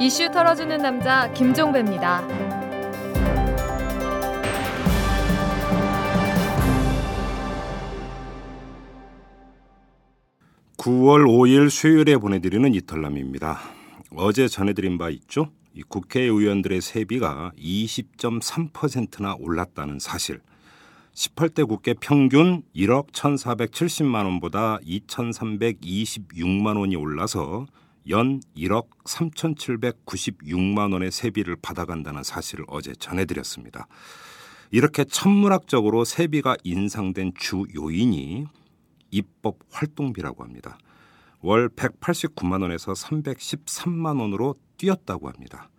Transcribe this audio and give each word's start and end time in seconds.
이슈 0.00 0.30
털어주는 0.30 0.78
남자 0.78 1.28
김종배입니다. 1.32 2.24
9월 10.76 11.26
5일 11.26 11.68
수요일에 11.68 12.16
보내드리는 12.16 12.72
이털남입니다. 12.74 13.58
어제 14.14 14.46
전해드린 14.46 14.98
바 14.98 15.10
있죠? 15.10 15.50
이 15.74 15.82
국회의원들의 15.82 16.80
세비가 16.80 17.50
20.3%나 17.58 19.34
올랐다는 19.40 19.98
사실. 19.98 20.40
18대 21.12 21.66
국회 21.66 21.94
평균 21.94 22.62
1억 22.76 23.10
1,470만 23.10 24.26
원보다 24.26 24.78
2,326만 24.78 26.78
원이 26.78 26.94
올라서 26.94 27.66
연 28.08 28.40
1억 28.56 28.88
3,796만 29.04 30.92
원의 30.92 31.10
세비를 31.10 31.56
받아간다는 31.56 32.22
사실을 32.22 32.64
어제 32.68 32.92
전해드렸습니다. 32.92 33.86
이렇게 34.70 35.04
천문학적으로 35.04 36.04
세비가 36.04 36.56
인상된 36.64 37.32
주 37.38 37.64
요인이 37.74 38.46
입법 39.10 39.58
활동비라고 39.70 40.44
합니다. 40.44 40.78
월 41.40 41.68
189만 41.68 42.62
원에서 42.62 42.92
313만 42.92 44.20
원으로 44.20 44.54
뛰었다고 44.76 45.28
합니다. 45.28 45.70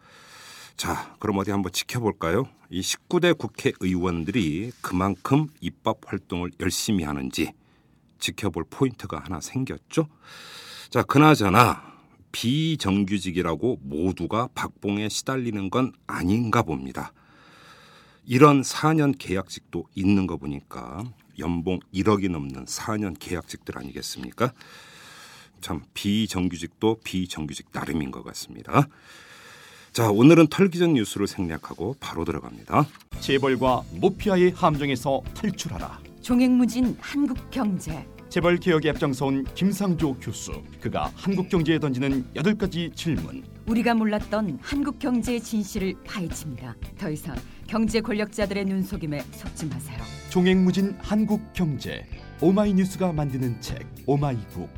자, 0.75 1.15
그럼 1.19 1.37
어디 1.37 1.51
한번 1.51 1.71
지켜볼까요? 1.71 2.45
이 2.69 2.81
19대 2.81 3.37
국회의원들이 3.37 4.71
그만큼 4.81 5.47
입법 5.59 5.99
활동을 6.05 6.51
열심히 6.59 7.03
하는지 7.03 7.51
지켜볼 8.19 8.65
포인트가 8.69 9.19
하나 9.19 9.41
생겼죠. 9.41 10.07
자, 10.89 11.03
그나저나 11.03 11.88
비정규직이라고 12.31 13.79
모두가 13.81 14.49
박봉에 14.53 15.09
시달리는 15.09 15.69
건 15.69 15.93
아닌가 16.07 16.61
봅니다. 16.61 17.13
이런 18.25 18.61
4년 18.61 19.15
계약직도 19.17 19.85
있는 19.95 20.27
거 20.27 20.37
보니까 20.37 21.03
연봉 21.39 21.79
1억이 21.93 22.29
넘는 22.29 22.65
4년 22.65 23.15
계약직들 23.19 23.77
아니겠습니까? 23.77 24.53
참 25.61 25.81
비정규직도 25.93 27.01
비정규직 27.03 27.69
나름인 27.71 28.11
것 28.11 28.23
같습니다. 28.23 28.87
자, 29.91 30.09
오늘은 30.09 30.47
털기전 30.47 30.93
뉴스를 30.93 31.27
생략하고 31.27 31.95
바로 31.99 32.23
들어갑니다. 32.23 32.85
재벌과 33.19 33.83
모피아의 33.93 34.51
함정에서 34.51 35.21
탈출하라. 35.33 35.99
종횡무진 36.21 36.97
한국 36.99 37.49
경제. 37.49 38.05
재벌 38.29 38.57
개혁에 38.57 38.91
앞장서온 38.91 39.43
김상조 39.55 40.13
교수. 40.19 40.61
그가 40.79 41.11
한국 41.15 41.49
경제에 41.49 41.79
던지는 41.79 42.25
여덟 42.35 42.55
가지 42.55 42.91
질문. 42.93 43.43
우리가 43.65 43.95
몰랐던 43.95 44.59
한국 44.61 44.99
경제의 44.99 45.41
진실을 45.41 45.95
파헤칩니다. 46.05 46.75
더 46.99 47.09
이상 47.09 47.35
경제 47.65 47.99
권력자들의 48.01 48.65
눈속임에 48.65 49.21
속지 49.31 49.65
마세요. 49.65 49.97
종횡무진 50.29 50.95
한국 50.99 51.41
경제. 51.53 52.05
오마이뉴스가 52.39 53.13
만드는 53.13 53.61
책 53.61 53.87
오마이북. 54.05 54.69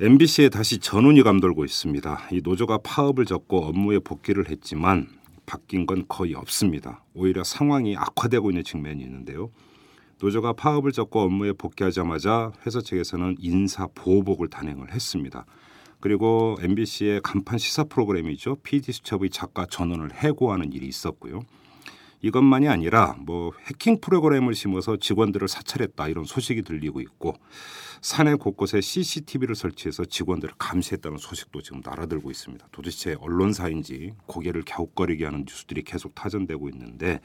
MBC에 0.00 0.48
다시 0.48 0.78
전운이 0.78 1.22
감돌고 1.22 1.66
있습니다. 1.66 2.28
이 2.32 2.40
노조가 2.42 2.78
파업을 2.78 3.26
접고 3.26 3.66
업무에 3.66 3.98
복귀를 3.98 4.48
했지만 4.48 5.08
바뀐 5.44 5.84
건 5.84 6.06
거의 6.08 6.34
없습니다. 6.34 7.04
오히려 7.12 7.44
상황이 7.44 7.98
악화되고 7.98 8.50
있는 8.50 8.64
측면이 8.64 9.02
있는데요. 9.02 9.50
노조가 10.20 10.52
파업을 10.52 10.92
접고 10.92 11.20
업무에 11.20 11.52
복귀하자마자 11.52 12.52
회사 12.66 12.80
측에서는 12.80 13.36
인사 13.38 13.86
보호복을 13.94 14.48
단행을 14.48 14.92
했습니다. 14.92 15.46
그리고 15.98 16.56
MBC의 16.60 17.20
간판 17.22 17.58
시사 17.58 17.84
프로그램이죠. 17.84 18.56
PD 18.62 18.92
수첩의 18.92 19.30
작가 19.30 19.64
전원을 19.66 20.12
해고하는 20.12 20.72
일이 20.72 20.86
있었고요. 20.86 21.40
이것만이 22.22 22.68
아니라 22.68 23.16
뭐 23.18 23.52
해킹 23.66 24.00
프로그램을 24.00 24.54
심어서 24.54 24.98
직원들을 24.98 25.48
사찰했다 25.48 26.08
이런 26.08 26.24
소식이 26.24 26.62
들리고 26.62 27.00
있고 27.00 27.34
사내 28.02 28.34
곳곳에 28.34 28.82
CCTV를 28.82 29.54
설치해서 29.54 30.04
직원들을 30.04 30.54
감시했다는 30.58 31.16
소식도 31.16 31.62
지금 31.62 31.80
날아들고 31.82 32.30
있습니다. 32.30 32.68
도대체 32.72 33.16
언론사인지 33.20 34.12
고개를 34.26 34.64
갸웃거리게 34.66 35.24
하는 35.24 35.44
뉴스들이 35.46 35.82
계속 35.82 36.14
타전되고 36.14 36.68
있는데 36.68 37.20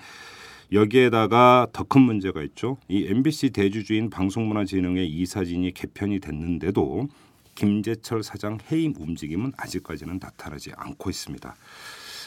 여기에다가 0.72 1.68
더 1.72 1.84
큰 1.86 2.02
문제가 2.02 2.42
있죠. 2.44 2.78
이 2.88 3.06
MBC 3.08 3.52
대주주인 3.52 4.10
방송문화진흥의 4.10 5.08
이사진이 5.08 5.74
개편이 5.74 6.20
됐는데도 6.20 7.08
김재철 7.54 8.24
사장 8.24 8.58
해임 8.72 8.94
움직임은 8.98 9.54
아직까지는 9.56 10.20
나타나지 10.22 10.72
않고 10.76 11.10
있습니다. 11.10 11.56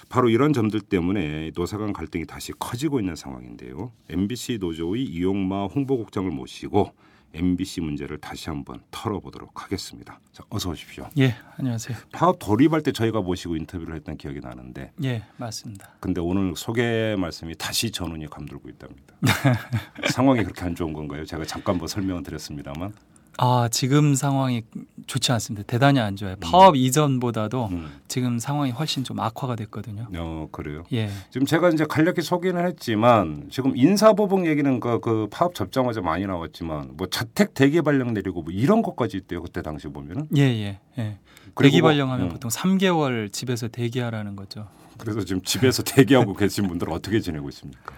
바로 0.08 0.30
이런 0.30 0.52
점들 0.52 0.80
때문에 0.80 1.50
노사 1.54 1.76
간 1.76 1.92
갈등이 1.92 2.24
다시 2.24 2.52
커지고 2.58 3.00
있는 3.00 3.14
상황인데요. 3.14 3.92
MBC 4.08 4.58
노조의 4.58 5.04
이용마 5.04 5.66
홍보국장을 5.66 6.30
모시고 6.30 6.92
MBC 7.34 7.80
문제를 7.82 8.18
다시 8.18 8.48
한번 8.48 8.80
털어보도록 8.90 9.62
하겠습니다. 9.62 10.20
자, 10.32 10.44
어서 10.48 10.70
오십시오. 10.70 11.08
예, 11.18 11.34
안녕하세요. 11.56 11.96
파업 12.12 12.38
돌입할 12.38 12.82
때 12.82 12.92
저희가 12.92 13.20
모시고 13.20 13.56
인터뷰를 13.56 13.94
했던 13.96 14.16
기억이 14.16 14.40
나는데. 14.40 14.92
예, 15.04 15.24
맞습니다. 15.36 15.90
근데 16.00 16.20
오늘 16.20 16.54
소개 16.56 17.16
말씀이 17.18 17.54
다시 17.56 17.90
전운이 17.90 18.28
감돌고 18.28 18.68
있답니다. 18.70 19.14
상황이 20.10 20.42
그렇게 20.42 20.64
안 20.64 20.74
좋은 20.74 20.92
건가요? 20.92 21.24
제가 21.24 21.44
잠깐 21.44 21.78
뭐 21.78 21.86
설명을 21.86 22.22
드렸습니다만. 22.22 22.92
아 23.38 23.68
지금 23.70 24.16
상황이 24.16 24.62
좋지 25.06 25.30
않습니다. 25.32 25.64
대단히 25.66 26.00
안 26.00 26.16
좋아요. 26.16 26.34
파업 26.40 26.74
음. 26.74 26.76
이전보다도 26.76 27.68
음. 27.70 27.88
지금 28.08 28.40
상황이 28.40 28.72
훨씬 28.72 29.04
좀 29.04 29.20
악화가 29.20 29.54
됐거든요. 29.54 30.08
어 30.16 30.48
그래요. 30.50 30.82
예. 30.92 31.08
지금 31.30 31.46
제가 31.46 31.70
이제 31.70 31.86
간략히 31.88 32.20
소개는 32.20 32.66
했지만 32.66 33.46
지금 33.50 33.76
인사보복 33.76 34.46
얘기는 34.46 34.80
그, 34.80 34.98
그 34.98 35.28
파업 35.30 35.54
접자마자 35.54 36.00
많이 36.00 36.26
나왔지만 36.26 36.96
뭐 36.96 37.06
자택 37.06 37.54
대기 37.54 37.80
발령 37.80 38.12
내리고 38.12 38.42
뭐 38.42 38.52
이런 38.52 38.82
것까지 38.82 39.16
있대요. 39.16 39.40
그때 39.40 39.62
당시 39.62 39.86
보면은. 39.86 40.26
예예 40.36 40.48
예, 40.48 40.80
예. 40.98 41.18
대기 41.54 41.80
발령하면 41.80 42.26
음. 42.26 42.32
보통 42.32 42.50
3개월 42.50 43.32
집에서 43.32 43.68
대기하라는 43.68 44.34
거죠. 44.34 44.66
그래서 44.98 45.24
지금 45.24 45.40
집에서 45.42 45.84
대기하고 45.86 46.34
계신 46.34 46.66
분들은 46.66 46.92
어떻게 46.92 47.20
지내고 47.20 47.48
있습니까? 47.50 47.94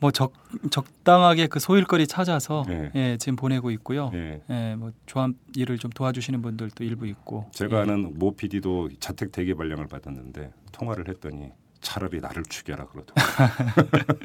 뭐 0.00 0.10
적, 0.10 0.32
적당하게 0.70 1.46
그 1.46 1.58
소일거리 1.58 2.06
찾아서 2.06 2.64
네. 2.66 2.90
예, 2.94 3.16
지금 3.18 3.36
보내고 3.36 3.70
있고요. 3.72 4.10
네. 4.10 4.42
예, 4.50 4.74
뭐 4.76 4.92
조합 5.06 5.30
일을 5.54 5.78
좀 5.78 5.90
도와주시는 5.90 6.42
분들도 6.42 6.84
일부 6.84 7.06
있고. 7.06 7.48
제가 7.52 7.78
예. 7.78 7.80
아는 7.82 8.18
모 8.18 8.34
PD도 8.34 8.90
자택 9.00 9.32
대기 9.32 9.54
발령을 9.54 9.86
받았는데 9.86 10.52
통화를 10.72 11.08
했더니 11.08 11.50
차라리 11.80 12.20
나를 12.20 12.42
죽여라 12.44 12.86
그러더라고요. 12.86 13.48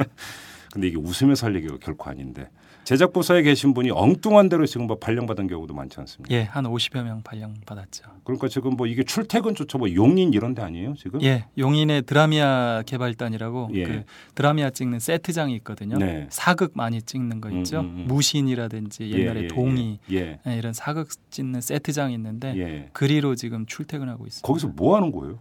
근데 0.74 0.88
이게 0.88 0.98
웃으면서 0.98 1.48
할 1.48 1.56
얘기가 1.56 1.78
결코 1.82 2.10
아닌데 2.10 2.50
제작 2.84 3.14
부서에 3.14 3.44
계신 3.44 3.74
분이 3.74 3.92
엉뚱한 3.92 4.50
대로 4.50 4.66
지금 4.66 4.88
뭐 4.88 4.98
발령받은 4.98 5.48
경우도 5.48 5.74
많지 5.74 6.00
않습니까? 6.00 6.34
예, 6.36 6.44
한 6.44 6.66
50여 6.66 7.04
명 7.04 7.22
발령받았죠. 7.22 8.06
그러니까 8.24 8.48
지금 8.48 8.76
뭐 8.76 8.88
이게 8.88 9.04
출퇴근조차 9.04 9.78
뭐 9.78 9.94
용인 9.94 10.34
이런 10.34 10.56
데 10.56 10.62
아니에요, 10.62 10.96
지금? 10.96 11.22
예, 11.22 11.46
용인의 11.58 12.04
드라미아 12.04 12.84
개발단이라고 12.86 13.70
예. 13.74 13.84
그 13.84 14.04
드라미아 14.36 14.72
찍는 14.72 15.00
세트장이 15.00 15.56
있거든요. 15.58 15.98
네. 15.98 16.28
사극 16.30 16.72
많이 16.76 17.02
찍는 17.02 17.40
거 17.40 17.50
있죠. 17.52 17.82
음, 17.82 17.86
음, 17.86 17.96
음. 18.02 18.06
무신이라든지 18.08 19.12
옛날에 19.12 19.42
예, 19.42 19.44
예, 19.44 19.48
동이 19.48 20.00
예. 20.12 20.40
예. 20.46 20.58
이런 20.58 20.74
사극 20.74 21.10
찍는 21.30 21.62
세트장이 21.62 22.14
있는데 22.16 22.58
예. 22.58 22.90
그리로 22.94 23.36
지금 23.36 23.66
출퇴근하고 23.66 24.26
있습니다. 24.26 24.48
거기서 24.48 24.70
뭐 24.70 24.96
하는 24.96 25.12
거예요? 25.12 25.40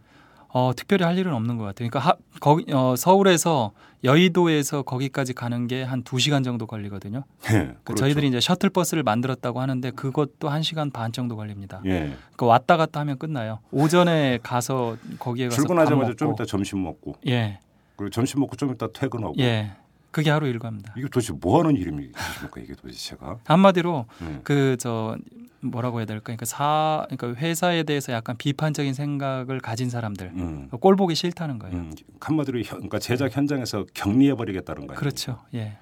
어, 0.52 0.72
특별히 0.74 1.04
할 1.04 1.16
일은 1.18 1.32
없는 1.32 1.58
것 1.58 1.64
같아요. 1.64 1.88
그러니까 1.88 2.00
하, 2.00 2.14
거기 2.40 2.64
어, 2.72 2.94
서울에서 2.96 3.72
여의도에서 4.02 4.82
거기까지 4.82 5.32
가는 5.34 5.66
게 5.68 5.84
한 5.84 6.02
두 6.02 6.18
시간 6.18 6.42
정도 6.42 6.66
걸리거든요. 6.66 7.24
예, 7.50 7.52
그러니까 7.52 7.94
저희들이 7.94 8.28
이제 8.28 8.40
셔틀 8.40 8.70
버스를 8.70 9.02
만들었다고 9.02 9.60
하는데 9.60 9.90
그것도 9.92 10.48
한 10.48 10.62
시간 10.62 10.90
반 10.90 11.12
정도 11.12 11.36
걸립니다. 11.36 11.80
예. 11.84 12.14
그러니까 12.32 12.46
왔다 12.46 12.76
갔다 12.76 13.00
하면 13.00 13.18
끝나요. 13.18 13.58
오전에 13.70 14.38
가서 14.42 14.96
거기에 15.18 15.46
가서 15.48 15.56
출근하자마자 15.56 16.14
좀 16.16 16.32
이따 16.32 16.44
점심 16.44 16.82
먹고. 16.82 17.14
예. 17.28 17.58
그리고 17.96 18.10
점심 18.10 18.40
먹고 18.40 18.56
좀 18.56 18.72
이따 18.72 18.88
퇴근하고. 18.92 19.34
예. 19.38 19.72
그게 20.10 20.30
하루 20.30 20.48
일과입니다. 20.48 20.92
이게 20.96 21.06
도대체 21.06 21.32
뭐 21.40 21.60
하는 21.60 21.76
일입니까? 21.76 22.18
이게 22.58 22.74
도대체 22.74 22.98
제가 23.10 23.36
한마디로 23.44 24.06
네. 24.20 24.40
그저 24.42 25.16
뭐라고 25.62 25.98
해야 25.98 26.06
될까? 26.06 26.24
그러니까 26.24 26.46
사 26.46 27.06
그러니까 27.10 27.40
회사에 27.40 27.82
대해서 27.82 28.12
약간 28.12 28.36
비판적인 28.36 28.94
생각을 28.94 29.60
가진 29.60 29.90
사람들 29.90 30.32
음. 30.34 30.68
꼴 30.80 30.96
보기 30.96 31.14
싫다는 31.14 31.58
거예요. 31.58 31.76
음. 31.76 31.92
한마디로 32.20 32.62
그러니까 32.68 32.98
제작 32.98 33.36
현장에서 33.36 33.84
격리해 33.94 34.34
버리겠다는 34.34 34.86
거예요. 34.86 34.98
그렇죠. 34.98 35.38
예. 35.54 35.76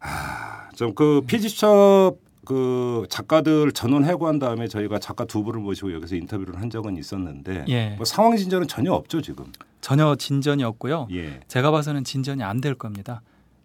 아, 0.00 0.68
좀그 0.74 1.22
피지첩 1.26 2.16
그 2.44 3.06
작가들 3.08 3.70
전원 3.72 4.04
해고한 4.04 4.40
다음에 4.40 4.66
저희가 4.66 4.98
작가 4.98 5.24
두 5.24 5.44
분을 5.44 5.60
모시고 5.60 5.92
여기서 5.94 6.16
인터뷰를 6.16 6.60
한 6.60 6.70
적은 6.70 6.96
있었는데 6.96 7.64
예. 7.68 7.90
뭐 7.90 8.04
상황 8.04 8.36
진전은 8.36 8.66
전혀 8.66 8.92
없죠 8.92 9.20
지금. 9.22 9.46
전혀 9.80 10.14
진전이 10.16 10.64
없고요. 10.64 11.06
예. 11.12 11.40
제가 11.46 11.70
봐서는 11.70 12.02
진전이 12.04 12.42
안 12.42 12.60
될 12.60 12.74
겁니다. 12.74 13.22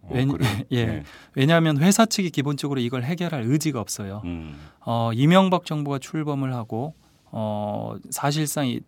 어, 0.08 0.14
왜냐, 0.14 0.34
예. 0.72 0.86
네. 0.86 1.04
왜냐하면 1.36 1.78
회사 1.78 2.06
측이 2.06 2.32
기본적으로 2.32 2.80
이걸 2.80 3.04
해결할 3.04 3.44
의지가 3.44 3.80
없어요. 3.80 4.22
음. 4.26 4.56
어, 4.86 5.12
이명박 5.14 5.66
정부가 5.66 6.00
출범을 6.00 6.54
하고 6.54 6.94
어, 7.26 7.96
사실상 8.10 8.68
이 8.68 8.82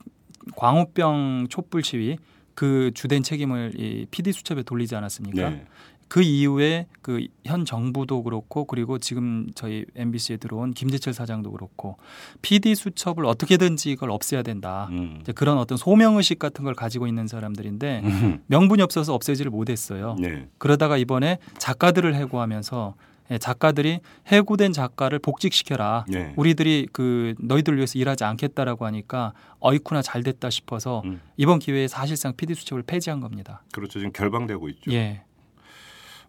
광우병 0.55 1.47
촛불 1.49 1.83
시위 1.83 2.17
그 2.55 2.91
주된 2.93 3.23
책임을 3.23 3.73
이 3.77 4.05
PD 4.11 4.31
수첩에 4.33 4.63
돌리지 4.63 4.95
않았습니까? 4.95 5.49
네. 5.49 5.65
그 6.09 6.21
이후에 6.21 6.87
그 7.01 7.27
현 7.49 7.65
정부도 7.65 8.21
그렇고 8.21 8.65
그리고 8.65 8.99
지금 8.99 9.47
저희 9.55 9.83
MBC에 9.95 10.37
들어온 10.37 10.71
김재철 10.71 11.13
사장도 11.13 11.51
그렇고 11.51 11.97
PD 12.43 12.75
수첩을 12.75 13.25
어떻게든지 13.25 13.91
이걸 13.91 14.11
없애야 14.11 14.43
된다. 14.43 14.87
음. 14.91 15.17
이제 15.21 15.31
그런 15.31 15.57
어떤 15.57 15.77
소명 15.79 16.17
의식 16.17 16.37
같은 16.37 16.63
걸 16.63 16.75
가지고 16.75 17.07
있는 17.07 17.25
사람들인데 17.27 18.01
음. 18.03 18.43
명분이 18.45 18.83
없어서 18.83 19.15
없애지를 19.15 19.49
못했어요. 19.49 20.15
네. 20.19 20.47
그러다가 20.59 20.97
이번에 20.97 21.39
작가들을 21.57 22.13
해고하면서 22.13 22.93
예, 23.31 23.37
작가들이 23.37 23.99
해고된 24.27 24.73
작가를 24.73 25.19
복직시켜라. 25.19 26.05
네. 26.07 26.33
우리들이 26.35 26.87
그 26.91 27.35
너희들 27.39 27.75
위해서 27.75 27.97
일하지 27.99 28.23
않겠다라고 28.23 28.85
하니까 28.85 29.33
어이쿠나 29.59 30.01
잘 30.01 30.23
됐다 30.23 30.49
싶어서 30.49 31.01
음. 31.05 31.21
이번 31.37 31.59
기회에 31.59 31.87
사실상 31.87 32.33
PD 32.35 32.53
수첩을 32.55 32.83
폐지한 32.83 33.19
겁니다. 33.19 33.63
그렇죠. 33.71 33.99
지금 33.99 34.11
결방되고 34.11 34.69
있죠. 34.69 34.91
예. 34.93 35.23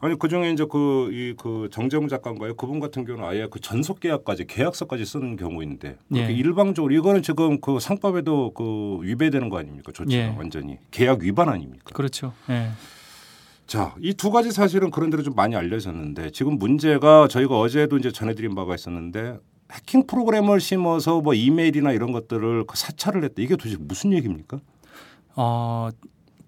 아니 0.01 0.19
그 0.19 0.29
중에 0.29 0.51
이제 0.53 0.65
그 0.65 1.11
이 1.13 1.35
그 1.37 1.69
정재무 1.71 2.09
작가인가요? 2.09 2.55
그분 2.55 2.81
같은 2.81 3.05
경우는 3.05 3.27
아예 3.29 3.47
그 3.51 3.61
전속 3.61 4.01
계약까지 4.01 4.47
계약서까지 4.47 5.05
쓰는 5.05 5.37
경우인데 5.37 5.97
예. 6.15 6.33
일방적으로 6.33 6.93
이거는 6.95 7.23
지금 7.23 7.61
그 7.61 7.79
상법에도 7.81 8.53
그 8.55 8.99
위배되는 9.03 9.49
거 9.51 9.59
아닙니까? 9.59 9.93
조치가 9.93 10.23
예. 10.23 10.35
완전히 10.37 10.79
계약 10.91 11.21
위반 11.21 11.49
아닙니까? 11.49 11.85
그렇죠. 11.93 12.33
예. 12.49 12.71
자, 13.67 13.95
이 14.01 14.15
두 14.15 14.31
가지 14.31 14.51
사실은 14.51 14.91
그런 14.91 15.11
대로 15.11 15.23
좀 15.23 15.35
많이 15.35 15.55
알려졌는데 15.55 16.31
지금 16.31 16.59
문제가 16.59 17.29
저희가 17.29 17.59
어제도 17.61 17.97
이제 17.99 18.11
전해드린 18.11 18.55
바가 18.55 18.75
있었는데 18.75 19.39
해킹 19.73 20.07
프로그램을 20.07 20.59
심어서 20.61 21.21
뭐 21.21 21.35
이메일이나 21.35 21.93
이런 21.93 22.11
것들을 22.11 22.65
그 22.67 22.77
사찰을 22.77 23.23
했다. 23.23 23.35
이게 23.39 23.55
도대체 23.57 23.77
무슨 23.79 24.13
얘기입니까? 24.13 24.59
어 25.37 25.91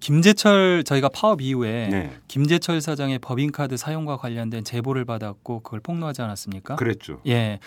김재철 0.02 0.82
저희가 0.84 1.08
파업 1.08 1.40
이후에 1.40 1.88
네, 1.88 2.10
김재철 2.26 2.80
사장의 2.80 3.20
법인카드 3.20 3.76
사용과 3.76 4.16
관련된 4.16 4.64
제보를 4.64 5.04
받았고 5.04 5.60
그걸 5.60 5.78
폭로하지 5.78 6.22
않았습니까? 6.22 6.74
그랬죠. 6.74 7.20
예. 7.28 7.60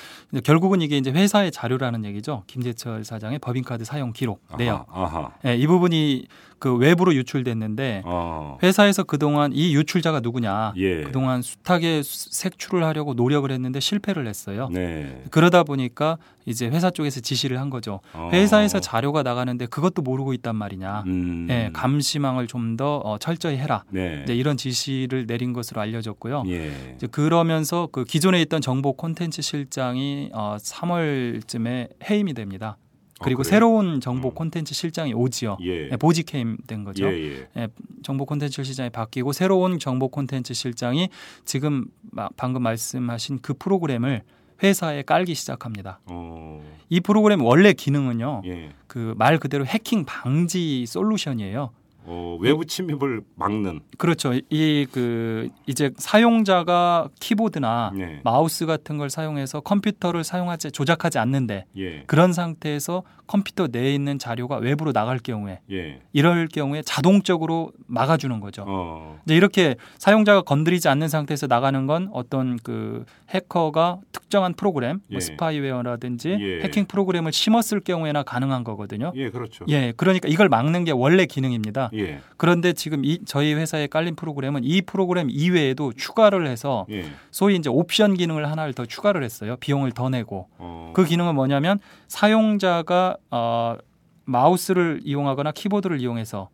결국은 0.44 0.82
이게 0.82 0.98
이제 0.98 1.12
회사의 1.12 1.52
자료라는 1.52 2.04
얘기죠. 2.04 2.44
김재철 2.48 3.06
사장의 3.06 3.40
법인카드 3.40 3.86
사용 3.86 4.12
기록 4.12 4.44
내역. 4.58 4.86
아하, 4.92 5.06
아하. 5.06 5.32
예, 5.46 5.56
이 5.56 5.66
부분이 5.66 6.28
그 6.60 6.75
외부로 6.75 7.13
유출됐는데 7.13 8.04
어, 8.06 8.57
회사에서 8.63 9.04
그동안 9.04 9.52
이 9.54 9.75
유출자가 9.75 10.22
누구냐? 10.22 10.74
예. 10.78 11.04
그동안 11.04 11.42
숱하게 11.42 12.02
수- 12.04 12.30
색출을 12.31 12.84
하려고 12.84 13.13
노력을 13.13 13.50
했는데 13.52 13.80
실패를 13.80 14.28
했어요. 14.28 14.69
네. 14.72 15.24
그러다 15.31 15.63
보니까 15.63 16.18
이제 16.46 16.68
회사 16.68 16.90
쪽에서 16.92 17.19
지시를 17.22 17.60
한 17.60 17.69
거죠. 17.69 18.00
어. 18.13 18.30
회사에서 18.31 18.80
자료가 18.80 19.24
나가는데 19.24 19.66
그것도 19.66 20.02
모르고 20.02 20.34
있단 20.34 20.56
말이냐. 20.56 21.04
음. 21.07 21.48
예, 21.50 21.69
감시망을 21.74 22.48
좀더 22.48 22.98
어, 22.98 23.18
철저히 23.18 23.58
해라. 23.58 23.84
네. 23.90 24.22
이제 24.24 24.36
이런 24.36 24.56
지시를 24.58 25.25
내린 25.28 25.54
것으로 25.54 25.81
알려졌고요. 25.81 26.44
예. 26.48 26.94
이제 26.96 27.08
그러면서 27.08 27.90
그 27.92 28.04
기존에 28.06 28.42
있던 28.44 28.62
정보 28.62 28.94
콘텐츠 28.94 29.42
실장이 29.42 30.30
어, 30.34 30.58
3월쯤에 30.60 31.90
해임이 32.10 32.34
됩니다. 32.34 32.78
그리고 33.21 33.41
어, 33.41 33.44
그래요? 33.44 33.50
새로운 33.50 34.01
정보 34.01 34.29
음. 34.29 34.33
콘텐츠 34.35 34.73
실장이 34.73 35.13
오지요. 35.13 35.57
예. 35.62 35.89
예, 35.91 35.97
보직 35.97 36.33
해임 36.33 36.57
된 36.67 36.83
거죠. 36.83 37.06
예, 37.07 37.47
예. 37.57 37.67
정보 38.03 38.25
콘텐츠 38.25 38.63
실장이 38.63 38.89
바뀌고 38.89 39.31
새로운 39.31 39.79
정보 39.79 40.09
콘텐츠 40.09 40.53
실장이 40.53 41.09
지금 41.45 41.85
마- 42.12 42.29
방금 42.35 42.62
말씀하신 42.63 43.39
그 43.41 43.53
프로그램을 43.53 44.21
회사에 44.63 45.01
깔기 45.03 45.33
시작합니다. 45.35 46.00
어. 46.06 46.62
이 46.89 47.00
프로그램 47.00 47.41
원래 47.41 47.73
기능은요. 47.73 48.41
예. 48.45 48.69
그말 48.88 49.38
그대로 49.39 49.65
해킹 49.65 50.06
방지 50.06 50.85
솔루션이에요. 50.85 51.71
어, 52.07 52.38
외부 52.40 52.66
침입을 52.66 53.22
막는 53.36 53.81
그렇죠. 53.98 54.34
이 54.50 54.86
그 54.92 55.50
이제 55.68 55.92
사용자가 55.98 57.10
키보드나 57.19 57.92
네. 57.96 58.22
마우스 58.24 58.66
같은 58.66 58.98
걸 58.98 59.10
사용해서 59.10 59.62
컴퓨터를 59.62 60.24
사용하지 60.24 60.72
조작하지 60.72 61.18
않는데 61.19 61.66
예. 61.78 62.04
그런 62.07 62.34
상태에서 62.34 63.04
컴퓨터 63.28 63.68
내에 63.72 63.94
있는 63.96 64.19
자료가 64.19 64.57
외부로 64.57 64.94
나갈 64.94 65.18
경우에 65.18 65.60
예. 65.72 66.00
이럴 66.13 66.48
경우에 66.48 66.81
자동적으로 66.84 67.72
막아주는 67.88 68.40
거죠. 68.40 68.63
어. 68.68 69.19
이제 69.25 69.36
이렇게 69.36 69.75
사용자가 69.98 70.42
건드리지 70.44 70.88
않는 70.90 71.08
상태에서 71.10 71.48
나가는 71.48 71.88
건 71.88 72.10
어떤 72.13 72.58
그 72.58 73.04
해커가 73.30 74.00
특정한 74.12 74.54
프로그램, 74.54 75.00
예. 75.10 75.16
뭐 75.16 75.19
스파이웨어라든지 75.19 76.38
예. 76.40 76.63
해킹 76.63 76.86
프로그램을 76.86 77.31
심었을 77.31 77.80
경우에나 77.80 78.24
가능한 78.24 78.63
거거든요. 78.63 79.12
예, 79.16 79.30
그렇죠. 79.30 79.66
예, 79.69 79.94
그러니까 79.98 80.28
이걸 80.30 80.48
막는 80.50 80.84
게 80.86 80.92
원래 80.92 81.25
기능입니다. 81.25 81.90
예. 81.97 82.19
그런데 82.38 82.74
지금 82.74 83.06
이 83.06 83.19
저희 83.25 83.53
회사에 83.53 83.88
깔린 83.88 84.15
프로그램은 84.15 84.63
이 84.63 84.81
프로그램 84.81 85.30
이외에도 85.30 85.94
추가를 85.94 86.47
해서 86.47 86.86
예. 86.89 87.06
소위 87.31 87.56
이제 87.56 87.69
옵션 87.69 88.15
기능을 88.15 88.50
하나를 88.50 88.74
더 88.74 88.86
추가를 88.86 89.24
했어요. 89.24 89.56
비용을 89.59 89.92
더 89.92 90.09
내고 90.09 90.47
어. 90.57 90.92
그 90.95 91.06
기능은 91.06 91.36
뭐냐면 91.36 91.80
사용자가 92.07 93.18
어, 93.31 93.77
마우스를 94.25 95.01
이용하거나 95.03 95.51
키보드를 95.51 96.01
이용해서 96.01 96.50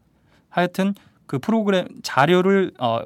하여튼 0.50 0.94
그 1.26 1.40
프로그램 1.40 1.88
자료를 2.04 2.72
어, 2.78 3.02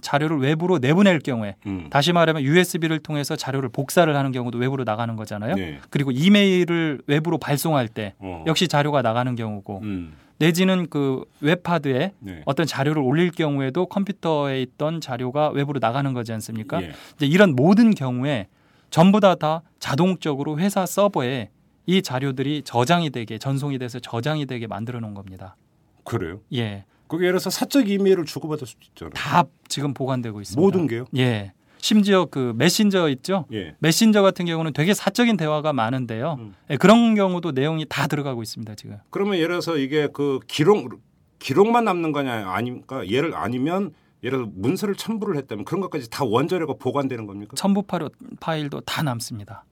자료를 0.00 0.38
외부로 0.38 0.78
내보낼 0.78 1.18
경우에 1.18 1.56
음. 1.66 1.88
다시 1.90 2.12
말하면 2.12 2.42
USB를 2.42 3.00
통해서 3.00 3.36
자료를 3.36 3.68
복사를 3.68 4.14
하는 4.14 4.32
경우도 4.32 4.58
외부로 4.58 4.84
나가는 4.84 5.14
거잖아요. 5.16 5.54
네. 5.54 5.80
그리고 5.90 6.12
이메일을 6.12 7.02
외부로 7.06 7.38
발송할 7.38 7.88
때 7.88 8.14
어. 8.18 8.44
역시 8.46 8.68
자료가 8.68 9.02
나가는 9.02 9.34
경우고 9.34 9.80
음. 9.82 10.14
내지는 10.38 10.88
그 10.88 11.24
웹하드에 11.40 12.12
네. 12.20 12.42
어떤 12.46 12.66
자료를 12.66 13.02
올릴 13.02 13.30
경우에도 13.30 13.86
컴퓨터에 13.86 14.62
있던 14.62 15.00
자료가 15.00 15.50
외부로 15.50 15.78
나가는 15.80 16.12
거지 16.12 16.32
않습니까? 16.32 16.82
예. 16.82 16.92
이제 17.16 17.26
이런 17.26 17.54
모든 17.54 17.94
경우에 17.94 18.48
전부 18.90 19.20
다다 19.20 19.62
자동적으로 19.78 20.58
회사 20.58 20.86
서버에 20.86 21.50
이 21.86 22.02
자료들이 22.02 22.62
저장이 22.64 23.10
되게 23.10 23.38
전송이 23.38 23.78
돼서 23.78 23.98
저장이 23.98 24.46
되게 24.46 24.66
만들어 24.66 25.00
놓은 25.00 25.14
겁니다. 25.14 25.56
그래요? 26.04 26.40
예. 26.54 26.84
그게 27.08 27.24
예를 27.24 27.38
들어서 27.38 27.50
사적 27.50 27.88
이메일을 27.88 28.24
주고받을 28.24 28.66
수도 28.66 28.80
있잖아요. 28.88 29.12
다 29.14 29.44
지금 29.66 29.94
보관되고 29.94 30.40
있습니다. 30.40 30.60
모든 30.60 30.86
게요? 30.86 31.06
예. 31.16 31.52
심지어 31.80 32.26
그 32.26 32.52
메신저 32.56 33.08
있죠? 33.10 33.46
예. 33.52 33.74
메신저 33.78 34.22
같은 34.22 34.46
경우는 34.46 34.72
되게 34.72 34.94
사적인 34.94 35.36
대화가 35.36 35.72
많은데요. 35.72 36.36
음. 36.38 36.54
예, 36.70 36.76
그런 36.76 37.14
경우도 37.14 37.52
내용이 37.52 37.86
다 37.88 38.06
들어가고 38.06 38.42
있습니다, 38.42 38.74
지금. 38.74 38.98
그러면 39.10 39.36
예를 39.36 39.48
들어서 39.48 39.76
이게 39.76 40.08
그 40.12 40.40
기록 40.46 41.00
기록만 41.38 41.84
남는 41.84 42.12
거냐 42.12 42.50
아닙니까? 42.50 43.06
예를 43.08 43.34
아니면 43.36 43.92
예를 44.24 44.38
들어 44.38 44.50
문서를 44.54 44.96
첨부를 44.96 45.36
했다면 45.36 45.64
그런 45.64 45.80
것까지 45.80 46.10
다 46.10 46.24
원자료가 46.24 46.74
보관되는 46.80 47.26
겁니까? 47.26 47.54
첨부 47.56 47.82
파일- 47.82 48.08
파일도 48.40 48.80
다 48.80 49.02
남습니다. 49.04 49.64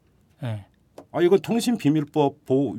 예. 0.45 0.67
아 1.13 1.21
이건 1.21 1.41
통신 1.41 1.77
비밀법 1.77 2.45
보호 2.47 2.77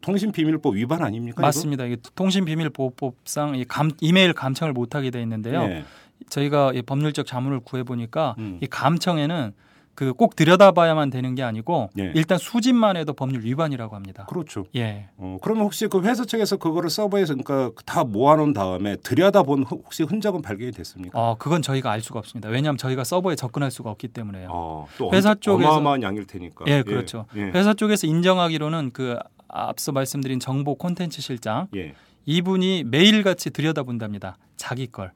통신 0.00 0.32
비밀법 0.32 0.74
위반 0.74 1.02
아닙니까? 1.02 1.40
맞습니다. 1.40 1.84
이게 1.86 1.96
통신 2.14 2.44
비밀보호법상 2.44 3.54
이 3.56 3.64
감, 3.64 3.90
이메일 4.00 4.32
감청을 4.34 4.72
못하게 4.74 5.10
돼 5.10 5.22
있는데요. 5.22 5.62
이거? 5.64 5.70
예. 5.72 5.84
저희가 6.30 6.72
이 6.74 6.82
법률적 6.82 7.26
자문을 7.26 7.60
구해 7.60 7.82
보니까 7.82 8.34
음. 8.38 8.58
이 8.62 8.66
감청에는 8.66 9.52
그 9.94 10.12
꼭 10.12 10.34
들여다봐야만 10.34 11.10
되는 11.10 11.36
게 11.36 11.44
아니고 11.44 11.88
예. 12.00 12.10
일단 12.16 12.36
수집만 12.36 12.96
해도 12.96 13.12
법률 13.12 13.44
위반이라고 13.44 13.94
합니다. 13.94 14.26
그렇죠. 14.28 14.64
예. 14.74 15.08
어, 15.16 15.38
그러면 15.40 15.62
혹시 15.66 15.86
그 15.86 16.02
회사 16.02 16.24
측에서 16.24 16.56
그거를 16.56 16.90
서버에서 16.90 17.36
그러니까 17.36 17.70
다 17.86 18.02
모아놓은 18.02 18.54
다음에 18.54 18.96
들여다본 18.96 19.62
혹- 19.62 19.84
혹시 19.84 20.02
흔적은 20.02 20.42
발견이 20.42 20.72
됐습니까? 20.72 21.16
어, 21.16 21.36
그건 21.38 21.62
저희가 21.62 21.92
알 21.92 22.00
수가 22.00 22.18
없습니다. 22.18 22.48
왜냐하면 22.48 22.76
저희가 22.76 23.04
서버에 23.04 23.36
접근할 23.36 23.70
수가 23.70 23.88
없기 23.90 24.08
때문에요. 24.08 24.48
어, 24.50 24.88
또 24.98 25.12
회사 25.12 25.30
엄- 25.30 25.36
쪽에서- 25.36 25.68
어마어마한 25.68 26.02
양일 26.02 26.26
테니까. 26.26 26.64
예, 26.66 26.82
그렇죠. 26.82 27.26
예. 27.36 27.42
회사 27.54 27.72
쪽에서 27.72 28.08
인정하기로는 28.08 28.90
그 28.92 29.16
앞서 29.46 29.92
말씀드린 29.92 30.40
정보 30.40 30.74
콘텐츠 30.74 31.22
실장 31.22 31.68
예. 31.76 31.94
이분이 32.26 32.82
매일같이 32.88 33.50
들여다본답니다. 33.50 34.38
자기 34.56 34.88
걸. 34.88 35.12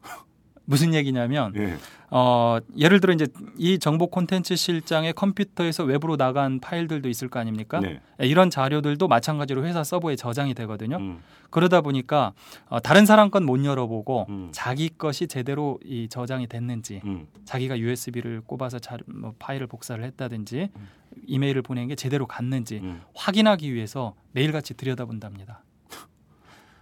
무슨 0.68 0.92
얘기냐면 0.92 1.54
예. 1.56 1.78
어, 2.10 2.58
예를 2.76 3.00
들어 3.00 3.14
이제 3.14 3.26
이 3.56 3.78
정보 3.78 4.06
콘텐츠 4.06 4.54
실장의 4.54 5.14
컴퓨터에서 5.14 5.84
외부로 5.84 6.18
나간 6.18 6.60
파일들도 6.60 7.08
있을 7.08 7.28
거 7.28 7.40
아닙니까? 7.40 7.80
네. 7.80 8.00
예, 8.22 8.26
이런 8.26 8.50
자료들도 8.50 9.08
마찬가지로 9.08 9.64
회사 9.64 9.82
서버에 9.82 10.16
저장이 10.16 10.52
되거든요. 10.52 10.98
음. 10.98 11.20
그러다 11.48 11.80
보니까 11.80 12.34
어, 12.68 12.80
다른 12.80 13.06
사람 13.06 13.30
건 13.30 13.44
못 13.44 13.64
열어보고 13.64 14.26
음. 14.28 14.48
자기 14.52 14.90
것이 14.90 15.26
제대로 15.26 15.78
이 15.82 16.06
저장이 16.10 16.46
됐는지 16.48 17.00
음. 17.06 17.26
자기가 17.46 17.78
USB를 17.78 18.42
꼽아서 18.44 18.78
자, 18.78 18.98
뭐 19.06 19.32
파일을 19.38 19.66
복사를 19.66 20.04
했다든지 20.04 20.68
음. 20.76 20.88
이메일을 21.26 21.62
보낸 21.62 21.88
게 21.88 21.94
제대로 21.94 22.26
갔는지 22.26 22.80
음. 22.82 23.00
확인하기 23.14 23.72
위해서 23.72 24.14
매일같이 24.32 24.74
들여다본답니다. 24.74 25.62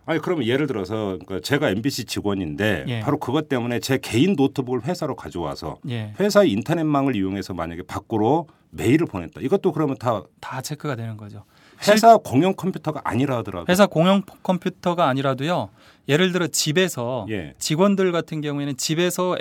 아니 0.07 0.21
그러면 0.21 0.47
예를 0.47 0.67
들어서 0.67 1.19
그러니까 1.25 1.41
제가 1.41 1.71
MBC 1.71 2.05
직원인데 2.05 2.85
예. 2.89 3.01
바로 3.01 3.19
그것 3.19 3.49
때문에 3.49 3.81
제 3.81 3.99
개인 3.99 4.35
노트북을 4.37 4.85
회사로 4.85 5.17
가져와서 5.17 5.79
예, 5.89 6.15
회사의 6.19 6.51
인터넷망을 6.53 7.17
이용해서 7.17 7.53
만약에 7.55 7.83
밖으로 7.83 8.47
메일을 8.71 9.07
보냈다. 9.07 9.41
이것도 9.41 9.73
그러면 9.73 9.97
다 9.99 10.23
다 10.41 10.61
체크가 10.63 10.95
되는 10.97 11.17
거죠. 11.17 11.45
회사 11.89 12.17
공용 12.17 12.55
컴퓨터가 12.55 13.03
아니라 13.05 13.39
하더라도 13.39 13.67
회사 13.69 13.87
공용 13.87 14.23
컴퓨터가 14.43 15.09
아니라도요. 15.09 15.69
예를 16.09 16.31
들어 16.33 16.47
집에서 16.47 17.27
예. 17.31 17.55
직원들 17.59 18.13
같은 18.13 18.41
경우에는 18.41 18.77
집에서 18.77 19.37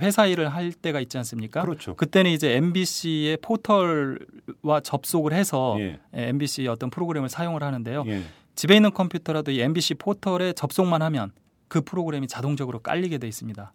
회사 0.00 0.26
일을 0.26 0.48
할 0.48 0.72
때가 0.72 0.98
있지 1.00 1.18
않습니까? 1.18 1.60
그렇죠. 1.62 1.94
그때는 1.94 2.30
이제 2.30 2.56
MBC의 2.56 3.36
포털과 3.42 4.80
접속을 4.82 5.32
해서 5.34 5.76
예. 5.78 6.00
MBC 6.14 6.66
어떤 6.68 6.90
프로그램을 6.90 7.28
사용을 7.28 7.62
하는데요. 7.62 8.04
예. 8.06 8.22
집에 8.56 8.74
있는 8.76 8.90
컴퓨터라도 8.92 9.52
이 9.52 9.60
MBC 9.60 9.94
포털에 9.94 10.52
접속만 10.54 11.02
하면 11.02 11.30
그 11.68 11.80
프로그램이 11.82 12.26
자동적으로 12.26 12.80
깔리게 12.80 13.18
돼 13.18 13.28
있습니다. 13.28 13.72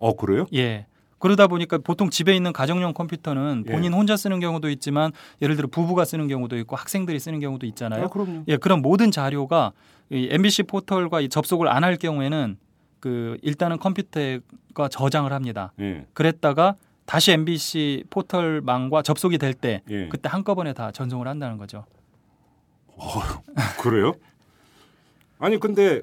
어 0.00 0.16
그래요? 0.16 0.46
예. 0.54 0.86
그러다 1.18 1.46
보니까 1.48 1.76
보통 1.78 2.08
집에 2.08 2.34
있는 2.34 2.52
가정용 2.52 2.94
컴퓨터는 2.94 3.64
예. 3.68 3.72
본인 3.72 3.92
혼자 3.92 4.16
쓰는 4.16 4.40
경우도 4.40 4.70
있지만 4.70 5.12
예를 5.42 5.54
들어 5.54 5.68
부부가 5.68 6.04
쓰는 6.06 6.28
경우도 6.28 6.56
있고 6.58 6.76
학생들이 6.76 7.18
쓰는 7.20 7.40
경우도 7.40 7.66
있잖아요. 7.66 8.04
아, 8.04 8.08
그럼요. 8.08 8.44
예, 8.48 8.56
그런 8.56 8.80
모든 8.82 9.10
자료가 9.10 9.72
이 10.10 10.28
MBC 10.30 10.64
포털과 10.64 11.20
이 11.20 11.28
접속을 11.28 11.68
안 11.68 11.84
할 11.84 11.96
경우에는 11.96 12.56
그 13.00 13.36
일단은 13.42 13.78
컴퓨터가 13.78 14.88
저장을 14.88 15.32
합니다. 15.32 15.72
예. 15.80 16.06
그랬다가 16.14 16.74
다시 17.04 17.32
MBC 17.32 18.04
포털망과 18.10 19.02
접속이 19.02 19.36
될때 19.38 19.82
예. 19.90 20.08
그때 20.08 20.28
한꺼번에 20.30 20.72
다 20.72 20.90
전송을 20.90 21.28
한다는 21.28 21.58
거죠. 21.58 21.84
그래요? 23.80 24.14
아니 25.38 25.58
근데 25.58 26.02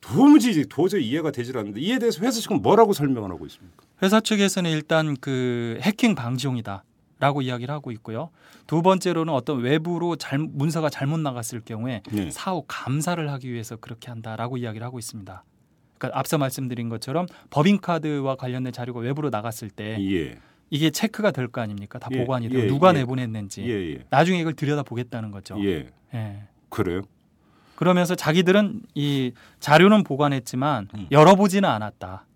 도무지 0.00 0.66
도저히 0.68 1.06
이해가 1.08 1.30
되질 1.30 1.56
않는데 1.56 1.80
이에 1.80 1.98
대해서 1.98 2.20
회사 2.22 2.40
측은 2.40 2.62
뭐라고 2.62 2.92
설명을 2.92 3.30
하고 3.30 3.46
있습니까? 3.46 3.84
회사 4.02 4.20
측에서는 4.20 4.70
일단 4.70 5.16
그 5.20 5.78
해킹 5.82 6.14
방지용이다. 6.14 6.84
라고 7.20 7.42
이야기를 7.42 7.72
하고 7.72 7.92
있고요. 7.92 8.30
두 8.66 8.80
번째로는 8.80 9.34
어떤 9.34 9.60
외부로 9.60 10.16
잘, 10.16 10.38
문서가 10.38 10.88
잘못 10.88 11.20
나갔을 11.20 11.60
경우에 11.60 12.02
네. 12.10 12.30
사후 12.30 12.64
감사를 12.66 13.30
하기 13.32 13.52
위해서 13.52 13.76
그렇게 13.76 14.08
한다라고 14.08 14.56
이야기를 14.56 14.86
하고 14.86 14.98
있습니다. 14.98 15.44
그러니까 15.98 16.18
앞서 16.18 16.38
말씀드린 16.38 16.88
것처럼 16.88 17.26
법인카드와 17.50 18.36
관련된 18.36 18.72
자료가 18.72 19.00
외부로 19.00 19.28
나갔을 19.28 19.68
때 19.68 19.98
예. 20.00 20.38
이게 20.70 20.90
체크가 20.90 21.32
될 21.32 21.48
거 21.48 21.60
아닙니까? 21.60 21.98
다 21.98 22.08
예, 22.12 22.18
보관이 22.18 22.48
되고 22.48 22.62
예, 22.62 22.66
누가 22.68 22.90
예. 22.90 22.92
내보냈는지 23.00 23.62
예, 23.62 23.94
예. 23.94 24.04
나중에 24.08 24.38
이걸 24.38 24.54
들여다 24.54 24.84
보겠다는 24.84 25.30
거죠. 25.32 25.56
예. 25.64 25.88
예. 26.14 26.42
그래요? 26.68 27.02
그러면서 27.74 28.14
자기들은 28.14 28.82
이 28.94 29.32
자료는 29.58 30.04
보관했지만 30.04 30.88
음. 30.94 31.06
열어보지는 31.10 31.68
않았다 31.68 32.26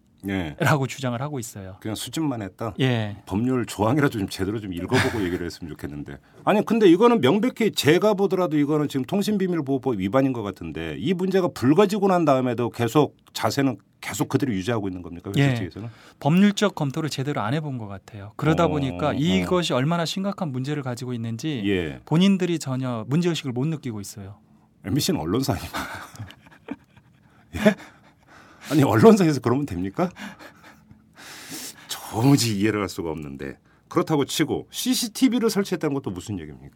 라고 0.58 0.84
예. 0.84 0.86
주장을 0.86 1.20
하고 1.20 1.38
있어요. 1.38 1.76
그냥 1.80 1.94
수집만 1.94 2.42
했다. 2.42 2.74
예. 2.80 3.16
법률 3.26 3.66
조항이라도 3.66 4.18
좀 4.18 4.28
제대로 4.28 4.60
좀 4.60 4.72
읽어보고 4.72 5.22
얘기를 5.24 5.44
했으면 5.44 5.70
좋겠는데. 5.70 6.18
아니 6.44 6.64
근데 6.64 6.88
이거는 6.88 7.20
명백히 7.20 7.72
제가 7.72 8.14
보더라도 8.14 8.58
이거는 8.58 8.88
지금 8.88 9.04
통신비밀보호법 9.04 9.98
위반인 9.98 10.32
것 10.32 10.42
같은데 10.42 10.96
이 10.98 11.14
문제가 11.14 11.48
불거지고 11.48 12.08
난 12.08 12.24
다음에도 12.24 12.70
계속 12.70 13.16
자세는 13.32 13.78
계속 14.00 14.28
그대로 14.28 14.52
유지하고 14.52 14.88
있는 14.88 15.02
겁니까 15.02 15.30
예. 15.36 15.54
측에서는? 15.54 15.88
법률적 16.20 16.74
검토를 16.74 17.08
제대로 17.08 17.40
안 17.40 17.54
해본 17.54 17.78
것 17.78 17.86
같아요. 17.86 18.32
그러다 18.36 18.66
어, 18.66 18.68
보니까 18.68 19.08
어. 19.08 19.14
이것이 19.14 19.72
얼마나 19.72 20.04
심각한 20.04 20.52
문제를 20.52 20.82
가지고 20.82 21.14
있는지 21.14 21.62
예. 21.66 22.00
본인들이 22.04 22.58
전혀 22.58 23.04
문제 23.08 23.28
의식을 23.28 23.52
못 23.52 23.66
느끼고 23.66 24.00
있어요. 24.00 24.36
MBC는 24.84 25.20
언론사 25.20 25.54
아닙니까? 25.54 25.78
예? 27.56 27.74
아니 28.70 28.82
언론사에서 28.82 29.40
그러면 29.40 29.66
됩니까? 29.66 30.10
도무지 31.90 32.58
이해를 32.58 32.80
할 32.80 32.88
수가 32.88 33.10
없는데 33.10 33.58
그렇다고 33.88 34.24
치고 34.24 34.68
CCTV를 34.70 35.50
설치했다는 35.50 35.94
것도 35.94 36.10
무슨 36.10 36.38
얘기입니까? 36.40 36.74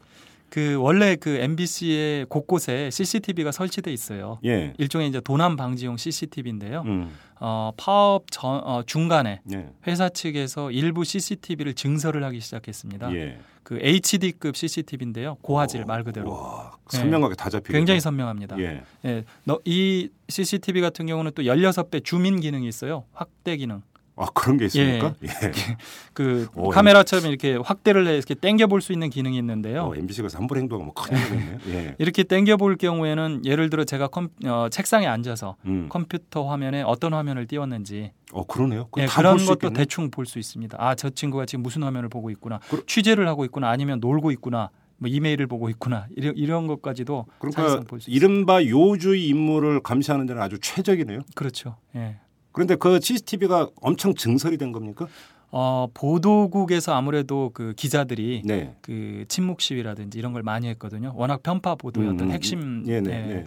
그 0.50 0.76
원래 0.76 1.17
그 1.17 1.31
MBC의 1.31 2.26
곳곳에 2.26 2.90
CCTV가 2.90 3.52
설치돼 3.52 3.93
있어요. 3.93 4.38
예. 4.45 4.73
일종의 4.78 5.09
이제 5.09 5.21
도난 5.21 5.57
방지용 5.57 5.97
CCTV인데요. 5.97 6.83
음. 6.87 7.11
어, 7.40 7.73
파업 7.76 8.31
전, 8.31 8.61
어, 8.64 8.83
중간에 8.85 9.40
예. 9.52 9.69
회사 9.87 10.09
측에서 10.09 10.71
일부 10.71 11.05
CCTV를 11.05 11.75
증설을 11.75 12.25
하기 12.25 12.40
시작했습니다. 12.40 13.14
예. 13.14 13.38
그 13.62 13.78
HD급 13.83 14.57
CCTV인데요. 14.57 15.37
고화질 15.43 15.85
말 15.85 16.02
그대로 16.02 16.33
와, 16.33 16.73
예. 16.95 16.97
선명하게 16.97 17.35
다 17.35 17.50
잡히고 17.50 17.73
굉장히 17.73 18.00
선명합니다. 18.00 18.59
예. 18.59 18.83
예, 19.05 19.25
너, 19.45 19.61
이 19.67 20.09
CCTV 20.28 20.81
같은 20.81 21.07
경우는 21.07 21.33
또 21.35 21.43
16배 21.43 22.02
줌인 22.02 22.40
기능이 22.40 22.67
있어요. 22.67 23.05
확대 23.12 23.57
기능. 23.57 23.83
아 24.21 24.27
그런 24.35 24.57
게 24.57 24.65
있습니까? 24.67 25.15
예. 25.23 25.29
그 26.13 26.49
오, 26.55 26.71
카메라처럼 26.71 27.27
이렇게 27.29 27.55
확대를 27.57 28.07
해 28.09 28.17
이렇게 28.17 28.35
당겨 28.35 28.67
볼 28.67 28.81
수 28.81 28.93
있는 28.93 29.11
기능이 29.11 29.37
있는데요. 29.39 29.83
어, 29.85 29.95
MBC가 29.95 30.29
삼불 30.29 30.59
행동하면 30.59 30.93
큰일 30.95 31.21
나겠네요. 31.23 31.59
예. 31.71 31.95
이렇게 31.99 32.23
당겨 32.25 32.57
볼 32.57 32.77
경우에는 32.77 33.43
예를 33.45 33.71
들어 33.71 33.85
제가 33.85 34.09
컴, 34.09 34.29
어, 34.45 34.69
책상에 34.71 35.07
앉아서 35.07 35.57
음. 35.67 35.89
컴퓨터 35.89 36.49
화면에 36.49 36.83
어떤 36.83 37.15
화면을 37.15 37.47
띄웠는지 37.47 38.13
어 38.33 38.45
그러네요. 38.45 38.89
예, 38.99 39.07
다 39.07 39.17
그런 39.21 39.35
볼수 39.37 39.47
것도 39.47 39.67
있겠네. 39.69 39.75
대충 39.79 40.11
볼 40.11 40.27
수 40.27 40.39
있습니다. 40.39 40.77
아, 40.81 40.95
저 40.95 41.11
친구가 41.11 41.47
지금 41.47 41.63
무슨 41.63 41.83
화면을 41.85 42.09
보고 42.09 42.31
있구나. 42.31 42.59
그러- 42.69 42.83
취재를 42.87 43.27
하고 43.29 43.45
있구나. 43.45 43.71
아니면 43.71 44.01
놀고 44.01 44.31
있구나. 44.33 44.71
뭐 45.01 45.09
이메일을 45.09 45.47
보고 45.47 45.71
있구나. 45.71 46.07
이런, 46.17 46.35
이런 46.37 46.67
것까지도 46.67 47.27
그러니까 47.39 47.63
사실상 47.63 47.85
볼수 47.87 48.11
있습니다. 48.11 48.27
이른바 48.27 48.65
요주의 48.67 49.27
임무를 49.29 49.81
감시하는 49.81 50.27
데는 50.27 50.43
아주 50.43 50.59
최적이네요. 50.61 51.21
그렇죠. 51.37 51.77
예. 51.95 52.17
그런데 52.59 52.75
그 52.75 52.99
CCTV가 53.00 53.69
엄청 53.81 54.15
증설이 54.17 54.59
된 54.59 54.73
겁니까? 54.73 55.07
어, 55.53 55.87
보도국에서 55.95 56.93
아무래도 56.93 57.53
그 57.55 57.73
기자들이 57.77 58.43
네. 58.45 58.75
그 58.83 59.25
침묵 59.29 59.61
시위라든지 59.61 60.19
이런 60.19 60.33
걸 60.33 60.43
많이 60.43 60.67
했거든요. 60.67 61.12
워낙 61.15 61.41
편파 61.45 61.77
보도의 61.77 62.09
어떤 62.09 62.27
음, 62.29 62.33
핵심 62.33 62.83
예, 62.88 63.00
네, 63.00 63.11
예, 63.11 63.27
네, 63.27 63.35
네. 63.45 63.47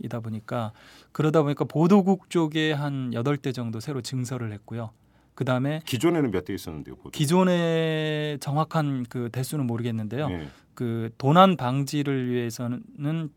이다 0.00 0.20
보니까 0.20 0.72
그러다 1.12 1.40
보니까 1.42 1.64
보도국 1.64 2.28
쪽에 2.28 2.72
한 2.72 3.14
여덟 3.14 3.38
대 3.38 3.50
정도 3.52 3.80
새로 3.80 4.02
증설을 4.02 4.52
했고요. 4.52 4.90
그 5.34 5.46
다음에 5.46 5.80
기존에는 5.86 6.30
몇 6.30 6.44
대 6.44 6.52
있었는데요. 6.52 6.96
보통. 6.96 7.12
기존의 7.12 8.40
정확한 8.40 9.06
그 9.08 9.30
대수는 9.32 9.66
모르겠는데요. 9.66 10.28
예. 10.30 10.48
그 10.74 11.08
도난 11.16 11.56
방지를 11.56 12.30
위해서는 12.30 13.30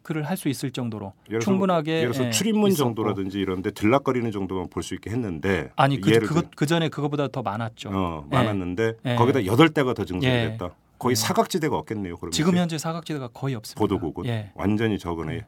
체크를 0.00 0.22
할 0.24 0.36
수 0.40 0.48
있을 0.48 0.70
정도로 0.70 1.12
예를 1.28 1.40
충분하게 1.40 1.92
예를 1.98 2.12
들어서 2.12 2.26
예, 2.26 2.30
출입문 2.30 2.70
있었고. 2.70 2.84
정도라든지 2.84 3.38
이런데 3.38 3.70
들락거리는 3.70 4.30
정도만 4.30 4.68
볼 4.70 4.80
수 4.82 4.94
있게 4.94 5.10
했는데 5.10 5.70
아니 5.76 6.00
그 6.00 6.10
그것 6.20 6.50
그 6.56 6.64
전에 6.66 6.88
그거보다 6.88 7.28
더 7.28 7.42
많았죠. 7.42 7.90
어, 7.92 8.24
예. 8.32 8.34
많았는데 8.34 8.92
예. 9.04 9.14
거기다 9.16 9.44
여덟 9.44 9.68
대가 9.68 9.92
더 9.92 10.04
증설이 10.06 10.32
예. 10.32 10.48
됐다. 10.52 10.70
거의 10.98 11.12
예. 11.12 11.14
사각지대가 11.16 11.76
없겠네요. 11.76 12.16
그러면 12.16 12.32
지금 12.32 12.56
현재 12.56 12.78
사각지대가 12.78 13.28
거의 13.28 13.54
없습니다. 13.54 13.78
보도국은 13.78 14.24
예. 14.26 14.50
완전히 14.54 14.98
적으네요. 14.98 15.42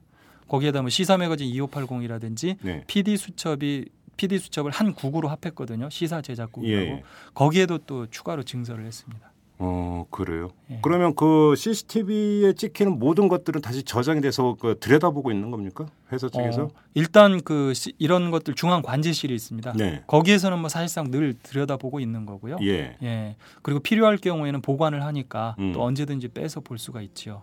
거기에다 0.48 0.82
뭐 0.82 0.90
시사 0.90 1.16
매거진 1.16 1.50
2580이라든지 1.50 2.56
네. 2.60 2.84
PD 2.86 3.16
수첩이 3.16 3.86
PD 4.18 4.38
수첩을 4.38 4.70
한 4.70 4.92
국으로 4.92 5.28
합했거든요. 5.28 5.88
시사 5.88 6.20
제작국이라고. 6.20 6.86
예. 6.86 7.02
거기에도 7.32 7.78
또 7.78 8.06
추가로 8.06 8.42
증설을 8.42 8.84
했습니다. 8.84 9.31
어 9.64 10.06
그래요. 10.10 10.50
예. 10.72 10.80
그러면 10.82 11.14
그 11.14 11.54
CCTV에 11.56 12.54
찍히는 12.54 12.98
모든 12.98 13.28
것들은 13.28 13.60
다시 13.60 13.84
저장이 13.84 14.20
돼서 14.20 14.56
그 14.60 14.76
들여다보고 14.80 15.30
있는 15.30 15.52
겁니까? 15.52 15.86
회사 16.10 16.28
측에서? 16.28 16.62
어, 16.64 16.68
일단 16.94 17.40
그 17.42 17.72
시- 17.72 17.92
이런 17.98 18.32
것들 18.32 18.54
중앙 18.54 18.82
관제실이 18.82 19.32
있습니다. 19.32 19.74
네. 19.74 20.02
거기에서는 20.08 20.58
뭐 20.58 20.68
사실상 20.68 21.12
늘 21.12 21.34
들여다보고 21.44 22.00
있는 22.00 22.26
거고요. 22.26 22.56
예. 22.62 22.96
예. 23.04 23.36
그리고 23.62 23.78
필요할 23.78 24.16
경우에는 24.16 24.62
보관을 24.62 25.04
하니까 25.04 25.54
음. 25.60 25.72
또 25.72 25.82
언제든지 25.84 26.28
빼서 26.28 26.58
볼 26.60 26.78
수가 26.78 27.00
있지요. 27.00 27.42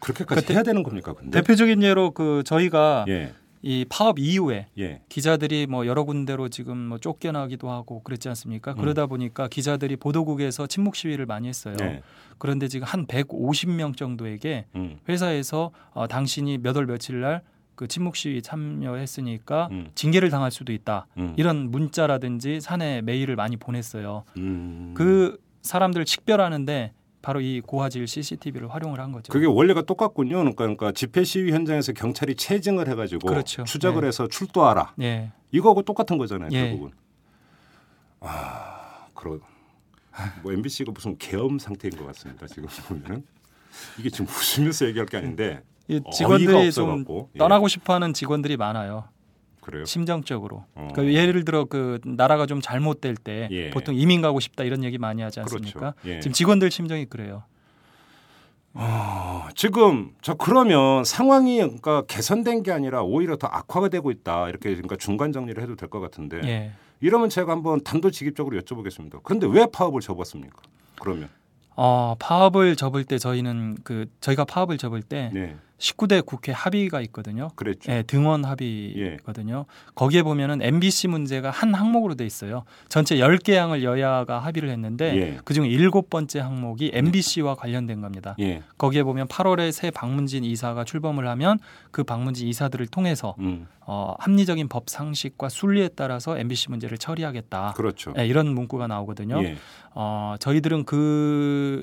그렇게까지 0.00 0.46
그 0.46 0.52
해야 0.54 0.62
되는 0.62 0.82
겁니까? 0.82 1.12
근데? 1.12 1.38
대표적인 1.42 1.82
예로 1.82 2.12
그 2.12 2.42
저희가 2.46 3.04
예. 3.08 3.34
이 3.62 3.84
파업 3.88 4.18
이후에 4.18 4.68
예. 4.78 5.02
기자들이 5.08 5.66
뭐 5.66 5.86
여러 5.86 6.04
군데로 6.04 6.48
지금 6.48 6.78
뭐 6.78 6.98
쫓겨나기도 6.98 7.70
하고 7.70 8.02
그랬지 8.02 8.28
않습니까? 8.30 8.72
음. 8.72 8.76
그러다 8.78 9.06
보니까 9.06 9.48
기자들이 9.48 9.96
보도국에서 9.96 10.66
침묵 10.66 10.96
시위를 10.96 11.26
많이 11.26 11.46
했어요. 11.48 11.76
예. 11.82 12.02
그런데 12.38 12.68
지금 12.68 12.86
한 12.86 13.06
150명 13.06 13.96
정도에게 13.96 14.64
음. 14.74 14.98
회사에서 15.08 15.72
어, 15.92 16.06
당신이 16.06 16.58
몇 16.58 16.76
월 16.76 16.86
며칠 16.86 17.20
날 17.20 17.42
그 17.76 17.88
침묵 17.88 18.14
시위 18.14 18.42
참여했으니까 18.42 19.68
음. 19.70 19.90
징계를 19.94 20.28
당할 20.28 20.50
수도 20.50 20.70
있다. 20.70 21.06
음. 21.16 21.32
이런 21.38 21.70
문자라든지 21.70 22.60
사내 22.60 23.00
메일을 23.00 23.36
많이 23.36 23.56
보냈어요. 23.56 24.24
음. 24.36 24.92
그 24.94 25.38
사람들을 25.62 26.06
식별하는데 26.06 26.92
바로 27.22 27.40
이 27.40 27.60
고화질 27.60 28.06
CCTV를 28.06 28.72
활용을 28.72 28.98
한 29.00 29.12
거죠. 29.12 29.32
그게 29.32 29.46
원래가 29.46 29.82
똑같군요. 29.82 30.36
그러니까, 30.36 30.64
그러니까 30.64 30.92
집회 30.92 31.22
시위 31.24 31.52
현장에서 31.52 31.92
경찰이 31.92 32.34
체증을 32.34 32.88
해가지고 32.88 33.28
그렇죠. 33.28 33.64
추적을 33.64 34.02
네. 34.02 34.08
해서 34.08 34.26
출두하라. 34.26 34.94
예. 35.02 35.32
이거하고 35.52 35.82
똑같은 35.82 36.16
거잖아요. 36.16 36.48
예. 36.52 36.68
결국은. 36.70 36.92
아, 38.20 39.06
그러. 39.14 39.38
뭐 40.42 40.52
MBC가 40.52 40.92
무슨 40.92 41.16
계엄 41.18 41.58
상태인 41.58 41.96
것 41.96 42.06
같습니다. 42.06 42.46
지금 42.46 42.68
보면은 42.88 43.24
이게 43.98 44.10
지금 44.10 44.26
웃으면서 44.26 44.86
얘기할 44.86 45.06
게 45.06 45.16
아닌데 45.18 45.62
직원들이 46.12 46.72
좀. 46.72 47.04
예. 47.34 47.38
떠나고 47.38 47.68
싶어하는 47.68 48.12
직원들이 48.12 48.56
많아요. 48.56 49.04
그래요. 49.60 49.84
심정적으로. 49.84 50.64
어. 50.74 50.88
그러니까 50.92 51.12
예를 51.20 51.44
들어 51.44 51.64
그 51.66 52.00
나라가 52.04 52.46
좀 52.46 52.60
잘못될 52.60 53.16
때 53.16 53.48
예. 53.50 53.70
보통 53.70 53.94
이민 53.94 54.22
가고 54.22 54.40
싶다 54.40 54.64
이런 54.64 54.84
얘기 54.84 54.98
많이 54.98 55.22
하지 55.22 55.40
않습니까? 55.40 55.78
그렇죠. 55.92 55.96
예. 56.06 56.20
지금 56.20 56.32
직원들 56.32 56.70
심정이 56.70 57.04
그래요. 57.06 57.42
어, 58.72 59.48
지금 59.56 60.12
저 60.22 60.34
그러면 60.34 61.02
상황이 61.04 61.58
그러니까 61.58 62.02
개선된 62.06 62.62
게 62.62 62.70
아니라 62.70 63.02
오히려 63.02 63.36
더 63.36 63.48
악화가 63.48 63.88
되고 63.88 64.10
있다 64.12 64.48
이렇게 64.48 64.70
그러니까 64.70 64.96
중간 64.96 65.32
정리를 65.32 65.60
해도 65.60 65.74
될 65.76 65.88
것 65.88 65.98
같은데 66.00 66.40
예. 66.44 66.72
이러면 67.00 67.30
제가 67.30 67.50
한번 67.50 67.82
단도직입적으로 67.82 68.60
여쭤보겠습니다. 68.60 69.20
그런데 69.24 69.46
왜 69.48 69.66
파업을 69.66 70.00
접었습니까? 70.00 70.56
그러면 71.00 71.28
어, 71.74 72.14
파업을 72.18 72.76
접을 72.76 73.04
때 73.04 73.18
저희는 73.18 73.78
그 73.82 74.06
저희가 74.20 74.44
파업을 74.44 74.78
접을 74.78 75.02
때 75.02 75.30
네, 75.32 75.56
19대 75.80 76.24
국회 76.24 76.52
합의가 76.52 77.00
있거든요. 77.02 77.48
그랬죠. 77.56 77.90
예, 77.90 78.02
등원 78.02 78.44
합의거든요. 78.44 79.64
거기에 79.94 80.22
보면은 80.22 80.60
MBC 80.62 81.08
문제가 81.08 81.50
한 81.50 81.74
항목으로 81.74 82.14
돼 82.14 82.26
있어요. 82.26 82.64
전체 82.88 83.16
10개 83.16 83.54
항을 83.54 83.82
여야가 83.82 84.38
합의를 84.40 84.68
했는데 84.68 85.16
예. 85.16 85.38
그중에 85.42 85.68
일곱 85.68 86.10
번째 86.10 86.40
항목이 86.40 86.90
MBC와 86.92 87.54
관련된 87.54 88.02
겁니다. 88.02 88.36
예, 88.40 88.62
거기에 88.76 89.02
보면 89.02 89.26
8월에 89.28 89.72
새 89.72 89.90
방문진 89.90 90.44
이사가 90.44 90.84
출범을 90.84 91.26
하면 91.28 91.58
그 91.90 92.04
방문진 92.04 92.46
이사들을 92.46 92.86
통해서 92.88 93.34
음, 93.38 93.66
어, 93.80 94.14
합리적인 94.18 94.68
법 94.68 94.90
상식과 94.90 95.48
순리에 95.48 95.88
따라서 95.96 96.38
MBC 96.38 96.70
문제를 96.70 96.98
처리하겠다. 96.98 97.72
그렇죠. 97.74 98.12
예, 98.18 98.26
이런 98.26 98.48
문구가 98.54 98.86
나오거든요. 98.86 99.42
예, 99.42 99.56
어, 99.94 100.34
저희들은 100.38 100.84
그것을 100.84 101.76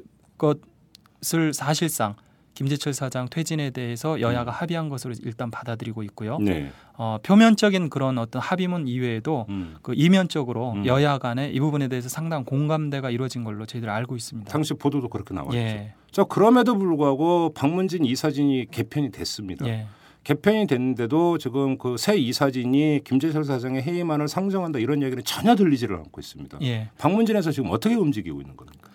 사실상 1.53 2.15
김재철 2.57 2.91
사장 2.95 3.27
퇴진에 3.29 3.69
대해서 3.69 4.19
여야가 4.19 4.49
합의한 4.49 4.89
것으로 4.89 5.13
일단 5.23 5.51
받아들이고 5.51 6.01
있고요. 6.01 6.37
음. 6.37 6.45
네, 6.45 6.71
어, 6.93 7.19
표면적인 7.21 7.91
그런 7.91 8.17
어떤 8.17 8.41
합의문 8.41 8.87
이외에도 8.87 9.45
음. 9.49 9.75
그 9.83 9.93
이면적으로 9.95 10.71
음. 10.71 10.85
여야 10.87 11.19
간에 11.19 11.51
이 11.51 11.59
부분에 11.59 11.87
대해서 11.87 12.09
상당 12.09 12.43
공감대가 12.45 13.11
이루어진 13.11 13.43
걸로 13.43 13.67
저희들 13.67 13.87
알고 13.91 14.15
있습니다. 14.15 14.51
당시 14.51 14.73
보도도 14.73 15.07
그렇게 15.09 15.35
나왔죠. 15.35 15.55
예, 15.55 15.93
자 16.09 16.23
그럼에도 16.23 16.75
불구하고 16.79 17.53
방문진 17.53 18.05
이사진이 18.05 18.71
개편이 18.71 19.11
됐습니다. 19.11 19.67
예, 19.67 19.85
개편이 20.23 20.65
됐는데도 20.65 21.37
지금 21.37 21.77
그 21.77 21.95
새 21.99 22.17
이사진이 22.17 23.01
김재철 23.03 23.43
사장의 23.43 23.83
해임안을 23.83 24.27
상정한다 24.27 24.79
이런 24.79 25.03
얘기는 25.03 25.23
전혀 25.23 25.55
들리지를 25.55 25.95
않고 25.95 26.19
있습니다. 26.19 26.57
예. 26.63 26.89
방문진에서 26.97 27.51
지금 27.51 27.69
어떻게 27.69 27.93
움직이고 27.93 28.41
있는 28.41 28.57
겁니까? 28.57 28.89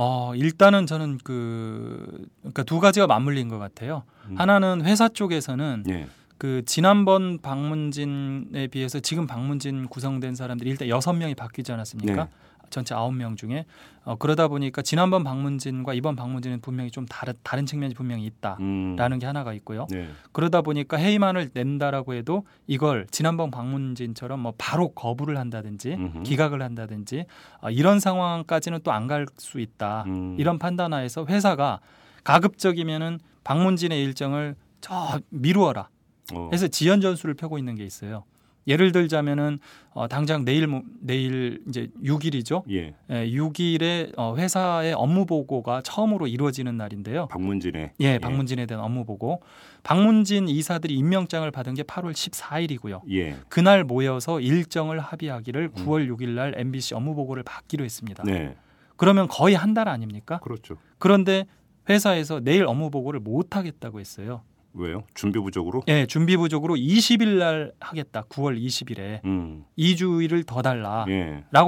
어, 0.00 0.32
일단은 0.36 0.86
저는 0.86 1.18
그 1.24 2.28
그러니까 2.42 2.62
두 2.62 2.78
가지가 2.78 3.08
맞물린 3.08 3.48
것 3.48 3.58
같아요. 3.58 4.04
음. 4.28 4.38
하나는 4.38 4.84
회사 4.84 5.08
쪽에서는 5.08 5.82
예, 5.88 6.06
그 6.38 6.62
지난번 6.66 7.40
방문진에 7.40 8.68
비해서 8.68 9.00
지금 9.00 9.26
방문진 9.26 9.88
구성된 9.88 10.36
사람들이 10.36 10.70
일단 10.70 10.86
여섯 10.86 11.14
명이 11.14 11.34
바뀌지 11.34 11.72
않았습니까? 11.72 12.24
네. 12.24 12.30
전체 12.70 12.94
아홉 12.94 13.14
명 13.14 13.36
중에 13.36 13.64
어, 14.04 14.16
그러다 14.16 14.48
보니까 14.48 14.80
지난번 14.82 15.22
방문진과 15.24 15.94
이번 15.94 16.16
방문진은 16.16 16.60
분명히 16.60 16.90
좀 16.90 17.04
다른 17.06 17.34
다른 17.42 17.66
측면이 17.66 17.94
분명히 17.94 18.24
있다라는 18.24 19.12
음, 19.12 19.18
게 19.18 19.26
하나가 19.26 19.52
있고요. 19.54 19.86
네, 19.90 20.08
그러다 20.32 20.62
보니까 20.62 20.96
해임안을 20.96 21.50
낸다라고 21.52 22.14
해도 22.14 22.44
이걸 22.66 23.06
지난번 23.10 23.50
방문진처럼 23.50 24.40
뭐 24.40 24.54
바로 24.56 24.88
거부를 24.90 25.36
한다든지 25.38 25.94
음흠. 25.94 26.22
기각을 26.22 26.62
한다든지 26.62 27.26
어, 27.60 27.70
이런 27.70 28.00
상황까지는 28.00 28.80
또 28.82 28.92
안 28.92 29.06
갈 29.08 29.26
수 29.38 29.60
있다. 29.60 30.04
음. 30.06 30.36
이런 30.38 30.58
판단하에서 30.58 31.26
회사가 31.26 31.80
가급적이면은 32.24 33.18
방문진의 33.44 34.02
일정을 34.04 34.54
저 34.80 35.18
미루어라. 35.30 35.88
어, 36.34 36.50
해서 36.52 36.68
지연 36.68 37.00
전술을 37.00 37.34
펴고 37.34 37.58
있는 37.58 37.74
게 37.74 37.84
있어요. 37.84 38.24
예를 38.68 38.92
들자면은 38.92 39.58
어, 39.92 40.06
당장 40.06 40.44
내일 40.44 40.66
모- 40.66 40.82
내일 41.00 41.62
이제 41.68 41.88
6일이죠. 42.04 42.62
예, 42.70 42.94
예, 43.10 43.30
6일에 43.30 44.12
어, 44.16 44.36
회사의 44.36 44.92
업무 44.92 45.24
보고가 45.26 45.80
처음으로 45.82 46.26
이루어지는 46.26 46.76
날인데요. 46.76 47.26
방문진에 47.28 47.94
예, 48.00 48.18
방문진에 48.18 48.66
대한 48.66 48.84
업무 48.84 49.04
보고 49.04 49.40
방문진 49.82 50.48
이사들이 50.48 50.94
임명장을 50.94 51.50
받은 51.50 51.74
게 51.74 51.82
8월 51.82 52.12
14일이고요. 52.12 53.00
예, 53.10 53.36
그날 53.48 53.84
모여서 53.84 54.40
일정을 54.40 55.00
합의하기를 55.00 55.70
9월 55.70 56.08
6일 56.14 56.28
날 56.30 56.54
MBC 56.56 56.94
업무 56.94 57.14
보고를 57.14 57.42
받기로 57.42 57.84
했습니다. 57.84 58.22
네, 58.24 58.54
그러면 58.96 59.28
거의 59.28 59.54
한 59.54 59.74
달 59.74 59.88
아닙니까? 59.88 60.38
그렇죠. 60.40 60.76
그런데 60.98 61.46
회사에서 61.88 62.40
내일 62.40 62.66
업무 62.66 62.90
보고를 62.90 63.20
못 63.20 63.56
하겠다고 63.56 63.98
했어요. 64.00 64.42
왜요? 64.74 65.02
준비 65.14 65.38
부족으로? 65.40 65.82
예, 65.88 66.06
준비 66.06 66.36
부족으로 66.36 66.74
20일 66.76 67.38
날 67.38 67.72
하겠다. 67.80 68.22
9월 68.28 68.60
20일에 68.60 69.24
음, 69.24 69.64
2주일을 69.78 70.46
더 70.46 70.62
달라라고 70.62 71.10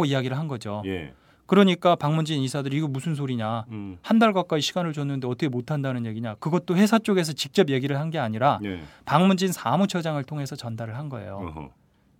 예, 0.06 0.10
이야기를 0.10 0.38
한 0.38 0.46
거죠. 0.48 0.82
예, 0.86 1.12
그러니까 1.46 1.96
방문진 1.96 2.40
이사들이 2.42 2.76
이거 2.76 2.86
무슨 2.86 3.14
소리냐? 3.16 3.64
음, 3.70 3.98
한달 4.02 4.32
가까이 4.32 4.60
시간을 4.60 4.92
줬는데 4.92 5.26
어떻게 5.26 5.48
못 5.48 5.70
한다는 5.72 6.06
얘기냐? 6.06 6.34
그것도 6.36 6.76
회사 6.76 6.98
쪽에서 6.98 7.32
직접 7.32 7.68
얘기를 7.70 7.98
한 7.98 8.10
게 8.10 8.18
아니라 8.18 8.60
예, 8.64 8.82
방문진 9.04 9.50
사무처장을 9.52 10.22
통해서 10.24 10.54
전달을 10.54 10.96
한 10.96 11.08
거예요. 11.08 11.38
어허, 11.42 11.70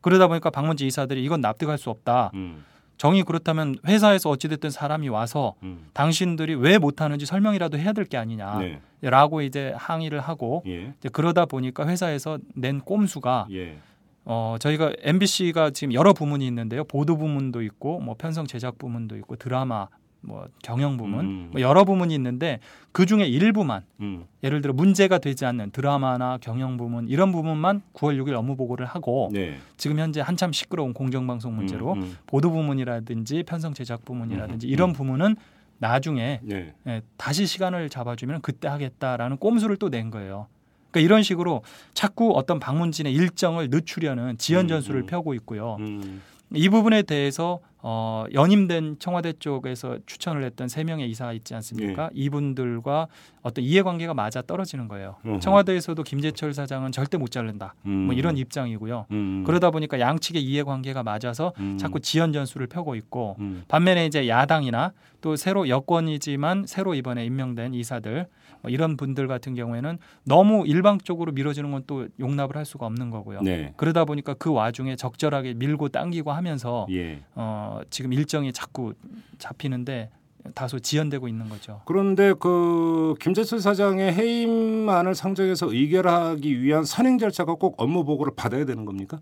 그러다 0.01 0.27
보니까 0.29 0.51
방문진 0.51 0.87
이사들이 0.89 1.23
이건 1.23 1.41
납득할 1.41 1.79
수 1.79 1.91
없다. 1.91 2.31
음, 2.35 2.65
정이 3.01 3.23
그렇다면 3.23 3.77
회사에서 3.87 4.29
어찌됐든 4.29 4.69
사람이 4.69 5.09
와서 5.09 5.55
음, 5.63 5.87
당신들이 5.95 6.55
왜 6.55 6.77
못하는지 6.77 7.25
설명이라도 7.25 7.79
해야 7.79 7.95
될 7.95 8.05
게 8.05 8.19
아니냐라고 8.19 9.41
네, 9.41 9.47
이제 9.47 9.73
항의를 9.75 10.21
하고 10.21 10.63
예, 10.67 10.93
이제 10.99 11.09
그러다 11.11 11.47
보니까 11.47 11.87
회사에서 11.89 12.37
낸 12.55 12.79
꼼수가 12.81 13.47
예, 13.53 13.79
어 14.27 14.57
저희가 14.61 14.93
MBC가 14.99 15.71
지금 15.71 15.95
여러 15.95 16.13
부문이 16.13 16.47
있는데요. 16.47 16.85
보도 16.85 17.17
부문도 17.17 17.63
있고 17.63 18.01
뭐 18.01 18.17
편성 18.19 18.47
제작 18.47 18.77
부문도 18.77 19.17
있고 19.17 19.37
드라마 19.37 19.89
뭐 20.23 20.47
경영 20.63 20.97
부문 20.97 21.21
음. 21.25 21.49
뭐 21.53 21.61
여러 21.61 21.85
부문이 21.85 22.15
있는데 22.15 22.61
그 22.93 23.07
중에 23.07 23.27
일부만 23.27 23.83
음, 24.01 24.25
예를 24.43 24.61
들어 24.61 24.73
문제가 24.73 25.19
되지 25.19 25.47
않는 25.47 25.71
드라마나 25.71 26.39
경영 26.41 26.77
부문 26.77 27.09
이런 27.09 27.33
부분만 27.33 27.83
9월 27.95 28.21
6일 28.23 28.35
업무 28.35 28.57
보고를 28.57 28.87
하고 28.87 29.31
네, 29.33 29.59
지금 29.77 29.99
현재 29.99 30.21
한참 30.21 30.53
시끄러운 30.53 30.93
공정방송 30.93 31.55
문제로 31.55 31.95
음, 31.95 32.03
음, 32.03 32.17
보도 32.27 32.51
부문이라든지 32.51 33.45
편성 33.45 33.75
제작 33.75 34.05
부문이라든지 34.05 34.67
음, 34.67 34.71
이런 34.71 34.91
음. 34.91 34.95
부문은 34.95 35.37
나중에 35.79 36.41
네, 36.43 36.75
예, 36.87 37.03
다시 37.17 37.47
시간을 37.47 37.89
잡아주면 37.89 38.43
그때 38.43 38.69
하겠다라는 38.69 39.39
꼼수를 39.39 39.77
또 39.77 39.89
낸 39.89 40.11
거예요. 40.11 40.47
그러니까 40.91 41.05
이런 41.05 41.23
식으로 41.23 41.63
자꾸 41.95 42.33
어떤 42.37 42.59
방문진의 42.61 43.13
일정을 43.15 43.69
늦추려는 43.71 44.37
지연 44.39 44.67
음, 44.67 44.69
전술을 44.69 45.03
음. 45.03 45.07
펴고 45.07 45.35
있고요. 45.35 45.77
음, 45.81 46.21
이 46.53 46.69
부분에 46.69 47.03
대해서 47.03 47.61
어, 47.83 48.25
연임된 48.33 48.97
청와대 48.99 49.33
쪽에서 49.33 49.99
추천을 50.07 50.45
했던 50.45 50.69
세 50.69 50.85
명의 50.85 51.09
이사 51.09 51.33
있지 51.33 51.55
않습니까? 51.55 52.11
이분들과 52.13 53.09
어떤 53.43 53.65
이해관계가 53.65 54.13
맞아 54.15 54.43
떨어지는 54.43 54.89
거예요. 54.89 55.17
예. 55.25 55.31
어허. 55.31 55.39
청와대에서도 55.41 56.03
김재철 56.03 56.53
사장은 56.53 56.93
절대 56.93 57.17
못 57.17 57.31
자른다. 57.31 57.75
음, 57.87 58.07
뭐 58.07 58.15
이런 58.15 58.37
입장이고요. 58.37 59.07
음, 59.11 59.45
그러다 59.47 59.71
보니까 59.71 59.99
양측의 59.99 60.43
이해관계가 60.43 61.03
맞아서 61.03 61.53
음, 61.59 61.79
자꾸 61.79 62.01
지연 62.01 62.33
전술을 62.33 62.67
펴고 62.67 62.95
있고 62.97 63.37
음, 63.39 63.65
반면에 63.69 64.07
이제 64.07 64.29
야당이나 64.29 64.93
또 65.21 65.37
새로 65.37 65.69
여권이지만 65.69 66.65
새로 66.67 66.95
이번에 66.95 67.25
임명된 67.25 67.75
이사들 67.75 68.27
뭐 68.63 68.71
이런 68.71 68.97
분들 68.97 69.27
같은 69.29 69.55
경우에는 69.55 69.99
너무 70.25 70.67
일방적으로 70.67 71.33
밀어주는 71.33 71.71
건 71.71 71.81
또 71.87 72.07
용납을 72.21 72.57
할 72.57 72.65
수가 72.65 72.87
없는 72.87 73.11
거고요. 73.11 73.41
네, 73.41 73.73
그러다 73.77 74.05
보니까 74.05 74.35
그 74.35 74.53
와중에 74.53 74.97
적절하게 74.97 75.55
밀고 75.55 75.89
당기고 75.89 76.31
하면서 76.31 76.87
예. 76.91 77.23
어, 77.35 77.81
지금 77.91 78.13
일정이 78.13 78.53
자꾸 78.53 78.93
잡히는데 79.39 80.11
다소 80.55 80.79
지연되고 80.79 81.27
있는 81.27 81.49
거죠. 81.49 81.81
그런데 81.87 82.33
그 82.39 83.15
김재철 83.21 83.61
사장의 83.61 84.13
해임안을 84.13 85.15
상정해서 85.15 85.73
의결하기 85.73 86.63
위한 86.63 86.85
선행 86.85 87.19
절차가 87.19 87.55
꼭 87.55 87.75
업무 87.79 88.05
보고를 88.05 88.35
받아야 88.37 88.65
되는 88.65 88.85
겁니까? 88.85 89.19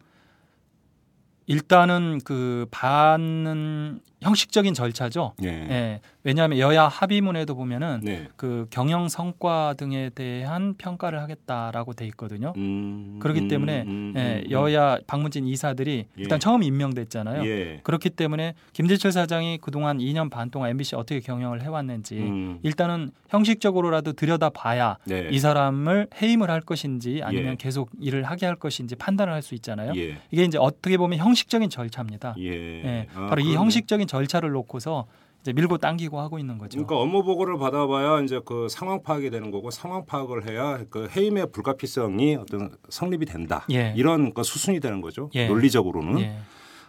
일단은 1.47 2.21
그 2.25 2.67
받는 2.71 4.01
형식적인 4.21 4.75
절차죠. 4.75 5.35
예. 5.43 5.49
예. 5.49 6.01
왜냐하면 6.25 6.59
여야 6.59 6.89
합의문에도 6.89 7.55
보면은 7.55 8.01
네. 8.03 8.29
그 8.37 8.67
경영 8.71 9.09
성과 9.09 9.75
등에 9.79 10.11
대한 10.11 10.75
평가를 10.77 11.21
하겠다라고 11.23 11.95
돼 11.95 12.07
있거든요. 12.09 12.53
음, 12.57 13.19
그렇기 13.21 13.41
음, 13.43 13.49
때문에 13.49 13.83
음, 13.87 14.13
예, 14.17 14.45
음, 14.45 14.51
여야 14.51 14.99
방문진 15.07 15.47
이사들이 15.47 16.07
일단 16.17 16.37
예. 16.37 16.39
처음 16.39 16.63
임명됐잖아요. 16.63 17.47
예. 17.47 17.81
그렇기 17.83 18.11
때문에 18.11 18.55
김재철 18.73 19.13
사장이 19.13 19.59
그동안 19.59 19.99
2년 19.99 20.31
반 20.31 20.51
동안 20.51 20.71
MBC 20.71 20.97
어떻게 20.97 21.21
경영을 21.21 21.63
해왔는지 21.63 22.19
음, 22.19 22.59
일단은 22.63 23.11
형식적으로라도 23.29 24.13
들여다봐야 24.13 24.99
네. 25.05 25.29
이 25.31 25.39
사람을 25.39 26.09
해임을 26.21 26.51
할 26.51 26.61
것인지 26.61 27.21
아니면 27.23 27.53
예. 27.53 27.57
계속 27.57 27.91
일을 28.01 28.25
하게 28.25 28.47
할 28.47 28.57
것인지 28.57 28.97
판단을 28.97 29.33
할 29.33 29.39
수 29.49 29.55
있잖아요. 29.55 29.93
예. 29.97 30.19
이게 30.33 30.45
이제 30.45 30.59
어떻게 30.59 30.97
보면 30.99 31.19
형식적인 31.21 31.71
절차입니다. 31.71 32.35
예. 32.41 32.51
예, 32.85 33.07
아, 33.15 33.29
바로 33.29 33.41
이 33.41 33.45
그러네. 33.45 33.57
형식적인 33.57 34.08
절차를 34.09 34.51
놓고서 34.51 35.07
이제 35.43 35.53
밀고 35.53 35.79
당기고 35.79 36.19
하고 36.19 36.41
있는 36.41 36.59
거죠. 36.59 36.79
그러니까 36.79 36.97
업무 36.97 37.23
보고를 37.23 37.59
받아봐야 37.59 38.23
이제 38.23 38.41
그 38.45 38.67
상황 38.69 39.03
파악이 39.05 39.31
되는 39.31 39.53
거고 39.53 39.71
상황 39.71 40.05
파악을 40.05 40.49
해야 40.51 40.81
그 40.91 41.09
해임의 41.15 41.53
불가피성이 41.53 42.35
어떤 42.35 42.71
성립이 42.89 43.25
된다. 43.27 43.65
예. 43.71 43.95
이런 43.97 44.35
그 44.35 44.43
수순이 44.43 44.81
되는 44.81 45.01
거죠. 45.01 45.31
예. 45.35 45.47
논리적으로는. 45.47 46.19
예. 46.21 46.39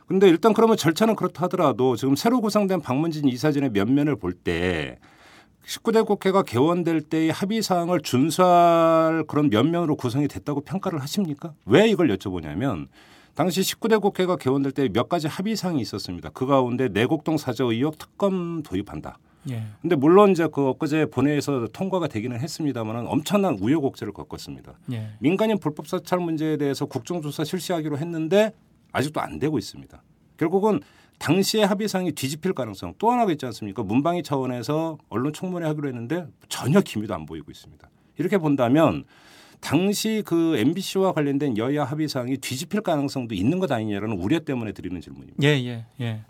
근데 0.07 0.27
일단 0.27 0.53
그러면 0.53 0.75
절차는 0.75 1.15
그렇다 1.15 1.43
하더라도 1.43 1.95
지금 1.95 2.15
새로 2.15 2.41
구성된 2.41 2.81
방문진 2.81 3.27
이사진의 3.27 3.69
면면을 3.69 4.15
볼 4.15 4.33
때 4.33 4.97
19대 5.67 6.03
국회가 6.03 6.41
개원될 6.41 7.01
때의 7.01 7.29
합의 7.29 7.61
사항을 7.61 7.99
준수할 8.01 9.25
그런 9.27 9.49
면면으로 9.51 9.95
구성이 9.97 10.27
됐다고 10.27 10.61
평가를 10.61 10.99
하십니까? 11.03 11.53
왜 11.67 11.87
이걸 11.87 12.07
여쭤보냐면 12.09 12.87
당시 13.39 13.61
19대 13.61 14.01
국회가 14.01 14.35
개원될 14.35 14.73
때 14.73 14.89
몇 14.89 15.07
가지 15.07 15.27
합의 15.27 15.55
사항이 15.55 15.79
있었습니다. 15.79 16.29
그 16.33 16.45
가운데 16.45 16.89
내곡동 16.89 17.37
사저 17.37 17.71
의혹 17.71 17.97
특검 17.97 18.61
도입한다. 18.63 19.17
예. 19.49 19.63
근데 19.81 19.95
물론 19.95 20.31
이제 20.31 20.49
그 20.51 20.67
엊그제 20.67 21.05
본회의에서 21.05 21.69
통과가 21.71 22.09
되기는 22.09 22.37
했습니다만은 22.37 23.07
엄청난 23.07 23.57
우여곡절을 23.61 24.11
겪었습니다. 24.11 24.73
예. 24.91 25.11
민간인 25.19 25.57
불법 25.57 25.87
사찰 25.87 26.19
문제에 26.19 26.57
대해서 26.57 26.85
국정조사 26.85 27.45
실시하기로 27.45 27.97
했는데 27.97 28.51
아직도 28.91 29.21
안 29.21 29.39
되고 29.39 29.57
있습니다. 29.57 30.03
결국은 30.35 30.81
당시의 31.19 31.65
합의상이 31.65 32.11
뒤집힐 32.11 32.51
가능성 32.51 32.95
또 32.97 33.09
하나가 33.09 33.31
있지 33.31 33.45
않습니까? 33.45 33.83
문방위 33.83 34.21
차원에서 34.21 34.97
언론 35.07 35.31
청문회 35.31 35.65
하기로 35.65 35.87
했는데 35.87 36.27
전혀 36.49 36.81
기미도 36.81 37.15
안 37.15 37.25
보이고 37.25 37.49
있습니다. 37.49 37.89
이렇게 38.17 38.37
본다면 38.37 39.05
당시 39.59 40.23
그 40.25 40.57
MBC와 40.57 41.13
관련된 41.13 41.57
여야 41.57 41.83
합의상이 41.83 42.37
뒤집힐 42.37 42.81
가능성도 42.81 43.35
있는 43.35 43.59
것 43.59 43.71
아니냐라는 43.71 44.17
우려 44.17 44.39
때문에 44.39 44.71
드리는 44.71 44.99
질문입니다. 44.99 45.43
예, 45.43 45.49
예, 45.49 45.85
예. 45.99 46.21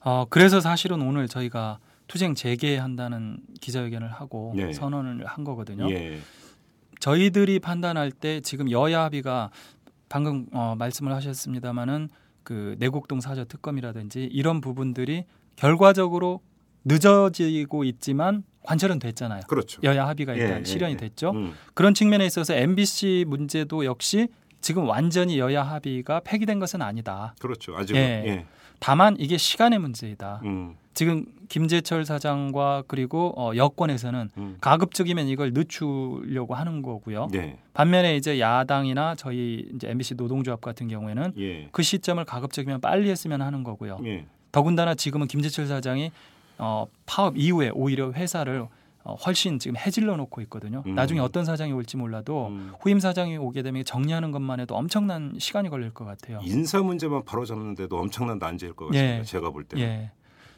어, 0.00 0.26
그래서 0.28 0.60
사실은 0.60 1.00
오늘 1.00 1.28
저희가 1.28 1.78
투쟁 2.06 2.34
재개한다는 2.34 3.38
기자회견을 3.60 4.12
하고 4.12 4.52
네. 4.54 4.72
선언을 4.72 5.24
한 5.24 5.44
거거든요. 5.44 5.90
예. 5.90 6.18
저희들이 7.00 7.58
판단할 7.58 8.12
때 8.12 8.40
지금 8.40 8.70
여야 8.70 9.04
합의가 9.04 9.50
방금 10.08 10.46
어, 10.52 10.74
말씀을 10.78 11.12
하셨습니다마는 11.14 12.08
그 12.42 12.76
내곡동 12.78 13.20
사저 13.20 13.46
특검이라든지 13.46 14.28
이런 14.30 14.60
부분들이 14.60 15.24
결과적으로 15.56 16.40
늦어지고 16.84 17.84
있지만 17.84 18.44
관철은 18.64 18.98
됐잖아요. 18.98 19.42
그렇죠. 19.46 19.80
여야 19.84 20.08
합의가 20.08 20.34
일단 20.34 20.56
예, 20.56 20.60
예, 20.60 20.64
실현이 20.64 20.94
예. 20.94 20.96
됐죠. 20.96 21.30
음. 21.30 21.54
그런 21.74 21.94
측면에 21.94 22.26
있어서 22.26 22.54
MBC 22.54 23.24
문제도 23.28 23.84
역시 23.84 24.28
지금 24.60 24.88
완전히 24.88 25.38
여야 25.38 25.62
합의가 25.62 26.20
폐기된 26.20 26.58
것은 26.58 26.82
아니다. 26.82 27.34
그렇죠. 27.38 27.76
아직은 27.76 28.00
예. 28.00 28.24
예. 28.26 28.46
다만 28.80 29.16
이게 29.18 29.36
시간의 29.36 29.78
문제이다. 29.78 30.40
음. 30.44 30.76
지금 30.94 31.26
김재철 31.48 32.04
사장과 32.04 32.84
그리고 32.86 33.34
어, 33.36 33.54
여권에서는 33.56 34.30
음. 34.38 34.56
가급적이면 34.60 35.26
이걸 35.28 35.52
늦추려고 35.52 36.54
하는 36.54 36.82
거고요. 36.82 37.28
네. 37.32 37.58
반면에 37.74 38.16
이제 38.16 38.38
야당이나 38.40 39.14
저희 39.16 39.66
이제 39.74 39.90
MBC 39.90 40.14
노동조합 40.14 40.60
같은 40.60 40.88
경우에는 40.88 41.32
예. 41.38 41.68
그 41.72 41.82
시점을 41.82 42.24
가급적이면 42.24 42.80
빨리 42.80 43.10
했으면 43.10 43.42
하는 43.42 43.64
거고요. 43.64 43.98
예. 44.04 44.26
더군다나 44.52 44.94
지금은 44.94 45.26
김재철 45.26 45.66
사장이 45.66 46.12
어, 46.58 46.86
파업 47.06 47.36
이후에 47.36 47.70
오히려 47.74 48.12
회사를 48.12 48.66
어, 49.04 49.14
훨씬 49.16 49.58
지금 49.58 49.76
해질러 49.76 50.16
놓고 50.16 50.40
있거든요. 50.42 50.82
음. 50.86 50.94
나중에 50.94 51.20
어떤 51.20 51.44
사장이 51.44 51.72
올지 51.72 51.98
몰라도 51.98 52.48
음. 52.48 52.72
후임 52.80 53.00
사장이 53.00 53.36
오게 53.36 53.62
되면 53.62 53.84
정리하는 53.84 54.30
것만 54.32 54.60
해도 54.60 54.74
엄청난 54.76 55.34
시간이 55.38 55.68
걸릴 55.68 55.92
것 55.92 56.06
같아요. 56.06 56.40
인사 56.42 56.82
문제만 56.82 57.24
바로 57.24 57.44
잡는데도 57.44 57.98
엄청난 57.98 58.38
난제일 58.38 58.72
것 58.72 58.86
같습니다. 58.86 59.18
예. 59.18 59.22
제가 59.22 59.50
볼 59.50 59.64
때. 59.64 59.78
예. 59.78 60.10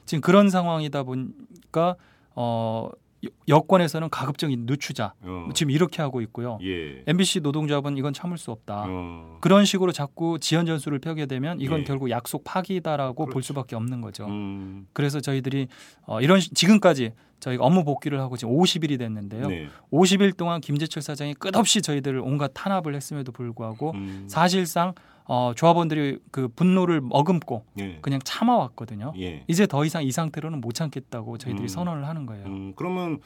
지금 0.05 0.23
그런 0.23 0.49
상황이다 0.49 1.03
보니까 1.03 1.97
어, 2.37 2.89
여- 3.25 3.29
여권에서는 3.49 4.11
가급적인 4.11 4.67
늦추자. 4.67 5.15
어. 5.23 5.49
지금 5.55 5.71
이렇게 5.71 6.03
하고 6.03 6.21
있고요. 6.21 6.59
예. 6.63 7.03
MBC 7.07 7.41
노동조합은 7.41 7.97
이건 7.97 8.13
참을 8.13 8.37
수 8.39 8.51
없다. 8.51 8.85
어. 8.87 9.39
그런 9.41 9.65
식으로 9.65 9.93
자꾸 9.93 10.39
지연 10.39 10.67
전술을 10.67 10.99
펴게 10.99 11.27
되면 11.27 11.61
이건 11.61 11.81
예. 11.81 11.85
결국 11.85 12.11
약속 12.11 12.45
파기다라고 12.45 13.15
볼 13.25 13.33
그렇죠. 13.33 13.47
수밖에 13.49 13.75
없는 13.77 14.01
거죠. 14.01 14.27
음. 14.27 14.87
그래서 14.93 15.21
저희들이 15.21 15.69
어, 16.07 16.21
이런 16.21 16.41
시- 16.41 16.51
지금까지 16.51 17.13
저희가 17.41 17.65
업무 17.65 17.85
복귀를 17.85 18.21
하고 18.21 18.37
지금 18.37 18.55
50일이 18.57 18.99
됐는데요. 18.99 19.49
네. 19.49 19.69
50일 19.93 20.37
동안 20.37 20.61
김재철 20.61 21.03
사장이 21.03 21.35
끝없이 21.35 21.83
저희들을 21.83 22.19
온갖 22.21 22.51
탄압을 22.55 22.95
했음에도 22.95 23.31
불구하고 23.33 23.93
음. 23.93 24.25
사실상 24.29 24.95
어, 25.29 25.53
조합원들이 25.57 26.19
그 26.31 26.49
분노를 26.49 27.01
머금고 27.01 27.65
예. 27.81 27.99
그냥 28.01 28.21
참아왔거든요. 28.25 29.13
예. 29.19 29.45
이제 29.49 29.67
더 29.67 29.85
이상 29.85 30.05
이 30.05 30.11
상태로는 30.13 30.61
못 30.61 30.73
참겠다고 30.75 31.39
저희들이 31.39 31.65
음. 31.65 31.69
선언을 31.69 32.07
하는 32.07 32.27
거예요. 32.27 32.47
음, 32.47 32.73
그러면 32.77 33.19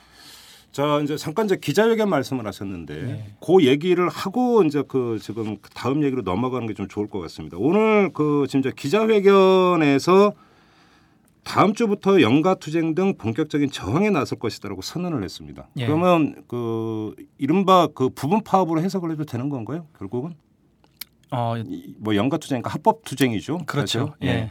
자 0.72 1.00
이제 1.00 1.16
잠깐 1.16 1.46
이제 1.46 1.56
기자회견 1.56 2.08
말씀을 2.08 2.46
하셨는데 2.46 3.02
네. 3.02 3.34
그 3.44 3.64
얘기를 3.66 4.08
하고 4.08 4.62
이제 4.62 4.82
그 4.86 5.18
지금 5.20 5.56
다음 5.74 6.02
얘기로 6.04 6.22
넘어가는 6.22 6.66
게 6.68 6.74
좀 6.74 6.86
좋을 6.88 7.08
것 7.08 7.18
같습니다. 7.20 7.56
오늘 7.58 8.12
그 8.12 8.46
지금 8.48 8.60
이제 8.60 8.72
기자회견에서 8.74 10.32
다음 11.42 11.74
주부터 11.74 12.20
연가 12.22 12.54
투쟁 12.54 12.94
등 12.94 13.16
본격적인 13.16 13.70
저항에 13.70 14.10
나설 14.10 14.38
것이다라고 14.38 14.82
선언을 14.82 15.24
했습니다. 15.24 15.68
예. 15.78 15.86
그러면 15.86 16.44
그 16.46 17.14
이른바 17.38 17.88
그 17.94 18.08
부분 18.10 18.42
파업으로 18.42 18.80
해석을 18.80 19.10
해도 19.10 19.24
되는 19.24 19.48
건가요? 19.48 19.86
결국은 19.98 20.34
어, 21.30 21.56
이- 21.58 21.94
뭐 21.98 22.14
연가 22.16 22.36
투쟁과 22.38 22.70
합법 22.70 23.04
투쟁이죠. 23.04 23.58
그렇죠. 23.66 24.14
사실. 24.20 24.34
예. 24.34 24.50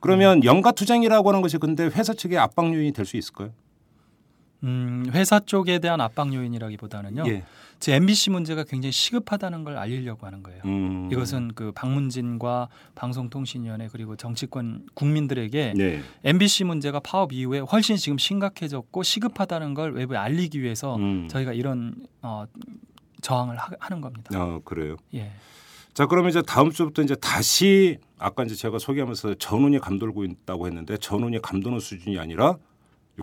그러면 0.00 0.44
연가 0.44 0.72
투쟁이라고 0.72 1.28
하는 1.28 1.40
것이 1.42 1.58
근데 1.58 1.84
회사 1.86 2.12
측의 2.12 2.38
압박 2.38 2.72
요인이 2.72 2.92
될 2.92 3.04
수 3.04 3.16
있을까요? 3.16 3.50
음, 4.64 5.06
회사 5.12 5.38
쪽에 5.38 5.78
대한 5.78 6.00
압박 6.00 6.32
요인이라기보다는요. 6.34 7.24
예. 7.28 7.44
제 7.78 7.94
MBC 7.94 8.30
문제가 8.30 8.64
굉장히 8.64 8.90
시급하다는 8.90 9.62
걸 9.62 9.76
알리려고 9.76 10.26
하는 10.26 10.42
거예요. 10.42 10.60
음. 10.64 11.08
이것은 11.12 11.52
그 11.54 11.70
방문진과 11.70 12.68
방송통신위원회 12.96 13.86
그리고 13.92 14.16
정치권 14.16 14.88
국민들에게 14.94 15.74
네. 15.76 16.00
MBC 16.24 16.64
문제가 16.64 16.98
파업 16.98 17.32
이후에 17.32 17.60
훨씬 17.60 17.94
지금 17.96 18.18
심각해졌고 18.18 19.04
시급하다는 19.04 19.74
걸 19.74 19.92
외부에 19.94 20.16
알리기 20.16 20.60
위해서 20.60 20.96
음. 20.96 21.28
저희가 21.28 21.52
이런 21.52 21.94
어, 22.22 22.44
저항을 23.22 23.56
하, 23.56 23.70
하는 23.78 24.00
겁니다. 24.00 24.30
아 24.34 24.58
그래요. 24.64 24.96
예. 25.14 25.30
자 25.94 26.06
그러면 26.06 26.30
이제 26.30 26.42
다음 26.42 26.70
주부터 26.70 27.02
이제 27.02 27.14
다시 27.16 27.98
아까 28.18 28.44
이제 28.44 28.54
제가 28.54 28.78
소개하면서 28.78 29.34
전운이 29.34 29.80
감돌고 29.80 30.24
있다고 30.24 30.66
했는데 30.66 30.96
전운이 30.96 31.40
감도는 31.42 31.80
수준이 31.80 32.18
아니라 32.18 32.56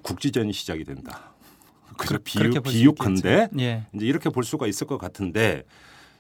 국지전이 0.02 0.52
시작이 0.52 0.84
된다. 0.84 1.32
그죠? 1.98 2.18
비유, 2.20 2.62
비유컨대. 2.62 3.50
예. 3.60 3.86
이제 3.94 4.06
이렇게 4.06 4.30
볼 4.30 4.44
수가 4.44 4.68
있을 4.68 4.88
것 4.88 4.98
같은데 4.98 5.64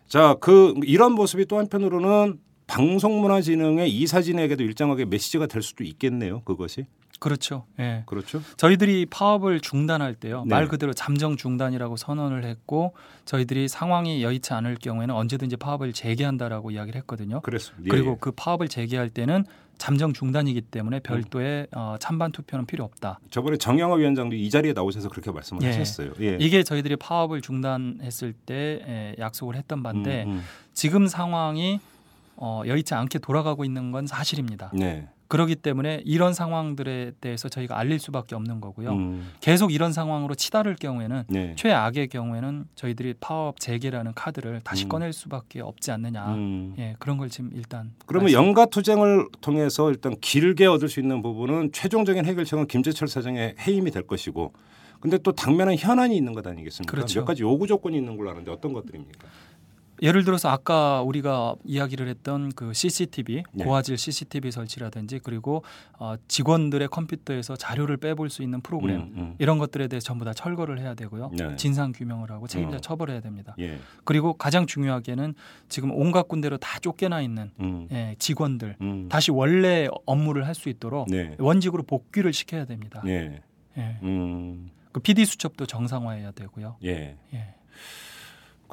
자 0.07 0.35
그 0.39 0.73
이런 0.83 1.11
모습이 1.13 1.45
또 1.45 1.57
한편으로는 1.57 2.39
방송문화진흥의 2.67 3.91
이사진에게도 3.91 4.63
일정하게 4.63 5.05
메시지가 5.05 5.47
될 5.47 5.61
수도 5.61 5.83
있겠네요. 5.83 6.41
그것이 6.41 6.85
그렇죠. 7.19 7.65
예. 7.79 8.03
그렇죠. 8.05 8.41
저희들이 8.57 9.05
파업을 9.07 9.59
중단할 9.59 10.15
때요. 10.15 10.43
네. 10.45 10.49
말 10.49 10.67
그대로 10.67 10.93
잠정 10.93 11.37
중단이라고 11.37 11.95
선언을 11.95 12.45
했고 12.45 12.93
저희들이 13.25 13.67
상황이 13.67 14.23
여의치 14.23 14.53
않을 14.53 14.75
경우에는 14.75 15.13
언제든지 15.15 15.57
파업을 15.57 15.93
재개한다라고 15.93 16.71
이야기를 16.71 16.99
했거든요. 17.01 17.41
그랬습니다. 17.41 17.89
그리고 17.89 18.11
예. 18.11 18.17
그 18.19 18.31
파업을 18.31 18.67
재개할 18.67 19.09
때는 19.09 19.45
잠정 19.77 20.13
중단이기 20.13 20.61
때문에 20.61 20.99
별도의 20.99 21.63
음. 21.63 21.77
어, 21.77 21.95
찬반 21.99 22.31
투표는 22.31 22.65
필요 22.65 22.83
없다. 22.85 23.19
저번에 23.29 23.57
정영화 23.57 23.95
위원장도 23.97 24.35
이 24.35 24.49
자리에 24.49 24.73
나오셔서 24.73 25.09
그렇게 25.09 25.31
말씀을 25.31 25.63
예. 25.63 25.67
하셨어요. 25.67 26.11
예. 26.21 26.37
이게 26.39 26.63
저희들이 26.63 26.95
파업을 26.95 27.41
중단했을 27.41 28.33
때 28.33 28.81
에, 28.87 29.15
약속을 29.19 29.55
했던 29.55 29.83
바인데 29.83 30.23
음, 30.23 30.29
음. 30.31 30.43
지금 30.73 31.07
상황이 31.07 31.79
어, 32.37 32.61
여의치 32.65 32.93
않게 32.93 33.19
돌아가고 33.19 33.63
있는 33.65 33.91
건 33.91 34.07
사실입니다. 34.07 34.71
네. 34.73 35.07
그렇기 35.27 35.55
때문에 35.55 36.01
이런 36.05 36.33
상황들에 36.33 37.13
대해서 37.19 37.49
저희가 37.49 37.77
알릴 37.79 37.99
수밖에 37.99 38.35
없는 38.35 38.61
거고요. 38.61 38.91
음, 38.91 39.31
계속 39.41 39.73
이런 39.73 39.91
상황으로 39.91 40.35
치달을 40.35 40.75
경우에는 40.75 41.23
네. 41.29 41.55
최악의 41.57 42.09
경우에는 42.09 42.65
저희들이 42.75 43.15
파업 43.19 43.59
재개라는 43.59 44.13
카드를 44.13 44.61
다시 44.63 44.85
음. 44.85 44.89
꺼낼 44.89 45.13
수밖에 45.13 45.61
없지 45.61 45.91
않느냐. 45.91 46.33
음. 46.35 46.75
예, 46.77 46.95
그런 46.99 47.17
걸 47.17 47.29
지금 47.29 47.49
일단 47.53 47.91
그러면 48.05 48.25
말씀- 48.25 48.37
연가 48.39 48.65
투쟁을 48.67 49.27
통해서 49.41 49.89
일단 49.89 50.15
길게 50.21 50.65
얻을 50.67 50.89
수 50.89 50.99
있는 50.99 51.21
부분은 51.21 51.71
최종적인 51.71 52.25
해결책은 52.25 52.67
김재철 52.67 53.07
사장의 53.07 53.55
해임이 53.59 53.91
될 53.91 54.03
것이고 54.05 54.53
근데 54.99 55.17
또 55.19 55.31
당면은 55.33 55.75
현안이 55.77 56.15
있는 56.15 56.33
것 56.33 56.45
아니겠습니까? 56.47 56.89
그렇죠. 56.89 57.19
몇 57.19 57.25
가지 57.25 57.43
요구 57.43 57.67
조건이 57.67 57.97
있는 57.97 58.17
걸로 58.17 58.31
아는데 58.31 58.51
어떤 58.51 58.73
것들입니까? 58.73 59.27
예를 60.05 60.23
들어서 60.23 60.49
아까 60.49 61.01
우리가 61.01 61.55
이야기를 61.63 62.07
했던 62.07 62.51
그 62.53 62.73
CCTV 62.73 63.43
네. 63.51 63.63
고화질 63.63 63.97
CCTV 63.97 64.51
설치라든지 64.51 65.19
그리고 65.23 65.63
어, 65.99 66.15
직원들의 66.27 66.87
컴퓨터에서 66.89 67.55
자료를 67.55 67.97
빼볼 67.97 68.29
수 68.29 68.41
있는 68.43 68.61
프로그램 68.61 69.01
음, 69.01 69.13
음. 69.17 69.35
이런 69.39 69.57
것들에 69.57 69.87
대해 69.87 69.99
서 69.99 70.05
전부 70.05 70.25
다 70.25 70.33
철거를 70.33 70.79
해야 70.79 70.93
되고요. 70.93 71.31
네. 71.37 71.55
진상 71.57 71.91
규명을 71.91 72.31
하고 72.31 72.47
책임자 72.47 72.77
어. 72.77 72.79
처벌해야 72.79 73.19
됩니다. 73.19 73.55
예. 73.59 73.77
그리고 74.03 74.33
가장 74.33 74.65
중요하게는 74.65 75.35
지금 75.69 75.91
온갖 75.91 76.27
군데로 76.27 76.57
다 76.57 76.79
쫓겨나 76.79 77.21
있는 77.21 77.51
음. 77.59 77.87
예, 77.91 78.15
직원들 78.17 78.77
음. 78.81 79.09
다시 79.09 79.31
원래 79.31 79.87
업무를 80.05 80.47
할 80.47 80.55
수 80.55 80.69
있도록 80.69 81.09
네. 81.09 81.35
원직으로 81.37 81.83
복귀를 81.83 82.31
시켜야 82.31 82.63
됩니다. 82.63 83.01
네. 83.03 83.41
예. 83.77 83.99
음. 84.03 84.69
그 84.93 85.01
PD 85.01 85.25
수첩도 85.25 85.65
정상화해야 85.65 86.31
되고요. 86.31 86.77
예. 86.85 87.17
예. 87.33 87.55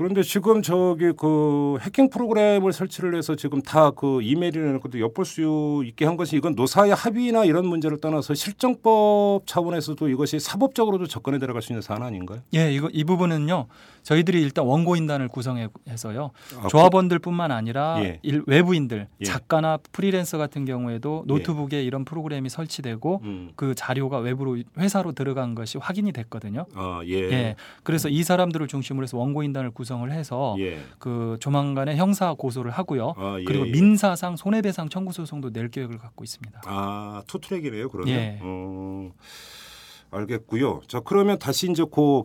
그런데 0.02 0.24
지금 0.24 0.62
저기 0.62 1.12
그 1.12 1.78
해킹 1.80 2.10
프로그램을 2.10 2.72
설치를 2.72 3.14
해서 3.14 3.36
지금 3.36 3.62
다 3.62 3.92
그 3.94 4.20
이메일이나 4.22 4.78
것도 4.78 4.98
엿볼 4.98 5.24
수 5.24 5.82
있게 5.84 6.06
한 6.06 6.16
것이 6.16 6.36
이건 6.36 6.54
노사의 6.54 6.94
합의나 6.94 7.44
이런 7.44 7.66
문제를 7.66 8.00
떠나서 8.00 8.34
실정법 8.34 9.46
차원에서도 9.46 10.08
이것이 10.08 10.40
사법적으로도 10.40 11.06
접근해 11.06 11.38
들어갈 11.38 11.62
수 11.62 11.72
있는 11.72 11.82
사안 11.82 12.02
아닌가요? 12.02 12.40
예, 12.54 12.72
이거 12.72 12.88
이 12.92 13.04
부분은요. 13.04 13.66
저희들이 14.02 14.40
일단 14.42 14.64
원고인단을 14.64 15.28
구성해서요. 15.28 16.30
아, 16.58 16.68
조합원들뿐만 16.68 17.52
아니라 17.52 18.02
예. 18.02 18.18
일, 18.22 18.42
외부인들, 18.46 19.06
예. 19.20 19.24
작가나 19.24 19.78
프리랜서 19.92 20.38
같은 20.38 20.64
경우에도 20.64 21.22
노트북에 21.26 21.84
이런 21.84 22.04
프로그램이 22.04 22.48
설치되고 22.48 23.20
음. 23.22 23.50
그 23.54 23.74
자료가 23.76 24.18
외부로 24.18 24.56
회사로 24.78 25.12
들어간 25.12 25.54
것이 25.54 25.78
확인이 25.78 26.10
됐거든요. 26.12 26.66
아, 26.74 27.02
예. 27.06 27.14
예. 27.14 27.56
그래서 27.84 28.08
이 28.08 28.24
사람들을 28.24 28.66
중심으로 28.66 29.04
해서 29.04 29.16
원고인단을 29.18 29.70
구성 29.70 29.91
을 29.92 30.10
해서 30.10 30.56
예. 30.58 30.80
그 30.98 31.36
조만간에 31.38 31.96
형사 31.96 32.32
고소를 32.32 32.70
하고요. 32.70 33.14
아, 33.16 33.36
예, 33.38 33.44
그리고 33.44 33.66
예. 33.68 33.72
민사상 33.72 34.36
손해배상 34.36 34.88
청구 34.88 35.12
소송도 35.12 35.50
낼 35.50 35.68
계획을 35.68 35.98
갖고 35.98 36.24
있습니다. 36.24 36.62
아, 36.64 37.22
투트랙이네요, 37.26 37.90
그러면. 37.90 38.14
예. 38.14 38.38
어, 38.40 39.10
알겠고요. 40.10 40.80
자, 40.88 41.00
그러면 41.00 41.38
다시 41.38 41.70
이제 41.70 41.84
그 41.92 42.22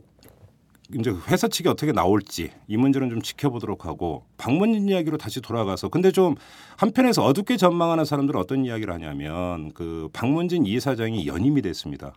이제 0.96 1.14
회사 1.28 1.48
측이 1.48 1.68
어떻게 1.68 1.92
나올지 1.92 2.52
이 2.68 2.78
문제는 2.78 3.10
좀 3.10 3.22
지켜보도록 3.22 3.86
하고 3.86 4.24
방문진 4.38 4.88
이야기로 4.88 5.18
다시 5.18 5.42
돌아가서 5.42 5.90
근데 5.90 6.12
좀 6.12 6.36
한편에서 6.78 7.26
어둡게 7.26 7.58
전망하는 7.58 8.06
사람들은 8.06 8.40
어떤 8.40 8.64
이야기를 8.64 8.94
하냐면 8.94 9.74
그 9.74 10.08
방문진 10.14 10.66
이사장이 10.66 11.28
연임이 11.28 11.62
됐습니다. 11.62 12.14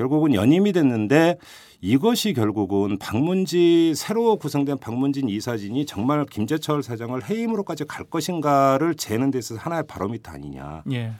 결국은 0.00 0.32
연임이 0.32 0.72
됐는데 0.72 1.36
이것이 1.82 2.32
결국은 2.32 2.96
방문지 2.98 3.92
새로 3.94 4.36
구성된 4.36 4.78
방문진 4.78 5.28
이사진이 5.28 5.84
정말 5.84 6.24
김재철 6.24 6.82
사장을 6.82 7.22
해임으로까지 7.28 7.84
갈 7.84 8.06
것인가를 8.06 8.94
재는 8.94 9.30
데 9.30 9.38
있어서 9.38 9.60
하나의 9.60 9.82
바로미터 9.86 10.30
아니냐. 10.32 10.84
예. 10.92 11.12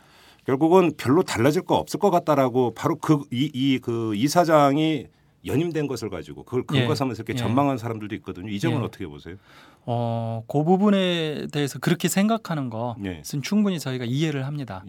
결국은 0.46 0.92
별로 0.96 1.22
달라질 1.22 1.60
거 1.62 1.74
없을 1.76 2.00
것 2.00 2.10
같다라고 2.10 2.72
바로 2.74 2.96
그 2.96 3.18
이 3.30 3.50
이 3.52 3.78
그 3.82 4.14
이사장이 4.14 5.08
연임된 5.46 5.86
것을 5.86 6.08
가지고 6.10 6.44
그걸 6.44 6.64
근거 6.64 6.90
예. 6.90 6.94
삼아서 6.94 7.16
이렇게 7.22 7.34
예. 7.34 7.36
전망하는 7.36 7.76
사람들도 7.76 8.14
있거든요. 8.16 8.48
이 8.48 8.58
점은 8.58 8.80
예. 8.80 8.84
어떻게 8.84 9.06
보세요? 9.06 9.36
어, 9.84 10.42
그 10.48 10.64
부분에 10.64 11.48
대해서 11.52 11.78
그렇게 11.78 12.08
생각하는 12.08 12.70
예. 13.04 13.18
것은 13.18 13.42
충분히 13.42 13.78
저희가 13.78 14.06
이해를 14.06 14.46
합니다. 14.46 14.82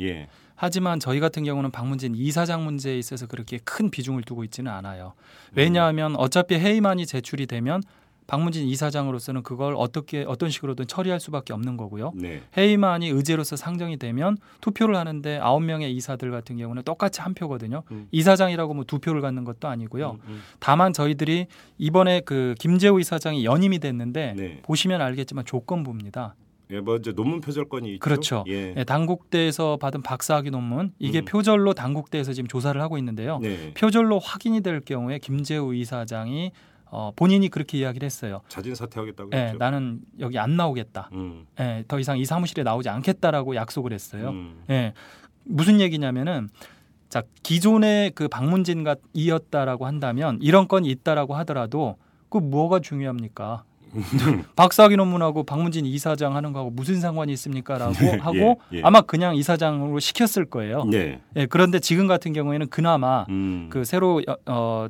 예. 0.61 0.65
하지만 0.65 0.99
저희 0.99 1.19
같은 1.19 1.43
경우는 1.43 1.71
방문진 1.71 2.13
이사장 2.15 2.63
문제에 2.63 2.97
있어서 2.99 3.25
그렇게 3.25 3.57
큰 3.63 3.89
비중을 3.89 4.21
두고 4.21 4.43
있지는 4.43 4.71
않아요. 4.71 5.13
음. 5.15 5.53
왜냐하면 5.55 6.15
어차피 6.17 6.55
회의만이 6.55 7.07
제출이 7.07 7.47
되면 7.47 7.81
방문진 8.27 8.65
이사장으로서는 8.67 9.43
그걸 9.43 9.73
어떻게 9.75 10.23
어떤 10.25 10.49
식으로든 10.49 10.87
처리할 10.87 11.19
수밖에 11.19 11.51
없는 11.51 11.75
거고요. 11.75 12.13
네. 12.15 12.41
회의만이 12.55 13.09
의제로서 13.09 13.57
상정이 13.57 13.97
되면 13.97 14.37
투표를 14.61 14.95
하는데 14.95 15.37
아홉 15.39 15.61
명의 15.63 15.93
이사들 15.95 16.31
같은 16.31 16.55
경우는 16.57 16.83
똑같이 16.83 17.19
한 17.19 17.33
표거든요. 17.33 17.83
음. 17.91 18.07
이사장이라고 18.11 18.73
뭐 18.73 18.83
두 18.85 18.99
표를 18.99 19.19
갖는 19.21 19.43
것도 19.43 19.67
아니고요. 19.67 20.11
음, 20.11 20.19
음. 20.27 20.41
다만 20.59 20.93
저희들이 20.93 21.47
이번에 21.77 22.21
그 22.21 22.55
김재우 22.59 23.01
이사장이 23.01 23.43
연임이 23.43 23.79
됐는데 23.79 24.35
네. 24.37 24.59
보시면 24.63 25.01
알겠지만 25.01 25.43
조건부입니다. 25.45 26.35
예, 26.71 26.81
먼저 26.81 27.11
논문 27.11 27.41
표절권이 27.41 27.89
있죠. 27.95 27.99
그렇죠. 27.99 28.43
예. 28.47 28.73
예, 28.77 28.83
당국대에서 28.83 29.77
받은 29.77 30.01
박사학위 30.01 30.51
논문 30.51 30.93
이게 30.99 31.19
음. 31.19 31.25
표절로 31.25 31.73
당국대에서 31.73 32.33
지금 32.33 32.47
조사를 32.47 32.79
하고 32.81 32.97
있는데요. 32.97 33.39
네. 33.39 33.73
표절로 33.73 34.19
확인이 34.19 34.61
될 34.61 34.79
경우에 34.81 35.19
김재우 35.19 35.73
이사장이 35.75 36.51
어, 36.85 37.11
본인이 37.15 37.47
그렇게 37.49 37.77
이야기를 37.77 38.05
했어요. 38.05 38.41
자진 38.49 38.75
사퇴하겠다고 38.75 39.31
예, 39.33 39.37
했죠. 39.37 39.57
나는 39.57 40.01
여기 40.19 40.37
안 40.37 40.57
나오겠다. 40.57 41.09
음. 41.13 41.45
예, 41.59 41.83
더 41.87 41.99
이상 41.99 42.17
이 42.17 42.25
사무실에 42.25 42.63
나오지 42.63 42.89
않겠다라고 42.89 43.55
약속을 43.55 43.93
했어요. 43.93 44.29
음. 44.29 44.63
예, 44.69 44.93
무슨 45.43 45.79
얘기냐면은 45.79 46.49
자 47.09 47.23
기존의 47.43 48.11
그 48.11 48.27
방문진과 48.27 48.95
이었다라고 49.13 49.85
한다면 49.85 50.37
이런 50.41 50.67
건이 50.67 50.89
있다라고 50.89 51.35
하더라도 51.35 51.97
그 52.29 52.37
뭐가 52.37 52.79
중요합니까? 52.79 53.63
박사학위 54.55 54.95
논문하고 54.95 55.43
방문진 55.43 55.85
이사장 55.85 56.35
하는 56.35 56.53
거하고 56.53 56.69
무슨 56.71 56.99
상관이 56.99 57.31
있습니까라고 57.33 57.93
하고 58.21 58.59
예, 58.73 58.77
예. 58.77 58.81
아마 58.83 59.01
그냥 59.01 59.35
이사장으로 59.35 59.99
시켰을 59.99 60.45
거예요. 60.45 60.85
네. 60.85 61.19
예, 61.35 61.45
그런데 61.45 61.79
지금 61.79 62.07
같은 62.07 62.33
경우에는 62.33 62.67
그나마 62.69 63.25
음. 63.29 63.67
그 63.69 63.83
새로 63.83 64.21
여- 64.27 64.37
어, 64.45 64.87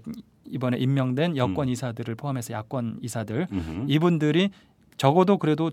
이번에 0.50 0.78
임명된 0.78 1.38
여권 1.38 1.68
음. 1.68 1.72
이사들을 1.72 2.14
포함해서 2.16 2.54
야권 2.54 3.00
이사들 3.02 3.48
음흠. 3.52 3.86
이분들이 3.88 4.50
적어도 4.98 5.38
그래도 5.38 5.72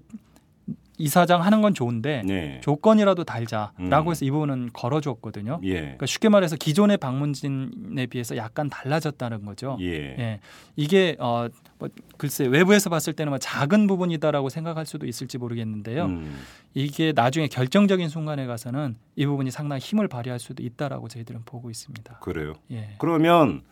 이사장 0.98 1.42
하는 1.42 1.62
건 1.62 1.74
좋은데 1.74 2.22
네. 2.24 2.60
조건이라도 2.62 3.24
달자라고 3.24 3.76
음. 3.80 4.10
해서 4.10 4.24
이 4.24 4.30
부분은 4.30 4.70
걸어줬거든요. 4.72 5.60
예. 5.62 5.80
그러니까 5.80 6.06
쉽게 6.06 6.28
말해서 6.28 6.56
기존의 6.56 6.98
방문진에 6.98 8.06
비해서 8.06 8.36
약간 8.36 8.68
달라졌다는 8.68 9.44
거죠. 9.44 9.78
예. 9.80 10.16
예, 10.18 10.40
이게 10.76 11.16
어, 11.20 11.46
뭐, 11.78 11.88
글쎄 12.16 12.46
외부에서 12.46 12.90
봤을 12.90 13.12
때는 13.12 13.30
뭐 13.30 13.38
작은 13.38 13.86
부분이다라고 13.86 14.48
생각할 14.48 14.84
수도 14.86 15.06
있을지 15.06 15.38
모르겠는데요. 15.38 16.06
음. 16.06 16.38
이게 16.74 17.12
나중에 17.14 17.46
결정적인 17.46 18.08
순간에 18.08 18.46
가서는 18.46 18.96
이 19.16 19.24
부분이 19.24 19.50
상당히 19.50 19.80
힘을 19.80 20.08
발휘할 20.08 20.38
수도 20.38 20.62
있다라고 20.62 21.08
저희들은 21.08 21.42
보고 21.44 21.70
있습니다. 21.70 22.18
그래요. 22.18 22.54
예. 22.72 22.96
그러면 22.98 23.62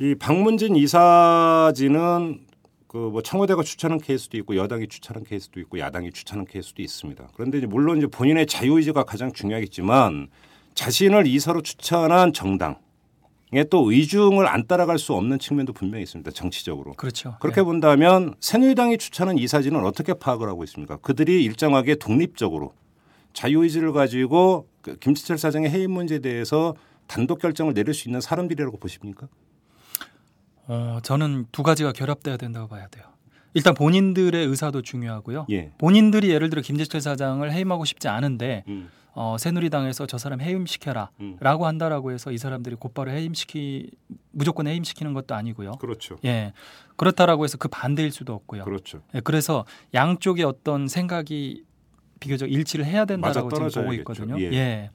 이 0.00 0.16
방문진 0.16 0.74
이사진은 0.74 2.43
그 2.94 3.10
뭐 3.10 3.22
청와대가 3.22 3.64
추천한 3.64 3.98
케이스도 3.98 4.38
있고 4.38 4.54
여당이 4.54 4.86
추천한 4.86 5.24
케이스도 5.24 5.58
있고 5.58 5.80
야당이 5.80 6.12
추천한 6.12 6.44
케이스도 6.46 6.80
있습니다. 6.80 7.28
그런데 7.34 7.58
이제 7.58 7.66
물론 7.66 7.98
이제 7.98 8.06
본인의 8.06 8.46
자유 8.46 8.76
의지가 8.76 9.02
가장 9.02 9.32
중요하겠지만 9.32 10.28
자신을 10.74 11.26
이사로 11.26 11.62
추천한 11.62 12.32
정당에 12.32 12.78
또 13.68 13.90
의중을 13.90 14.46
안 14.46 14.68
따라갈 14.68 15.00
수 15.00 15.12
없는 15.14 15.40
측면도 15.40 15.72
분명히 15.72 16.04
있습니다. 16.04 16.30
정치적으로. 16.30 16.92
그렇죠. 16.92 17.36
그렇게 17.40 17.62
예. 17.62 17.64
본다면 17.64 18.36
새누리당이 18.38 18.98
추천한 18.98 19.38
이사진은 19.38 19.84
어떻게 19.84 20.14
파악을 20.14 20.48
하고 20.48 20.62
있습니까? 20.62 20.96
그들이 20.98 21.42
일정하게 21.42 21.96
독립적으로 21.96 22.74
자유의지를 23.32 23.92
가지고 23.92 24.68
그 24.82 24.96
김치철 25.00 25.38
사장의 25.38 25.68
해임 25.68 25.90
문제에 25.90 26.20
대해서 26.20 26.76
단독 27.08 27.40
결정을 27.40 27.74
내릴 27.74 27.92
수 27.92 28.08
있는 28.08 28.20
사람들이라고 28.20 28.76
보십니까? 28.76 29.26
어, 30.66 30.98
저는 31.02 31.46
두 31.52 31.62
가지가 31.62 31.92
결합돼야 31.92 32.36
된다고 32.36 32.68
봐야 32.68 32.86
돼요. 32.88 33.04
일단 33.54 33.74
본인들의 33.74 34.46
의사도 34.46 34.82
중요하고요. 34.82 35.46
예. 35.50 35.72
본인들이 35.78 36.30
예를 36.30 36.50
들어 36.50 36.60
김재철 36.60 37.00
사장을 37.00 37.50
해임하고 37.52 37.84
싶지 37.84 38.08
않은데 38.08 38.64
음. 38.68 38.90
어, 39.12 39.36
새누리당에서 39.38 40.06
저 40.06 40.18
사람 40.18 40.40
해임시켜라라고 40.40 41.64
음. 41.64 41.66
한다라고 41.66 42.10
해서 42.10 42.32
이 42.32 42.38
사람들이 42.38 42.74
곧바로 42.74 43.12
해임시키 43.12 43.90
무조건 44.32 44.66
해임시키는 44.66 45.14
것도 45.14 45.36
아니고요. 45.36 45.72
그렇죠. 45.72 46.18
예. 46.24 46.52
그렇다라고 46.96 47.44
해서 47.44 47.56
그 47.56 47.68
반대일 47.68 48.10
수도 48.10 48.34
없고요. 48.34 48.64
그렇죠. 48.64 49.02
예, 49.14 49.20
그래서 49.20 49.64
양쪽의 49.94 50.44
어떤 50.44 50.88
생각이 50.88 51.64
비교적 52.18 52.50
일치를 52.50 52.84
해야 52.86 53.04
된다라고 53.04 53.50
지금 53.68 53.84
보고. 53.84 53.94
있거든요. 53.94 54.40
예. 54.40 54.52
예. 54.52 54.90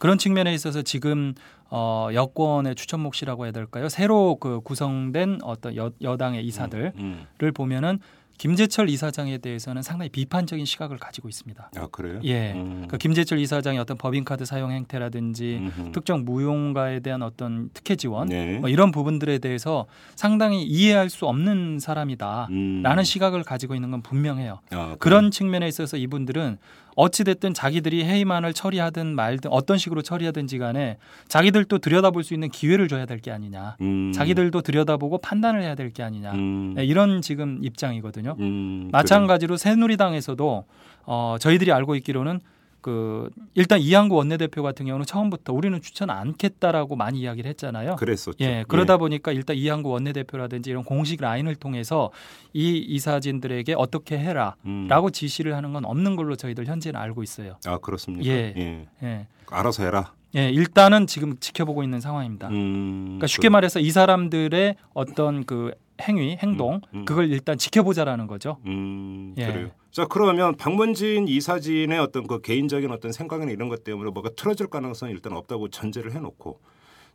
그런 0.00 0.18
측면에 0.18 0.52
있어서 0.54 0.82
지금 0.82 1.34
어, 1.68 2.08
여권의 2.12 2.74
추천 2.74 3.00
몫이라고 3.00 3.44
해야 3.44 3.52
될까요? 3.52 3.88
새로 3.88 4.36
그 4.40 4.60
구성된 4.62 5.40
어떤 5.42 5.76
여, 5.76 5.92
여당의 6.02 6.44
이사들을 6.46 6.92
음. 6.96 7.26
보면은 7.54 8.00
김재철 8.38 8.88
이사장에 8.88 9.36
대해서는 9.36 9.82
상당히 9.82 10.08
비판적인 10.08 10.64
시각을 10.64 10.96
가지고 10.96 11.28
있습니다. 11.28 11.72
아 11.76 11.88
그래요? 11.92 12.20
예. 12.24 12.52
음. 12.54 12.86
그 12.88 12.96
김재철 12.96 13.38
이사장의 13.38 13.78
어떤 13.78 13.98
법인카드 13.98 14.46
사용 14.46 14.72
행태라든지 14.72 15.58
음흠. 15.60 15.92
특정 15.92 16.24
무용가에 16.24 17.00
대한 17.00 17.20
어떤 17.20 17.68
특혜 17.74 17.96
지원 17.96 18.28
네. 18.28 18.58
뭐 18.58 18.70
이런 18.70 18.92
부분들에 18.92 19.40
대해서 19.40 19.84
상당히 20.16 20.62
이해할 20.62 21.10
수 21.10 21.26
없는 21.26 21.80
사람이다라는 21.80 22.50
음. 22.50 23.04
시각을 23.04 23.42
가지고 23.42 23.74
있는 23.74 23.90
건 23.90 24.00
분명해요. 24.00 24.60
아, 24.70 24.96
그런 24.98 25.30
측면에 25.30 25.68
있어서 25.68 25.98
이분들은 25.98 26.56
어찌 27.00 27.24
됐든 27.24 27.54
자기들이 27.54 28.04
해임안을 28.04 28.52
처리하든 28.52 29.14
말든 29.14 29.50
어떤 29.50 29.78
식으로 29.78 30.02
처리하든지 30.02 30.58
간에 30.58 30.98
자기들도 31.28 31.78
들여다볼 31.78 32.22
수 32.24 32.34
있는 32.34 32.48
기회를 32.50 32.88
줘야 32.88 33.06
될 33.06 33.20
게 33.20 33.30
아니냐. 33.30 33.76
음. 33.80 34.12
자기들도 34.12 34.60
들여다보고 34.62 35.18
판단을 35.18 35.62
해야 35.62 35.74
될 35.74 35.92
게 35.92 36.02
아니냐. 36.02 36.32
음. 36.32 36.74
네, 36.76 36.84
이런 36.84 37.22
지금 37.22 37.58
입장이거든요. 37.62 38.36
음. 38.38 38.88
마찬가지로 38.92 39.56
새누리당에서도 39.56 40.64
어, 41.06 41.36
저희들이 41.40 41.72
알고 41.72 41.94
있기로는 41.96 42.40
그 42.80 43.30
일단 43.54 43.80
이항구 43.80 44.14
원내대표 44.16 44.62
같은 44.62 44.86
경우는 44.86 45.06
처음부터 45.06 45.52
우리는 45.52 45.80
추천 45.80 46.10
않겠다라고 46.10 46.96
많이 46.96 47.20
이야기를 47.20 47.48
했잖아요. 47.50 47.96
그래. 47.96 48.10
그랬었죠. 48.10 48.36
예, 48.40 48.64
그러다 48.66 48.96
보니까 48.96 49.32
일단 49.32 49.56
이항구 49.56 49.88
원내대표라든지 49.90 50.70
이런 50.70 50.84
공식 50.84 51.20
라인을 51.20 51.54
통해서 51.56 52.10
이 52.52 52.78
이사진들에게 52.78 53.74
어떻게 53.76 54.18
해라라고 54.18 54.56
음. 54.66 55.12
지시를 55.12 55.54
하는 55.56 55.72
건 55.72 55.84
없는 55.84 56.16
걸로 56.16 56.36
저희들 56.36 56.66
현재는 56.66 57.00
알고 57.00 57.22
있어요. 57.22 57.56
아 57.66 57.78
그렇습니까? 57.78 58.26
예. 58.26 58.54
예. 58.56 58.88
예, 59.02 59.26
알아서 59.50 59.84
해라. 59.84 60.12
예, 60.36 60.48
일단은 60.48 61.06
지금 61.06 61.36
지켜보고 61.38 61.82
있는 61.82 62.00
상황입니다. 62.00 62.48
음. 62.48 63.04
그러니까 63.04 63.26
쉽게 63.26 63.48
말해서 63.48 63.80
이 63.80 63.90
사람들의 63.90 64.76
어떤 64.94 65.44
그 65.44 65.72
행위, 66.00 66.36
행동 66.40 66.74
음, 66.74 67.00
음. 67.00 67.04
그걸 67.04 67.30
일단 67.30 67.58
지켜보자라는 67.58 68.26
거죠. 68.26 68.58
음, 68.66 69.34
예. 69.36 69.46
그래요. 69.46 69.70
자 69.90 70.06
그러면 70.06 70.56
박문진 70.56 71.26
이사진의 71.26 71.98
어떤 71.98 72.26
그 72.26 72.40
개인적인 72.40 72.90
어떤 72.92 73.10
생각이나 73.12 73.50
이런 73.50 73.68
것 73.68 73.82
때문에 73.82 74.10
뭐가 74.12 74.30
틀어질 74.36 74.68
가능성이 74.68 75.12
일단 75.12 75.32
없다고 75.32 75.68
전제를 75.68 76.12
해놓고 76.12 76.60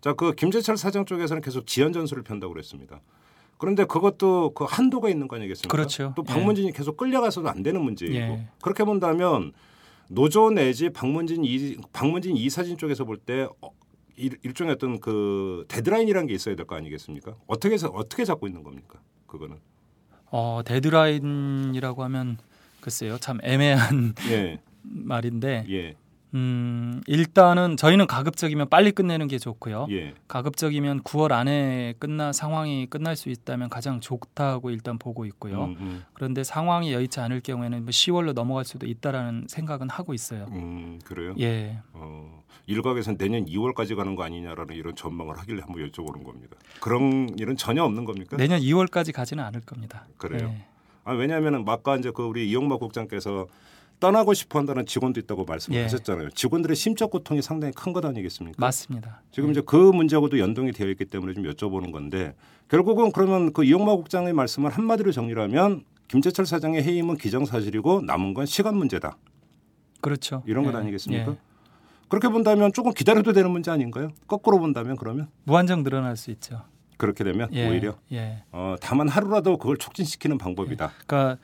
자 0.01 0.13
그 0.13 0.33
김재철 0.33 0.77
사장 0.77 1.05
쪽에서는 1.05 1.41
계속 1.41 1.65
지연 1.65 1.91
전술을 1.93 2.21
편다고 2.23 2.53
그랬습니다. 2.53 3.01
그런데 3.57 3.85
그것도 3.85 4.51
그 4.53 4.65
한도가 4.65 5.09
있는 5.09 5.27
거 5.27 5.38
아니겠습니까? 5.38 5.71
그렇죠. 5.71 6.13
또 6.15 6.21
방문진이 6.23 6.73
계속 6.73 6.97
끌려가서도 6.97 7.47
안 7.49 7.63
되는 7.63 7.81
문제이고 7.81 8.13
예. 8.15 8.47
그렇게 8.61 8.83
본다면 8.83 9.53
노조 10.09 10.51
내지 10.51 10.89
방문진 10.89 11.43
이 11.45 11.77
방문진 11.93 12.35
이사진 12.38 12.77
쪽에서 12.77 13.05
볼때 13.05 13.47
어, 13.61 13.69
일- 14.17 14.38
일종의 14.43 14.73
어떤 14.73 14.99
그 14.99 15.63
데드라인이라는 15.69 16.27
게 16.27 16.33
있어야 16.35 16.55
될 16.55 16.67
거 16.67 16.75
아니겠습니까? 16.75 17.35
어떻게 17.47 17.73
해서 17.73 17.88
어떻게 17.88 18.25
잡고 18.25 18.45
있는 18.47 18.61
겁니까? 18.61 18.99
그거는 19.25 19.57
어, 20.29 20.61
데드라인이라고 20.65 22.03
하면 22.03 22.38
글쎄요, 22.85 23.17
참 23.17 23.39
애매한 23.41 24.13
예 24.29 24.59
말인데 24.83 25.65
예, 25.69 25.95
음, 26.35 27.01
일단은 27.07 27.77
저희는 27.77 28.05
가급적이면 28.05 28.69
빨리 28.69 28.91
끝내는 28.91 29.27
게 29.27 29.39
좋고요. 29.39 29.87
예. 29.89 30.13
가급적이면 30.27 31.01
9월 31.01 31.31
안에 31.31 31.95
끝나 31.97 32.31
상황이 32.31 32.85
끝날 32.85 33.15
수 33.15 33.29
있다면 33.29 33.69
가장 33.69 34.01
좋다고 34.01 34.69
일단 34.69 34.99
보고 34.99 35.25
있고요. 35.25 35.63
음, 35.63 35.75
음, 35.79 36.03
그런데 36.13 36.43
상황이 36.43 36.93
여의치 36.93 37.19
않을 37.21 37.41
경우에는 37.41 37.85
뭐 37.85 37.89
10월로 37.89 38.33
넘어갈 38.33 38.65
수도 38.65 38.85
있다라는 38.85 39.45
생각은 39.47 39.89
하고 39.89 40.13
있어요. 40.13 40.45
음, 40.51 40.99
그래요? 41.03 41.33
예. 41.39 41.79
어, 41.93 42.43
일각에서는 42.67 43.17
내년 43.17 43.45
2월까지 43.45 43.95
가는 43.95 44.15
거 44.15 44.21
아니냐라는 44.21 44.75
이런 44.75 44.95
전망을 44.95 45.39
하길래 45.39 45.61
한번 45.61 45.89
여쭤보는 45.89 46.23
겁니다. 46.23 46.55
그런 46.81 47.29
일은 47.39 47.57
전혀 47.57 47.83
없는 47.83 48.05
겁니까? 48.05 48.37
내년 48.37 48.59
2월까지 48.59 49.11
가지는 49.11 49.43
않을 49.43 49.61
겁니다. 49.61 50.05
그래요? 50.17 50.53
예. 50.53 50.74
아, 51.05 51.13
왜냐하면 51.13 51.63
아까 51.67 51.95
이제 51.95 52.11
그 52.13 52.23
우리 52.23 52.49
이용마 52.49 52.77
국장께서 52.77 53.47
떠나고 53.99 54.33
싶어 54.33 54.59
한다는 54.59 54.85
직원도 54.85 55.19
있다고 55.21 55.45
말씀하셨잖아요. 55.45 56.31
직원들의 56.31 56.75
심적 56.75 57.11
고통이 57.11 57.41
상당히 57.41 57.73
큰 57.73 57.93
것 57.93 58.03
아니겠습니까? 58.03 58.57
맞습니다. 58.59 59.21
지금 59.31 59.51
이제 59.51 59.61
그 59.65 59.75
문제하고도 59.77 60.39
연동이 60.39 60.73
되어 60.73 60.89
있기 60.89 61.05
때문에 61.05 61.33
좀 61.33 61.43
여쭤보는 61.45 61.91
건데 61.93 62.35
결국은 62.67 63.11
그러면 63.13 63.53
그 63.53 63.63
이용마 63.63 63.95
국장의 63.95 64.33
말씀을 64.33 64.71
한마디로 64.71 65.11
정리하면 65.13 65.85
김재철 66.09 66.45
사장의 66.45 66.83
해임은 66.83 67.15
기정사실이고 67.17 68.01
남은 68.01 68.33
건 68.33 68.45
시간 68.45 68.75
문제다. 68.75 69.15
그렇죠. 70.01 70.43
이런 70.45 70.65
것 70.65 70.73
예. 70.73 70.77
아니겠습니까? 70.77 71.31
예. 71.31 71.37
그렇게 72.09 72.27
본다면 72.27 72.73
조금 72.73 72.91
기다려도 72.93 73.31
되는 73.33 73.49
문제 73.49 73.71
아닌가요? 73.71 74.09
거꾸로 74.27 74.59
본다면 74.59 74.95
그러면 74.97 75.27
무한정 75.45 75.83
늘어날 75.83 76.17
수 76.17 76.31
있죠. 76.31 76.63
그렇게 76.97 77.23
되면 77.23 77.49
예. 77.53 77.69
오히려 77.69 77.95
예. 78.12 78.43
어, 78.51 78.75
다만 78.79 79.08
하루라도 79.08 79.58
그걸 79.58 79.77
촉진시키는 79.77 80.38
방법이다. 80.38 80.91
그러니까 81.05 81.38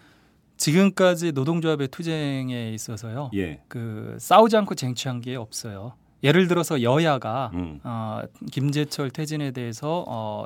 지금까지 0.58 1.32
노동조합의 1.32 1.88
투쟁에 1.88 2.72
있어서요. 2.72 3.32
예. 3.34 3.62
그 3.68 4.16
싸우지 4.20 4.56
않고 4.58 4.76
쟁취한 4.76 5.22
게 5.22 5.36
없어요. 5.36 5.94
예를 6.24 6.48
들어서 6.48 6.84
여야가 6.84 7.52
음. 7.56 7.80
어, 7.84 8.22
김재철 8.52 9.10
퇴진에 9.10 9.52
대해서 9.52 10.06
어, 10.08 10.46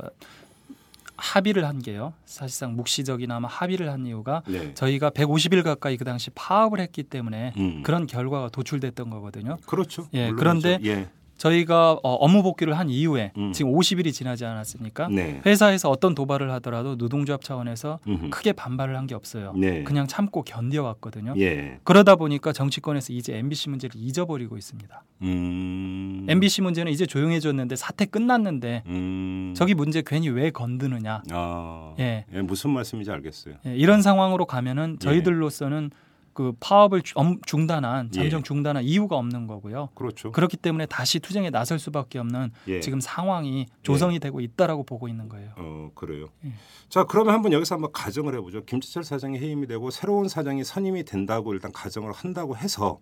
합의를 1.17 1.65
한 1.65 1.81
게요. 1.81 2.13
사실상 2.25 2.75
묵시적이나마 2.75 3.47
합의를 3.47 3.91
한 3.91 4.05
이유가 4.05 4.41
네. 4.47 4.73
저희가 4.73 5.09
150일 5.11 5.63
가까이 5.63 5.97
그 5.97 6.05
당시 6.05 6.29
파업을 6.31 6.79
했기 6.79 7.03
때문에 7.03 7.53
음. 7.57 7.83
그런 7.83 8.07
결과가 8.07 8.49
도출됐던 8.49 9.09
거거든요. 9.09 9.57
그렇죠. 9.65 10.07
예, 10.13 10.31
물론이죠. 10.31 10.35
그런데 10.37 10.79
예. 10.89 11.09
저희가 11.37 11.93
어, 12.03 12.13
업무 12.15 12.43
복귀를 12.43 12.77
한 12.77 12.89
이후에 12.89 13.31
음. 13.37 13.51
지금 13.51 13.71
50일이 13.73 14.13
지나지 14.13 14.45
않았습니까? 14.45 15.07
네. 15.09 15.41
회사에서 15.45 15.89
어떤 15.89 16.15
도발을 16.15 16.49
하더라도 16.53 16.95
노동조합 16.95 17.41
차원에서 17.43 17.99
음흠. 18.07 18.29
크게 18.29 18.53
반발을 18.53 18.95
한 18.97 19.05
게 19.05 19.13
없어요. 19.13 19.53
네. 19.55 19.83
그냥 19.83 20.07
참고 20.07 20.41
견뎌왔거든요. 20.41 21.35
예. 21.37 21.77
그러다 21.83 22.15
보니까 22.15 22.51
정치권에서 22.53 23.13
이제 23.13 23.37
MBC 23.37 23.69
문제를 23.69 23.99
잊어버리고 24.01 24.57
있습니다. 24.57 25.03
음. 25.21 26.25
MBC 26.27 26.61
문제는 26.63 26.91
이제 26.91 27.05
조용해졌는데 27.05 27.75
사태 27.75 28.05
끝났는데 28.05 28.81
음. 28.87 29.53
저기 29.55 29.75
문제 29.75 30.01
괜히 30.05 30.29
왜 30.29 30.49
건드느냐. 30.49 31.21
아. 31.31 31.93
예. 31.99 32.25
예, 32.33 32.41
무슨 32.41 32.71
말씀인지 32.71 33.11
알겠어요. 33.11 33.55
예, 33.67 33.75
이런 33.75 34.01
상황으로 34.01 34.45
가면은 34.45 34.97
저희들로서는 34.99 35.91
그 36.35 36.51
파업을 36.59 37.01
중단한 37.45 38.11
잠정 38.11 38.39
예. 38.39 38.43
중단한 38.43 38.83
이유가 38.83 39.15
없는 39.15 39.47
거고요. 39.47 39.87
그렇죠. 39.95 40.33
그렇기 40.33 40.57
때문에 40.57 40.85
다시 40.85 41.19
투쟁에 41.19 41.49
나설 41.49 41.79
수밖에 41.79 42.19
없는 42.19 42.51
예. 42.67 42.81
지금 42.81 42.99
상황이 42.99 43.67
조성이 43.83 44.19
되고 44.19 44.41
있다라고 44.41 44.83
보고 44.83 45.07
있는 45.07 45.29
거예요. 45.29 45.51
어 45.55 45.91
그래요. 45.95 46.27
예. 46.43 46.51
자 46.89 47.05
그러면 47.05 47.33
한번 47.33 47.53
여기서 47.53 47.75
한번 47.75 47.93
가정을 47.93 48.35
해보죠. 48.35 48.65
김지철 48.65 49.05
사장이 49.05 49.39
해임이 49.39 49.65
되고 49.67 49.89
새로운 49.91 50.27
사장이 50.27 50.65
선임이 50.65 51.05
된다고 51.05 51.53
일단 51.53 51.71
가정을 51.71 52.11
한다고 52.11 52.57
해서 52.57 52.99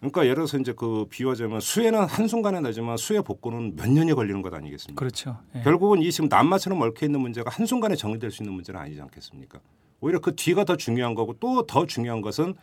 그러니까 0.00 0.22
예를 0.24 0.36
들어서 0.36 0.58
이제 0.58 0.72
그 0.72 1.04
비유하자면 1.10 1.60
수혜는 1.60 2.04
한 2.06 2.26
순간에 2.26 2.60
나지만 2.60 2.96
수혜 2.96 3.20
복구는 3.20 3.76
몇 3.76 3.88
년이 3.90 4.14
걸리는 4.14 4.40
것 4.40 4.52
아니겠습니까? 4.54 4.98
그렇죠. 4.98 5.38
예. 5.54 5.60
결국은 5.62 6.00
이 6.02 6.10
지금 6.10 6.28
남마처럼 6.30 6.80
얽혀 6.80 7.04
있는 7.06 7.20
문제가 7.20 7.50
한 7.50 7.66
순간에 7.66 7.94
정리될 7.94 8.30
수 8.30 8.42
있는 8.42 8.54
문제는 8.54 8.80
아니지 8.80 9.00
않겠습니까? 9.00 9.60
오히려 10.00 10.18
그 10.20 10.34
뒤가 10.34 10.64
더 10.64 10.76
중요한 10.76 11.14
거고 11.14 11.34
또 11.34 11.66
더 11.66 11.86
중요한 11.86 12.22
것은 12.22 12.54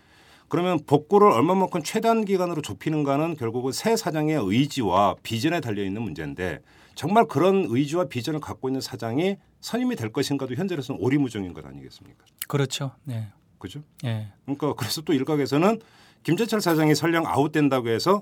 그러면 0.48 0.80
복구를 0.86 1.30
얼마만큼 1.32 1.84
최단 1.84 2.26
기간으로 2.26 2.62
좁히는가는 2.64 3.36
결국은 3.36 3.72
새 3.72 3.96
사장의 3.96 4.40
의지와 4.42 5.16
비전에 5.22 5.60
달려 5.60 5.84
있는 5.84 6.02
문제인데 6.02 6.60
정말 6.96 7.26
그런 7.26 7.66
의지와 7.70 8.06
비전을 8.06 8.40
갖고 8.40 8.70
있는 8.70 8.82
사장이 8.82 9.36
선임이 9.60 9.96
될 9.96 10.12
것인가도 10.12 10.56
현재로서는 10.56 11.00
오리무중인 11.02 11.54
것 11.54 11.66
아니겠습니까? 11.66 12.26
그렇죠. 12.48 12.92
네. 13.04 13.28
그죠? 13.60 13.84
예. 14.06 14.30
그러니까 14.46 14.74
그래서 14.74 15.02
또 15.02 15.14
일각에서는 15.14 15.80
김재철 16.24 16.62
사장이 16.62 16.96
설령 16.96 17.26
아웃된다고 17.26 17.90
해서 17.90 18.22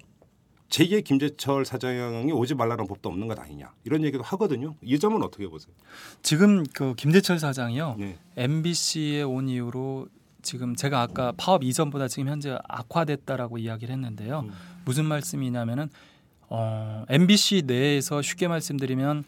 제2의 0.69 1.03
김재철 1.03 1.65
사장이 1.65 2.31
오지 2.31 2.55
말라는 2.55 2.87
법도 2.87 3.09
없는 3.09 3.27
것 3.27 3.39
아니냐 3.39 3.71
이런 3.83 4.03
얘기도 4.03 4.23
하거든요. 4.23 4.75
이 4.81 4.97
점은 4.99 5.23
어떻게 5.23 5.47
보세요? 5.47 5.73
지금 6.21 6.63
그 6.73 6.95
김재철 6.95 7.39
사장이요. 7.39 7.95
네. 7.99 8.17
MBC에 8.37 9.21
온 9.21 9.47
이후로 9.47 10.07
지금 10.41 10.75
제가 10.75 11.01
아까 11.01 11.33
파업 11.37 11.63
이전보다 11.63 12.07
지금 12.07 12.29
현재 12.29 12.57
악화됐다라고 12.67 13.57
이야기를 13.57 13.93
했는데요. 13.93 14.41
음. 14.41 14.51
무슨 14.85 15.05
말씀이냐면은 15.05 15.89
어, 16.47 17.05
MBC 17.09 17.63
내에서 17.65 18.21
쉽게 18.21 18.47
말씀드리면 18.47 19.23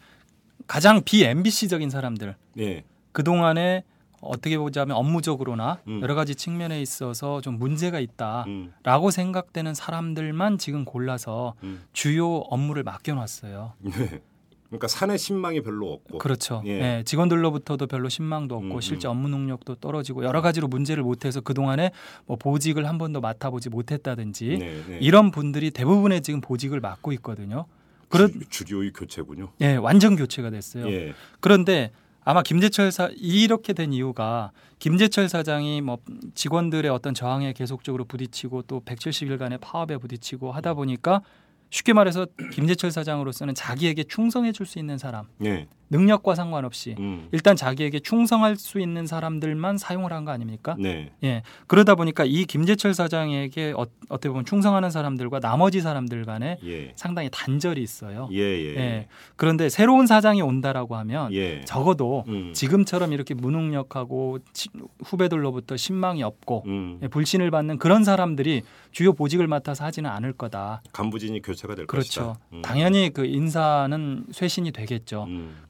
가장 0.66 1.02
비 1.04 1.24
MBC적인 1.24 1.90
사람들 1.90 2.36
네. 2.54 2.84
그 3.12 3.24
동안에 3.24 3.84
어떻게 4.20 4.58
보자면 4.58 4.96
업무적으로나 4.96 5.80
음. 5.88 6.00
여러 6.02 6.14
가지 6.14 6.34
측면에 6.34 6.80
있어서 6.82 7.40
좀 7.40 7.58
문제가 7.58 8.00
있다라고 8.00 9.06
음. 9.06 9.10
생각되는 9.10 9.74
사람들만 9.74 10.58
지금 10.58 10.84
골라서 10.84 11.54
음. 11.62 11.82
주요 11.92 12.36
업무를 12.50 12.82
맡겨놨어요. 12.82 13.74
네. 13.80 14.20
그러니까 14.68 14.86
사내 14.86 15.16
신망이 15.16 15.62
별로 15.62 15.92
없고. 15.94 16.18
그렇죠. 16.18 16.62
예. 16.66 16.70
예, 16.98 17.02
직원들로부터도 17.06 17.86
별로 17.86 18.10
신망도 18.10 18.54
없고 18.54 18.74
음, 18.74 18.80
실제 18.82 19.08
음. 19.08 19.12
업무 19.12 19.28
능력도 19.28 19.76
떨어지고 19.76 20.24
여러 20.24 20.42
가지로 20.42 20.68
문제를 20.68 21.02
못해서 21.02 21.40
그 21.40 21.54
동안에 21.54 21.90
뭐 22.26 22.36
보직을 22.36 22.86
한 22.86 22.98
번도 22.98 23.22
맡아보지 23.22 23.70
못했다든지 23.70 24.58
네, 24.58 24.82
네. 24.86 24.98
이런 25.00 25.30
분들이 25.30 25.70
대부분의 25.70 26.20
지금 26.20 26.42
보직을 26.42 26.80
맡고 26.80 27.12
있거든요. 27.14 27.64
그런 28.10 28.30
주- 28.30 28.40
주교의 28.50 28.92
교체군요. 28.92 29.52
예, 29.62 29.76
완전 29.76 30.16
교체가 30.16 30.50
됐어요. 30.50 30.86
예. 30.90 31.14
그런데 31.40 31.90
아마 32.24 32.42
김재철 32.42 32.92
사 32.92 33.08
이렇게 33.16 33.72
된 33.72 33.92
이유가 33.92 34.52
김재철 34.78 35.28
사장이 35.28 35.80
뭐 35.80 35.98
직원들의 36.34 36.90
어떤 36.90 37.14
저항에 37.14 37.52
계속적으로 37.52 38.04
부딪히고 38.04 38.62
또 38.62 38.80
170일간의 38.84 39.60
파업에 39.60 39.96
부딪히고 39.96 40.52
하다 40.52 40.74
보니까 40.74 41.22
쉽게 41.70 41.92
말해서 41.92 42.26
김재철 42.52 42.90
사장으로서는 42.90 43.54
자기에게 43.54 44.04
충성해 44.04 44.52
줄 44.52 44.66
수 44.66 44.78
있는 44.78 44.98
사람, 44.98 45.26
예. 45.44 45.66
능력과 45.90 46.34
상관없이 46.34 46.94
음. 46.98 47.28
일단 47.32 47.56
자기에게 47.56 48.00
충성할 48.00 48.56
수 48.56 48.78
있는 48.80 49.06
사람들만 49.06 49.78
사용을 49.78 50.12
한 50.12 50.24
거 50.24 50.32
아닙니까? 50.32 50.76
네. 50.78 51.10
예. 51.24 51.42
그러다 51.68 51.94
보니까 51.94 52.24
이 52.24 52.44
김재철 52.44 52.92
사장에게 52.92 53.72
어, 53.76 53.86
어떻게 54.08 54.28
보면 54.28 54.44
충성하는 54.44 54.90
사람들과 54.90 55.40
나머지 55.40 55.80
사람들 55.80 56.24
간에 56.24 56.58
예. 56.64 56.92
상당히 56.96 57.28
단절이 57.32 57.80
있어요. 57.82 58.28
예, 58.32 58.38
예. 58.40 58.76
예. 58.76 59.06
그런데 59.36 59.68
새로운 59.68 60.06
사장이 60.06 60.42
온다라고 60.42 60.96
하면 60.96 61.32
예. 61.32 61.62
적어도 61.64 62.24
음. 62.28 62.52
지금처럼 62.52 63.12
이렇게 63.12 63.32
무능력하고 63.34 64.38
치- 64.52 64.68
후배들로부터 65.04 65.76
신망이 65.76 66.22
없고 66.22 66.64
음. 66.66 66.98
예, 67.02 67.08
불신을 67.08 67.50
받는 67.50 67.78
그런 67.78 68.04
사람들이 68.04 68.62
주요 68.90 69.12
보직을 69.12 69.46
맡아서 69.46 69.84
하지는 69.84 70.10
않을 70.10 70.32
거다. 70.32 70.82
간부진이 70.92 71.42
교체가 71.42 71.74
될 71.74 71.86
그렇죠. 71.86 72.26
것이다. 72.34 72.46
음. 72.54 72.62
당연히 72.62 73.10
그 73.12 73.24
인사는 73.24 74.26
쇄신이 74.32 74.72
되겠죠. 74.72 75.26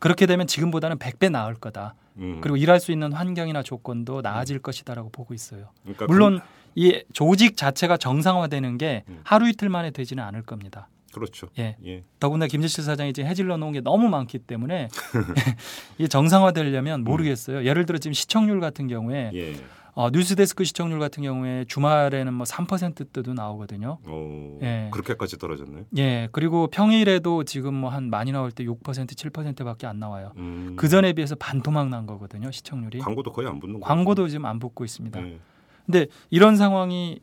음. 0.08 0.10
그렇게 0.10 0.26
되면 0.26 0.46
지금보다는 0.46 0.98
100배 0.98 1.30
나을 1.30 1.54
거다. 1.54 1.94
음. 2.16 2.40
그리고 2.40 2.56
일할 2.56 2.80
수 2.80 2.92
있는 2.92 3.12
환경이나 3.12 3.62
조건도 3.62 4.22
나아질 4.22 4.58
것이다라고 4.60 5.10
보고 5.10 5.34
있어요. 5.34 5.70
그러니까 5.82 6.06
물론 6.06 6.40
이 6.74 7.02
조직 7.12 7.56
자체가 7.56 7.96
정상화되는 7.96 8.78
게 8.78 9.04
음. 9.08 9.20
하루 9.24 9.48
이틀 9.48 9.68
만에 9.68 9.90
되지는 9.90 10.22
않을 10.24 10.42
겁니다. 10.42 10.88
그렇죠. 11.12 11.48
예. 11.58 11.76
예. 11.86 12.04
더군다나 12.20 12.48
김재철 12.48 12.84
사장이 12.84 13.12
지금 13.12 13.28
해질러 13.28 13.56
놓은 13.56 13.72
게 13.72 13.80
너무 13.80 14.08
많기 14.08 14.38
때문에 14.38 14.88
이게 15.98 16.06
정상화되려면 16.06 17.02
모르겠어요. 17.02 17.64
예를 17.64 17.86
들어 17.86 17.98
지금 17.98 18.12
시청률 18.12 18.60
같은 18.60 18.88
경우에 18.88 19.30
예. 19.34 19.56
어, 19.98 20.10
뉴스데스크 20.10 20.62
시청률 20.62 21.00
같은 21.00 21.24
경우에 21.24 21.64
주말에는 21.66 22.32
뭐 22.32 22.44
3%대도 22.44 23.34
나오거든요. 23.34 23.98
어, 24.06 24.58
예. 24.62 24.90
그렇게까지 24.92 25.38
떨어졌나요? 25.38 25.86
예. 25.96 26.28
그리고 26.30 26.68
평일에도 26.68 27.42
지금 27.42 27.74
뭐 27.74 27.90
한 27.90 28.08
많이 28.08 28.30
나올 28.30 28.52
때 28.52 28.62
6% 28.64 28.80
7%밖에 28.80 29.88
안 29.88 29.98
나와요. 29.98 30.34
음. 30.36 30.74
그 30.76 30.86
전에 30.86 31.14
비해서 31.14 31.34
반토막 31.34 31.88
난 31.88 32.06
거거든요. 32.06 32.52
시청률이. 32.52 33.00
광고도 33.00 33.32
거의 33.32 33.48
안 33.48 33.58
붙는 33.58 33.80
거. 33.80 33.86
광고도 33.86 34.28
지금 34.28 34.44
안 34.44 34.60
붙고 34.60 34.84
있습니다. 34.84 35.20
예. 35.20 35.40
근데 35.84 36.06
이런 36.30 36.54
상황이 36.56 37.18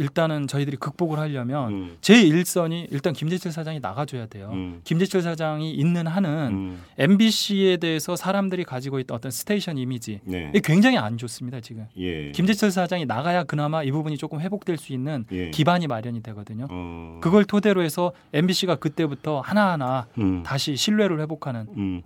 일단은 0.00 0.46
저희들이 0.46 0.78
극복을 0.78 1.18
하려면 1.18 1.72
음. 1.72 1.96
제 2.00 2.22
일선이 2.22 2.86
일단 2.90 3.12
김재철 3.12 3.52
사장이 3.52 3.80
나가줘야 3.80 4.26
돼요. 4.26 4.48
음. 4.54 4.80
김재철 4.84 5.20
사장이 5.20 5.72
있는 5.72 6.06
한은 6.06 6.30
음. 6.52 6.82
MBC에 6.96 7.76
대해서 7.76 8.16
사람들이 8.16 8.64
가지고 8.64 8.98
있던 9.00 9.14
어떤 9.14 9.30
station 9.30 9.76
이미지 9.76 10.20
네. 10.24 10.48
이게 10.48 10.60
굉장히 10.64 10.96
안 10.96 11.18
좋습니다 11.18 11.60
지금. 11.60 11.86
예. 11.98 12.32
김재철 12.32 12.70
사장이 12.70 13.04
나가야 13.04 13.44
그나마 13.44 13.82
이 13.82 13.90
부분이 13.90 14.16
조금 14.16 14.40
회복될 14.40 14.78
수 14.78 14.94
있는 14.94 15.26
예. 15.32 15.50
기반이 15.50 15.86
마련이 15.86 16.22
되거든요. 16.22 16.66
어. 16.70 17.18
그걸 17.20 17.44
토대로 17.44 17.82
해서 17.82 18.12
MBC가 18.32 18.76
그때부터 18.76 19.40
하나하나 19.40 20.06
음. 20.16 20.42
다시 20.42 20.76
신뢰를 20.76 21.20
회복하는 21.20 21.66
음. 21.76 22.02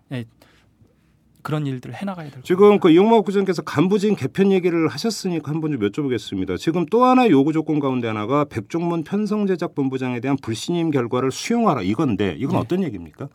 그런 1.45 1.67
일들을 1.67 1.95
해나가야 1.95 2.31
될 2.31 2.43
지금 2.43 2.81
그 2.81 2.91
이용막 2.91 3.25
구장께서 3.25 3.63
간부진 3.63 4.17
개편 4.17 4.51
얘기를 4.51 4.89
하셨으니까 4.89 5.51
한 5.53 5.61
번 5.61 5.71
좀 5.73 5.81
여쭤보겠습니다. 5.81 6.59
지금 6.59 6.87
또 6.87 7.05
하나 7.05 7.29
요구 7.31 7.53
조건 7.53 7.79
가운데 7.79 8.09
하나가 8.09 8.45
백종문 8.45 9.05
편성제작본부장에 9.05 10.21
대한 10.21 10.37
불신임 10.43 10.91
결과를 10.91 11.31
수용하라 11.31 11.83
이건데 11.83 12.35
이건 12.39 12.55
네. 12.57 12.59
어떤 12.59 12.83
얘기입니까? 12.83 13.29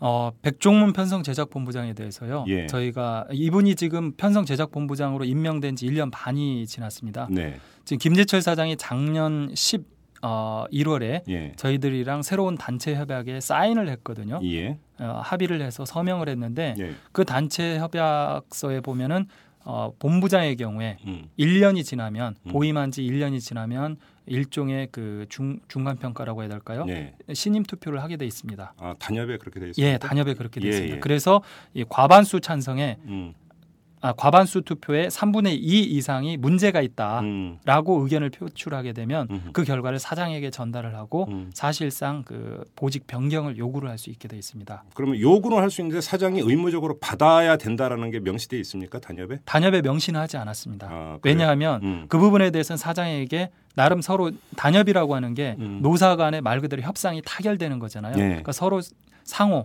어, 0.00 0.32
백종문 0.42 0.92
편성 0.92 1.22
제작 1.22 1.50
본부장에 1.50 1.94
대해서요. 1.94 2.44
예. 2.48 2.66
저희가 2.66 3.26
이분이 3.30 3.76
지금 3.76 4.12
편성 4.16 4.44
제작 4.44 4.70
본부장으로 4.72 5.24
임명된 5.24 5.76
지 5.76 5.86
1년 5.86 6.10
반이 6.12 6.66
지났습니다. 6.66 7.28
네. 7.30 7.56
지금 7.84 7.98
김재철 7.98 8.42
사장이 8.42 8.76
작년 8.76 9.50
10 9.54 9.84
어, 10.22 10.64
1월에 10.72 11.22
예. 11.28 11.52
저희들이랑 11.56 12.22
새로운 12.22 12.56
단체 12.56 12.94
협약에 12.94 13.40
사인을 13.40 13.88
했거든요. 13.90 14.40
예. 14.44 14.78
어, 14.98 15.20
합의를 15.24 15.60
해서 15.60 15.84
서명을 15.84 16.28
했는데 16.28 16.74
예. 16.78 16.94
그 17.12 17.24
단체 17.24 17.78
협약서에 17.78 18.80
보면은 18.80 19.26
어, 19.64 19.92
본부장의 19.98 20.56
경우에 20.56 20.98
음. 21.06 21.24
1년이 21.38 21.84
지나면 21.84 22.36
음. 22.46 22.52
보임한 22.52 22.90
지 22.90 23.02
1년이 23.02 23.40
지나면 23.40 23.96
일종의 24.26 24.88
그 24.92 25.26
중, 25.28 25.58
중간 25.68 25.96
평가라고 25.96 26.42
해야 26.42 26.48
될까요? 26.50 26.84
네. 26.84 27.14
신임 27.32 27.62
투표를 27.62 28.02
하게 28.02 28.16
돼 28.16 28.26
있습니다. 28.26 28.74
아, 28.78 28.94
단협에 28.98 29.38
그렇게 29.38 29.60
돼 29.60 29.68
있습니다. 29.70 29.92
예, 29.92 29.98
단협에 29.98 30.34
그렇게 30.34 30.60
돼 30.60 30.66
예, 30.66 30.70
있습니다. 30.70 30.96
예. 30.96 31.00
그래서 31.00 31.42
이 31.72 31.84
과반수 31.88 32.40
찬성에 32.40 32.98
음. 33.04 33.34
아, 34.04 34.12
과반수 34.12 34.62
투표에 34.62 35.08
3분의 35.08 35.54
2 35.54 35.80
이상이 35.82 36.36
문제가 36.36 36.82
있다라고 36.82 37.22
음. 37.96 38.02
의견을 38.02 38.28
표출하게 38.28 38.92
되면 38.92 39.26
음. 39.30 39.48
그 39.54 39.64
결과를 39.64 39.98
사장에게 39.98 40.50
전달을 40.50 40.94
하고 40.94 41.26
음. 41.30 41.50
사실상 41.54 42.22
그 42.22 42.64
보직 42.76 43.06
변경을 43.06 43.56
요구를 43.56 43.88
할 43.88 43.94
수 43.94 44.10
있게 44.10 44.26
돼 44.26 44.36
있습니다. 44.36 44.82
그러면 44.92 45.20
요구는 45.20 45.58
할수 45.58 45.80
있는데 45.80 46.00
사장이 46.00 46.40
의무적으로 46.40 46.98
받아야 46.98 47.56
된다라는 47.56 48.10
게 48.10 48.18
명시돼 48.18 48.58
있습니까 48.58 48.98
단협에? 48.98 49.38
단협에 49.44 49.82
명시는 49.82 50.18
하지 50.20 50.36
않았습니다. 50.36 50.88
아? 50.90 51.18
왜냐하면 51.22 51.80
음. 51.84 52.04
그 52.08 52.18
부분에 52.18 52.50
대해서는 52.50 52.76
사장에게 52.76 53.50
나름 53.76 54.02
서로 54.02 54.32
단협이라고 54.56 55.14
하는 55.14 55.32
게 55.34 55.54
음. 55.60 55.78
노사 55.80 56.16
간의 56.16 56.40
말 56.42 56.60
그대로 56.60 56.82
협상이 56.82 57.22
타결되는 57.24 57.78
거잖아요. 57.78 58.16
네. 58.16 58.24
그러니까 58.26 58.50
서로 58.50 58.80
상호 59.22 59.58
에, 59.60 59.62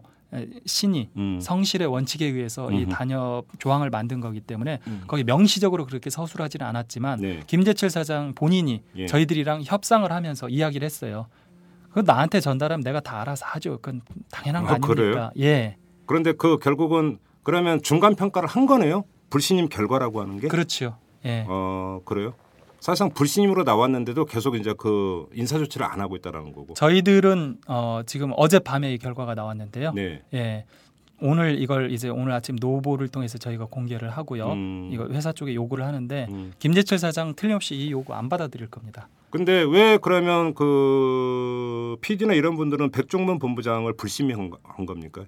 신의 0.65 1.09
음. 1.17 1.39
성실의 1.41 1.87
원칙에 1.87 2.25
의해서 2.25 2.71
이 2.71 2.83
음흠. 2.83 2.89
단협 2.91 3.45
조항을 3.57 3.89
만든 3.89 4.19
거기 4.19 4.39
때문에 4.39 4.79
음. 4.87 5.03
거기 5.07 5.23
명시적으로 5.23 5.85
그렇게 5.85 6.09
서술하지는 6.09 6.65
않았지만 6.65 7.19
네. 7.19 7.39
김재철 7.47 7.89
사장 7.89 8.33
본인이 8.35 8.83
예. 8.95 9.07
저희들이랑 9.07 9.63
협상을 9.65 10.09
하면서 10.11 10.47
이야기를 10.47 10.85
했어요. 10.85 11.27
그 11.91 12.01
나한테 12.05 12.39
전달하면 12.39 12.83
내가 12.83 12.99
다 12.99 13.21
알아서 13.21 13.45
하죠. 13.47 13.77
그건 13.77 14.01
당연한 14.29 14.63
거 14.63 14.69
아, 14.69 14.73
아닙니까? 14.75 14.93
그래요? 14.93 15.31
예, 15.39 15.77
그런데 16.05 16.33
그 16.33 16.59
결국은 16.59 17.17
그러면 17.41 17.81
중간 17.81 18.15
평가를 18.15 18.47
한 18.47 18.67
거네요. 18.67 19.05
불신임 19.31 19.69
결과라고 19.69 20.21
하는 20.21 20.39
게. 20.39 20.47
그렇죠. 20.47 20.97
예, 21.25 21.45
어 21.47 22.01
그래요? 22.05 22.35
사실상 22.79 23.09
불신임으로 23.13 23.63
나왔는데도 23.63 24.25
계속 24.25 24.55
이제 24.55 24.73
그 24.77 25.27
인사 25.33 25.57
조치를 25.57 25.85
안 25.85 25.99
하고 25.99 26.15
있다라는 26.15 26.53
거고. 26.53 26.73
저희들은 26.75 27.57
어, 27.67 28.01
지금 28.05 28.31
어젯밤에 28.35 28.93
이 28.93 28.97
결과가 28.97 29.35
나왔는데요. 29.35 29.91
네. 29.93 30.21
예, 30.33 30.65
오늘 31.21 31.61
이걸 31.61 31.91
이제 31.91 32.07
오늘 32.09 32.31
아침 32.31 32.55
노보를 32.59 33.09
통해서 33.09 33.37
저희가 33.37 33.65
공개를 33.65 34.09
하고요. 34.09 34.51
음. 34.53 34.89
이거 34.93 35.07
회사 35.09 35.31
쪽에 35.33 35.53
요구를 35.53 35.85
하는데 35.85 36.27
음. 36.29 36.53
김재철 36.59 36.97
사장 36.99 37.33
틀림없이 37.35 37.75
이 37.75 37.91
요구 37.91 38.13
안 38.13 38.29
받아들일 38.29 38.67
겁니다. 38.67 39.09
근데 39.29 39.63
왜 39.69 39.97
그러면 40.01 40.53
그 40.55 41.97
PD나 42.01 42.33
이런 42.33 42.55
분들은 42.55 42.91
백종문 42.91 43.37
본부장을 43.39 43.93
불신임한 43.93 44.49
거- 44.49 44.57
한 44.63 44.85
겁니까? 44.85 45.23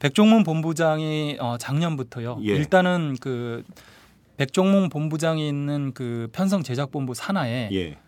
백종문 0.00 0.42
본부장이 0.44 1.36
어, 1.40 1.56
작년부터요. 1.58 2.40
예. 2.42 2.46
일단은 2.48 3.16
그 3.20 3.62
백종문 4.40 4.88
본부장이 4.88 5.46
있는 5.46 5.92
그 5.92 6.28
편성 6.32 6.62
제작본부 6.62 7.12
산하에 7.12 7.68
예. 7.72 7.98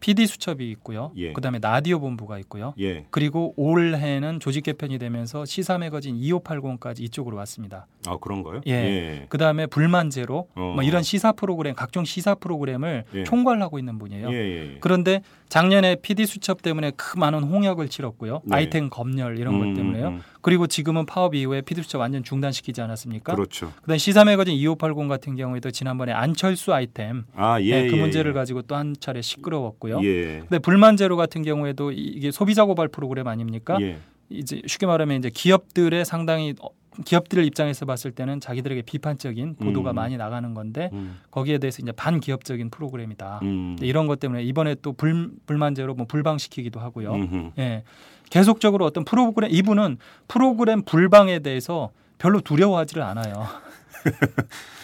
PD 0.00 0.26
수첩이 0.26 0.68
있고요. 0.72 1.12
예. 1.16 1.32
그다음에 1.32 1.60
라디오 1.62 1.98
본부가 1.98 2.38
있고요. 2.40 2.74
예. 2.78 3.06
그리고 3.10 3.54
올해는 3.56 4.38
조직 4.38 4.64
개편이 4.64 4.98
되면서 4.98 5.46
시사 5.46 5.78
매거진 5.78 6.16
2580까지 6.16 7.00
이쪽으로 7.00 7.38
왔습니다. 7.38 7.86
아 8.06 8.18
그런 8.20 8.42
거요? 8.42 8.60
예. 8.66 9.24
그다음에 9.30 9.66
불만 9.66 10.10
제로 10.10 10.48
어. 10.56 10.72
뭐 10.74 10.82
이런 10.82 11.02
시사 11.02 11.32
프로그램 11.32 11.74
각종 11.74 12.04
시사 12.04 12.34
프로그램을 12.34 13.04
예. 13.14 13.24
총괄하고 13.24 13.78
있는 13.78 13.98
분이에요. 13.98 14.30
예. 14.30 14.34
예. 14.34 14.76
그런데 14.80 15.22
작년에 15.48 15.96
PD 16.02 16.26
수첩 16.26 16.60
때문에 16.60 16.90
그 16.96 17.18
많은 17.18 17.44
홍역을 17.44 17.88
치렀고요. 17.88 18.42
네. 18.44 18.56
아이템 18.56 18.90
검열 18.90 19.38
이런 19.38 19.54
음, 19.54 19.60
것 19.60 19.80
때문에요. 19.80 20.08
음, 20.08 20.20
그리고 20.42 20.66
지금은 20.66 21.06
파업 21.06 21.34
이후에 21.34 21.60
PD 21.62 21.82
수첩 21.82 22.00
완전 22.00 22.22
중단시키지 22.22 22.80
않았습니까? 22.82 23.34
그렇죠. 23.34 23.72
그다음 23.82 23.96
시사 23.98 24.24
매거진 24.24 24.54
2580 24.54 25.08
같은 25.08 25.36
경우에도 25.36 25.70
지난번에 25.70 26.12
안철수 26.12 26.74
아이템 26.74 27.24
아 27.34 27.60
예. 27.60 27.82
네, 27.82 27.88
그 27.88 27.96
예, 27.96 28.00
문제를 28.00 28.32
예. 28.32 28.34
가지고 28.34 28.62
또 28.62 28.74
한 28.74 28.94
차례 28.98 29.22
시끄러웠고요. 29.22 30.00
예. 30.02 30.40
근데 30.40 30.58
불만 30.58 30.96
제로 30.96 31.16
같은 31.16 31.42
경우에도 31.42 31.92
이- 31.92 31.96
이게 31.96 32.30
소비자 32.30 32.64
고발 32.64 32.88
프로그램 32.88 33.28
아닙니까? 33.28 33.78
예. 33.80 33.98
이제 34.30 34.60
쉽게 34.66 34.86
말하면 34.86 35.18
이제 35.18 35.30
기업들의 35.30 36.04
상당히 36.04 36.54
어, 36.60 36.68
기업들 37.04 37.44
입장에서 37.44 37.86
봤을 37.86 38.10
때는 38.12 38.40
자기들에게 38.40 38.82
비판적인 38.82 39.56
보도가 39.56 39.92
음. 39.92 39.94
많이 39.94 40.16
나가는 40.16 40.52
건데 40.54 40.90
음. 40.92 41.20
거기에 41.30 41.58
대해서 41.58 41.80
이제 41.82 41.92
반기업적인 41.92 42.68
프로그램이다. 42.70 43.40
음. 43.42 43.76
네, 43.78 43.86
이런 43.86 44.06
것 44.06 44.20
때문에 44.20 44.42
이번에 44.42 44.74
또 44.82 44.92
불, 44.92 45.30
불만제로 45.46 45.94
뭐 45.94 46.06
불방시키기도 46.06 46.80
하고요. 46.80 47.14
음흠. 47.14 47.50
예. 47.58 47.82
계속적으로 48.32 48.86
어떤 48.86 49.04
프로그램 49.04 49.50
이분은 49.52 49.98
프로그램 50.26 50.82
불방에 50.82 51.40
대해서 51.40 51.90
별로 52.16 52.40
두려워하지를 52.40 53.02
않아요. 53.02 53.46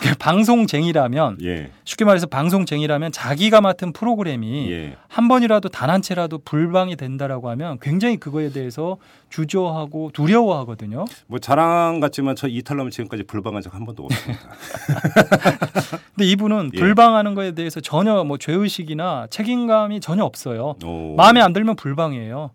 그 0.01 0.15
방송쟁이라면 0.21 1.39
예. 1.43 1.71
쉽게 1.85 2.05
말해서 2.05 2.27
방송쟁이라면 2.27 3.11
자기가 3.11 3.63
맡은 3.63 3.95
프로그램이 3.95 4.71
예. 4.71 4.97
한 5.09 5.29
번이라도 5.29 5.71
단 5.71 5.89
한 5.89 6.03
채라도 6.03 6.37
불방이 6.45 6.95
된다라고 6.97 7.49
하면 7.49 7.79
굉장히 7.81 8.19
그거에 8.19 8.51
대해서 8.51 8.99
주저하고 9.31 10.11
두려워하거든요. 10.13 11.07
뭐 11.27 11.39
자랑 11.39 12.01
같지만 12.01 12.37
저 12.37 12.49
이탈하면 12.49 12.91
지금까지 12.91 13.23
불방한 13.23 13.63
적 13.63 13.75
한 13.75 13.87
번도 13.87 14.05
없습니다. 14.05 14.41
근데 16.15 16.27
이분은 16.27 16.73
예. 16.75 16.79
불방하는 16.79 17.35
거에 17.35 17.53
대해서 17.53 17.81
전혀 17.81 18.23
뭐 18.25 18.37
죄의식이나 18.37 19.29
책임감이 19.31 20.01
전혀 20.01 20.23
없어요. 20.23 20.75
오. 20.85 21.15
마음에 21.17 21.41
안 21.41 21.55
들면 21.55 21.77
불방이에요. 21.77 22.51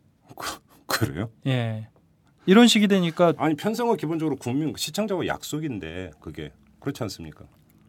그래요? 0.87 1.29
예. 1.47 1.87
이런 2.45 2.67
식이 2.67 2.87
되니까 2.87 3.33
아니 3.37 3.55
편성은 3.55 3.97
기본적으로 3.97 4.35
국민 4.35 4.73
시청자와 4.75 5.27
약속인데 5.27 6.11
그게 6.19 6.51
그렇지 6.79 7.01
않습니까? 7.03 7.45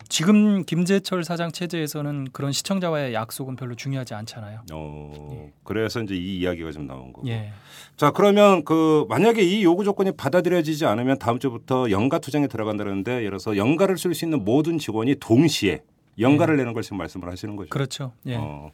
지금 0.09 0.65
김재철 0.65 1.25
사장 1.25 1.51
체제에서는 1.51 2.29
그런 2.33 2.53
시청자와의 2.53 3.15
약속은 3.15 3.57
별로 3.57 3.75
중요하지 3.75 4.15
않잖아요. 4.15 4.61
어 4.73 5.51
그래서 5.65 6.03
이제 6.03 6.15
이 6.15 6.39
이야기가 6.41 6.73
좀 6.73 6.87
나온 6.87 7.13
거고. 7.13 7.27
예. 7.29 7.53
자 7.97 8.11
그러면 8.11 8.65
그 8.65 9.07
만약에 9.09 9.43
이 9.43 9.65
요구 9.65 9.83
조건이 9.83 10.13
받아들여지지 10.13 10.87
않으면 10.87 11.19
다음 11.19 11.39
주부터 11.39 11.91
연가 11.91 12.19
투쟁에 12.19 12.47
들어간다는데 12.47 13.13
예를 13.13 13.31
들어서 13.31 13.57
연가를 13.57 13.99
쓸 13.99 14.15
수 14.15 14.25
있는 14.25 14.45
모든 14.45 14.79
직원이 14.79 15.17
동시에 15.17 15.83
연가를 16.19 16.57
내는 16.57 16.75
걸 16.75 16.83
지금 16.83 16.99
말씀을 16.99 17.29
하시는 17.29 17.57
거죠. 17.57 17.71
그렇죠. 17.71 18.13
예. 18.27 18.37
어. 18.37 18.71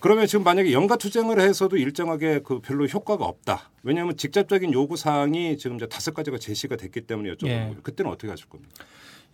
그러면 0.00 0.26
지금 0.26 0.44
만약에 0.44 0.72
연가 0.72 0.96
투쟁을 0.96 1.40
해서도 1.40 1.76
일정하게 1.76 2.40
그 2.40 2.60
별로 2.60 2.86
효과가 2.86 3.24
없다. 3.24 3.70
왜냐하면 3.82 4.16
직접적인 4.16 4.72
요구 4.72 4.96
사항이 4.96 5.58
지금 5.58 5.76
이제 5.76 5.86
다섯 5.86 6.14
가지가 6.14 6.38
제시가 6.38 6.76
됐기 6.76 7.02
때문에 7.02 7.30
여쭤보는 7.34 7.48
예. 7.48 7.68
거죠. 7.68 7.82
그때는 7.82 8.12
어떻게 8.12 8.28
하실 8.28 8.48
겁니까? 8.48 8.84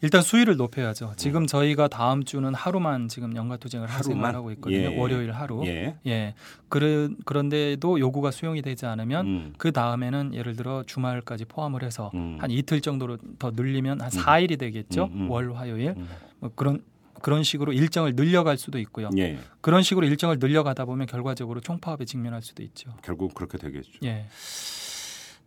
일단 0.01 0.23
수위를 0.23 0.57
높여야죠. 0.57 1.13
지금 1.17 1.47
저희가 1.47 1.89
다음 1.89 2.25
주는 2.25 2.53
하루만 2.53 3.09
지금 3.09 3.37
연가 3.37 3.57
투쟁을 3.57 3.87
할 3.89 4.01
하루만? 4.01 4.13
생각을 4.13 4.35
하고 4.35 4.51
있거든요. 4.53 4.93
예. 4.93 4.99
월요일 4.99 5.33
하루. 5.33 5.63
예. 5.67 5.97
예. 6.07 6.35
그런 6.69 7.17
그런데도 7.25 8.01
요구가 8.01 8.31
수용이 8.31 8.61
되지 8.61 8.87
않으면 8.87 9.27
음. 9.27 9.55
그 9.57 9.73
다음에는 9.73 10.35
예를 10.35 10.57
들어 10.57 10.83
주말까지 10.87 11.47
포함을 11.47 11.83
해서 11.85 12.11
음. 12.15 12.37
한 12.41 12.51
이틀 12.51 12.81
정도로 12.81 13.19
더 13.39 13.51
늘리면 13.53 14.01
한 14.01 14.11
음. 14.13 14.21
4일이 14.21 14.59
되겠죠. 14.59 15.05
음, 15.05 15.23
음. 15.23 15.31
월 15.31 15.55
화요일. 15.55 15.95
음. 15.97 16.09
뭐 16.41 16.51
그런 16.55 16.83
그런 17.25 17.43
식으로 17.43 17.73
일정을 17.73 18.17
늘려갈 18.17 18.59
수도 18.59 18.79
있고요. 18.81 19.09
예. 19.17 19.39
그런 19.63 19.83
식으로 19.83 20.07
일정을 20.07 20.37
늘려가다 20.39 20.85
보면 20.85 21.07
결과적으로 21.07 21.59
총파업에 21.63 22.05
직면할 22.05 22.43
수도 22.43 22.63
있죠. 22.63 22.95
결국 23.03 23.33
그렇게 23.33 23.57
되겠죠. 23.57 23.93
예. 24.05 24.27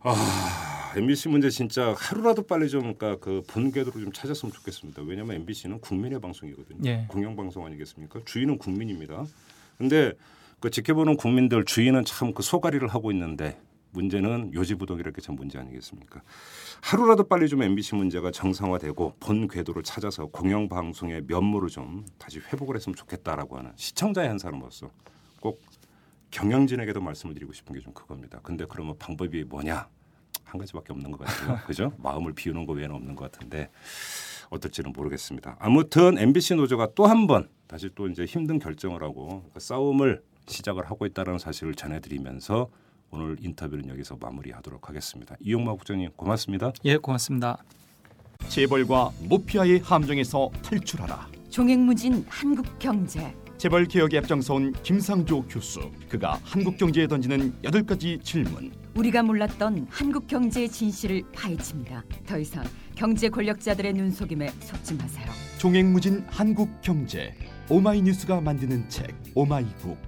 아, 0.00 0.92
MBC 0.96 1.28
문제 1.28 1.50
진짜 1.50 1.94
하루라도 1.96 2.42
빨리 2.42 2.68
좀 2.68 2.94
그러니까 2.94 3.16
그 3.20 3.44
본궤도로 3.46 4.00
좀 4.00 4.12
찾았으면 4.12 4.52
좋겠습니다. 4.54 5.02
왜냐하면 5.02 5.36
MBC는 5.36 5.80
국민의 5.80 6.20
방송이거든요. 6.20 6.80
예. 6.84 7.06
공영 7.08 7.36
방송 7.36 7.64
아니겠습니까? 7.64 8.22
주인은 8.24 8.58
국민입니다. 8.58 9.24
근데 9.78 10.14
그 10.58 10.70
지켜보는 10.70 11.16
국민들 11.16 11.64
주인은 11.64 12.04
참 12.04 12.34
그 12.34 12.42
소가리를 12.42 12.88
하고 12.88 13.12
있는데 13.12 13.56
문제는 13.90 14.52
요지부동 14.54 14.98
이렇게 14.98 15.20
참 15.20 15.34
문제 15.36 15.58
아니겠습니까? 15.58 16.22
하루라도 16.82 17.24
빨리 17.24 17.48
좀 17.48 17.62
MBC 17.62 17.94
문제가 17.96 18.30
정상화되고 18.30 19.16
본 19.20 19.48
궤도를 19.48 19.82
찾아서 19.82 20.26
공영 20.26 20.68
방송의 20.68 21.22
면모를 21.26 21.68
좀 21.68 22.04
다시 22.18 22.38
회복을 22.40 22.76
했으면 22.76 22.94
좋겠다라고 22.96 23.58
하는 23.58 23.72
시청자의 23.76 24.28
한 24.28 24.38
사람으로서 24.38 24.90
꼭 25.40 25.60
경영진에게도 26.30 27.00
말씀을 27.00 27.34
드리고 27.34 27.52
싶은 27.52 27.74
게 27.74 27.80
좀 27.80 27.92
그겁니다. 27.94 28.40
근데 28.42 28.64
그러면 28.68 28.96
방법이 28.98 29.44
뭐냐? 29.44 29.88
한 30.44 30.58
가지밖에 30.60 30.92
없는 30.92 31.10
것 31.10 31.20
같아요. 31.20 31.58
그죠? 31.66 31.92
마음을 31.98 32.32
비우는 32.32 32.66
거 32.66 32.72
외에는 32.72 32.94
없는 32.94 33.14
것 33.16 33.30
같은데 33.30 33.70
어떨지는 34.50 34.92
모르겠습니다. 34.92 35.56
아무튼 35.60 36.16
MBC 36.18 36.54
노조가 36.54 36.94
또 36.94 37.06
한 37.06 37.26
번 37.26 37.48
다시 37.66 37.90
또 37.94 38.08
이제 38.08 38.24
힘든 38.24 38.58
결정을 38.58 39.02
하고 39.02 39.44
그 39.52 39.60
싸움을 39.60 40.22
시작을 40.46 40.86
하고 40.90 41.04
있다는 41.04 41.38
사실을 41.38 41.74
전해드리면서 41.74 42.70
오늘 43.10 43.36
인터뷰는 43.40 43.88
여기서 43.88 44.16
마무리하도록 44.20 44.88
하겠습니다. 44.88 45.36
이용마 45.40 45.72
국장님 45.74 46.10
고맙습니다. 46.16 46.72
예, 46.84 46.96
고맙습니다. 46.96 47.62
재벌과 48.48 49.10
모피아의 49.28 49.80
함정에서 49.80 50.50
탈출하라. 50.62 51.28
종횡무진 51.50 52.24
한국 52.28 52.78
경제. 52.78 53.34
재벌 53.56 53.86
개혁에 53.86 54.18
앞장서온 54.18 54.72
김상조 54.84 55.42
교수. 55.42 55.90
그가 56.08 56.38
한국 56.44 56.76
경제에 56.76 57.08
던지는 57.08 57.54
여덟 57.64 57.82
가지 57.82 58.18
질문. 58.22 58.72
우리가 58.94 59.22
몰랐던 59.22 59.86
한국 59.90 60.26
경제의 60.26 60.68
진실을 60.68 61.22
파헤칩니다. 61.32 62.04
더 62.26 62.38
이상 62.38 62.64
경제 62.94 63.28
권력자들의 63.28 63.92
눈속임에 63.94 64.48
속지 64.60 64.94
마세요. 64.94 65.26
종횡무진 65.58 66.24
한국 66.28 66.68
경제. 66.82 67.34
오마이뉴스가 67.68 68.40
만드는 68.40 68.88
책 68.88 69.14
오마이북. 69.34 70.07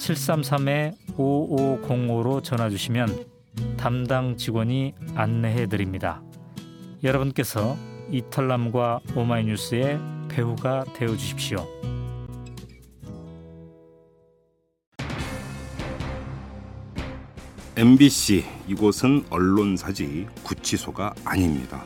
733-5505로 0.00 2.42
전화 2.42 2.68
주시면 2.70 3.26
담당 3.76 4.36
직원이 4.36 4.94
안내해 5.14 5.66
드립니다. 5.66 6.20
여러분께서 7.02 7.76
이털남과 8.10 9.00
오마이뉴스의 9.14 10.00
배우가 10.28 10.84
되어 10.94 11.16
주십시오. 11.16 11.66
MBC 17.76 18.44
이곳은 18.66 19.26
언론사지 19.30 20.26
구치소가 20.42 21.14
아닙니다. 21.24 21.84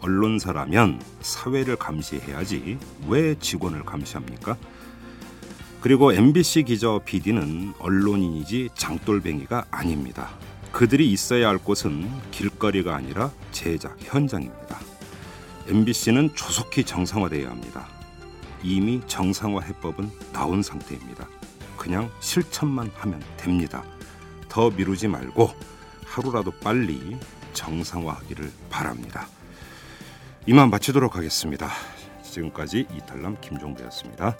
언론사라면 0.00 1.02
사회를 1.20 1.74
감시해야지 1.76 2.78
왜 3.08 3.34
직원을 3.38 3.84
감시합니까? 3.84 4.56
그리고 5.84 6.14
MBC 6.14 6.62
기자 6.62 6.98
PD는 6.98 7.74
언론인이지 7.78 8.70
장돌뱅이가 8.74 9.66
아닙니다. 9.70 10.30
그들이 10.72 11.12
있어야 11.12 11.48
할 11.50 11.58
곳은 11.58 12.10
길거리가 12.30 12.96
아니라 12.96 13.30
제작 13.52 13.94
현장입니다. 13.98 14.80
MBC는 15.68 16.34
조속히 16.34 16.84
정상화돼야 16.84 17.50
합니다. 17.50 17.86
이미 18.62 19.02
정상화 19.06 19.60
해법은 19.60 20.10
나온 20.32 20.62
상태입니다. 20.62 21.28
그냥 21.76 22.10
실천만 22.18 22.90
하면 22.94 23.22
됩니다. 23.36 23.84
더 24.48 24.70
미루지 24.70 25.06
말고 25.06 25.50
하루라도 26.06 26.50
빨리 26.62 27.18
정상화하기를 27.52 28.50
바랍니다. 28.70 29.28
이만 30.46 30.70
마치도록 30.70 31.14
하겠습니다. 31.14 31.68
지금까지 32.22 32.86
이탈남 32.96 33.36
김종배였습니다. 33.42 34.34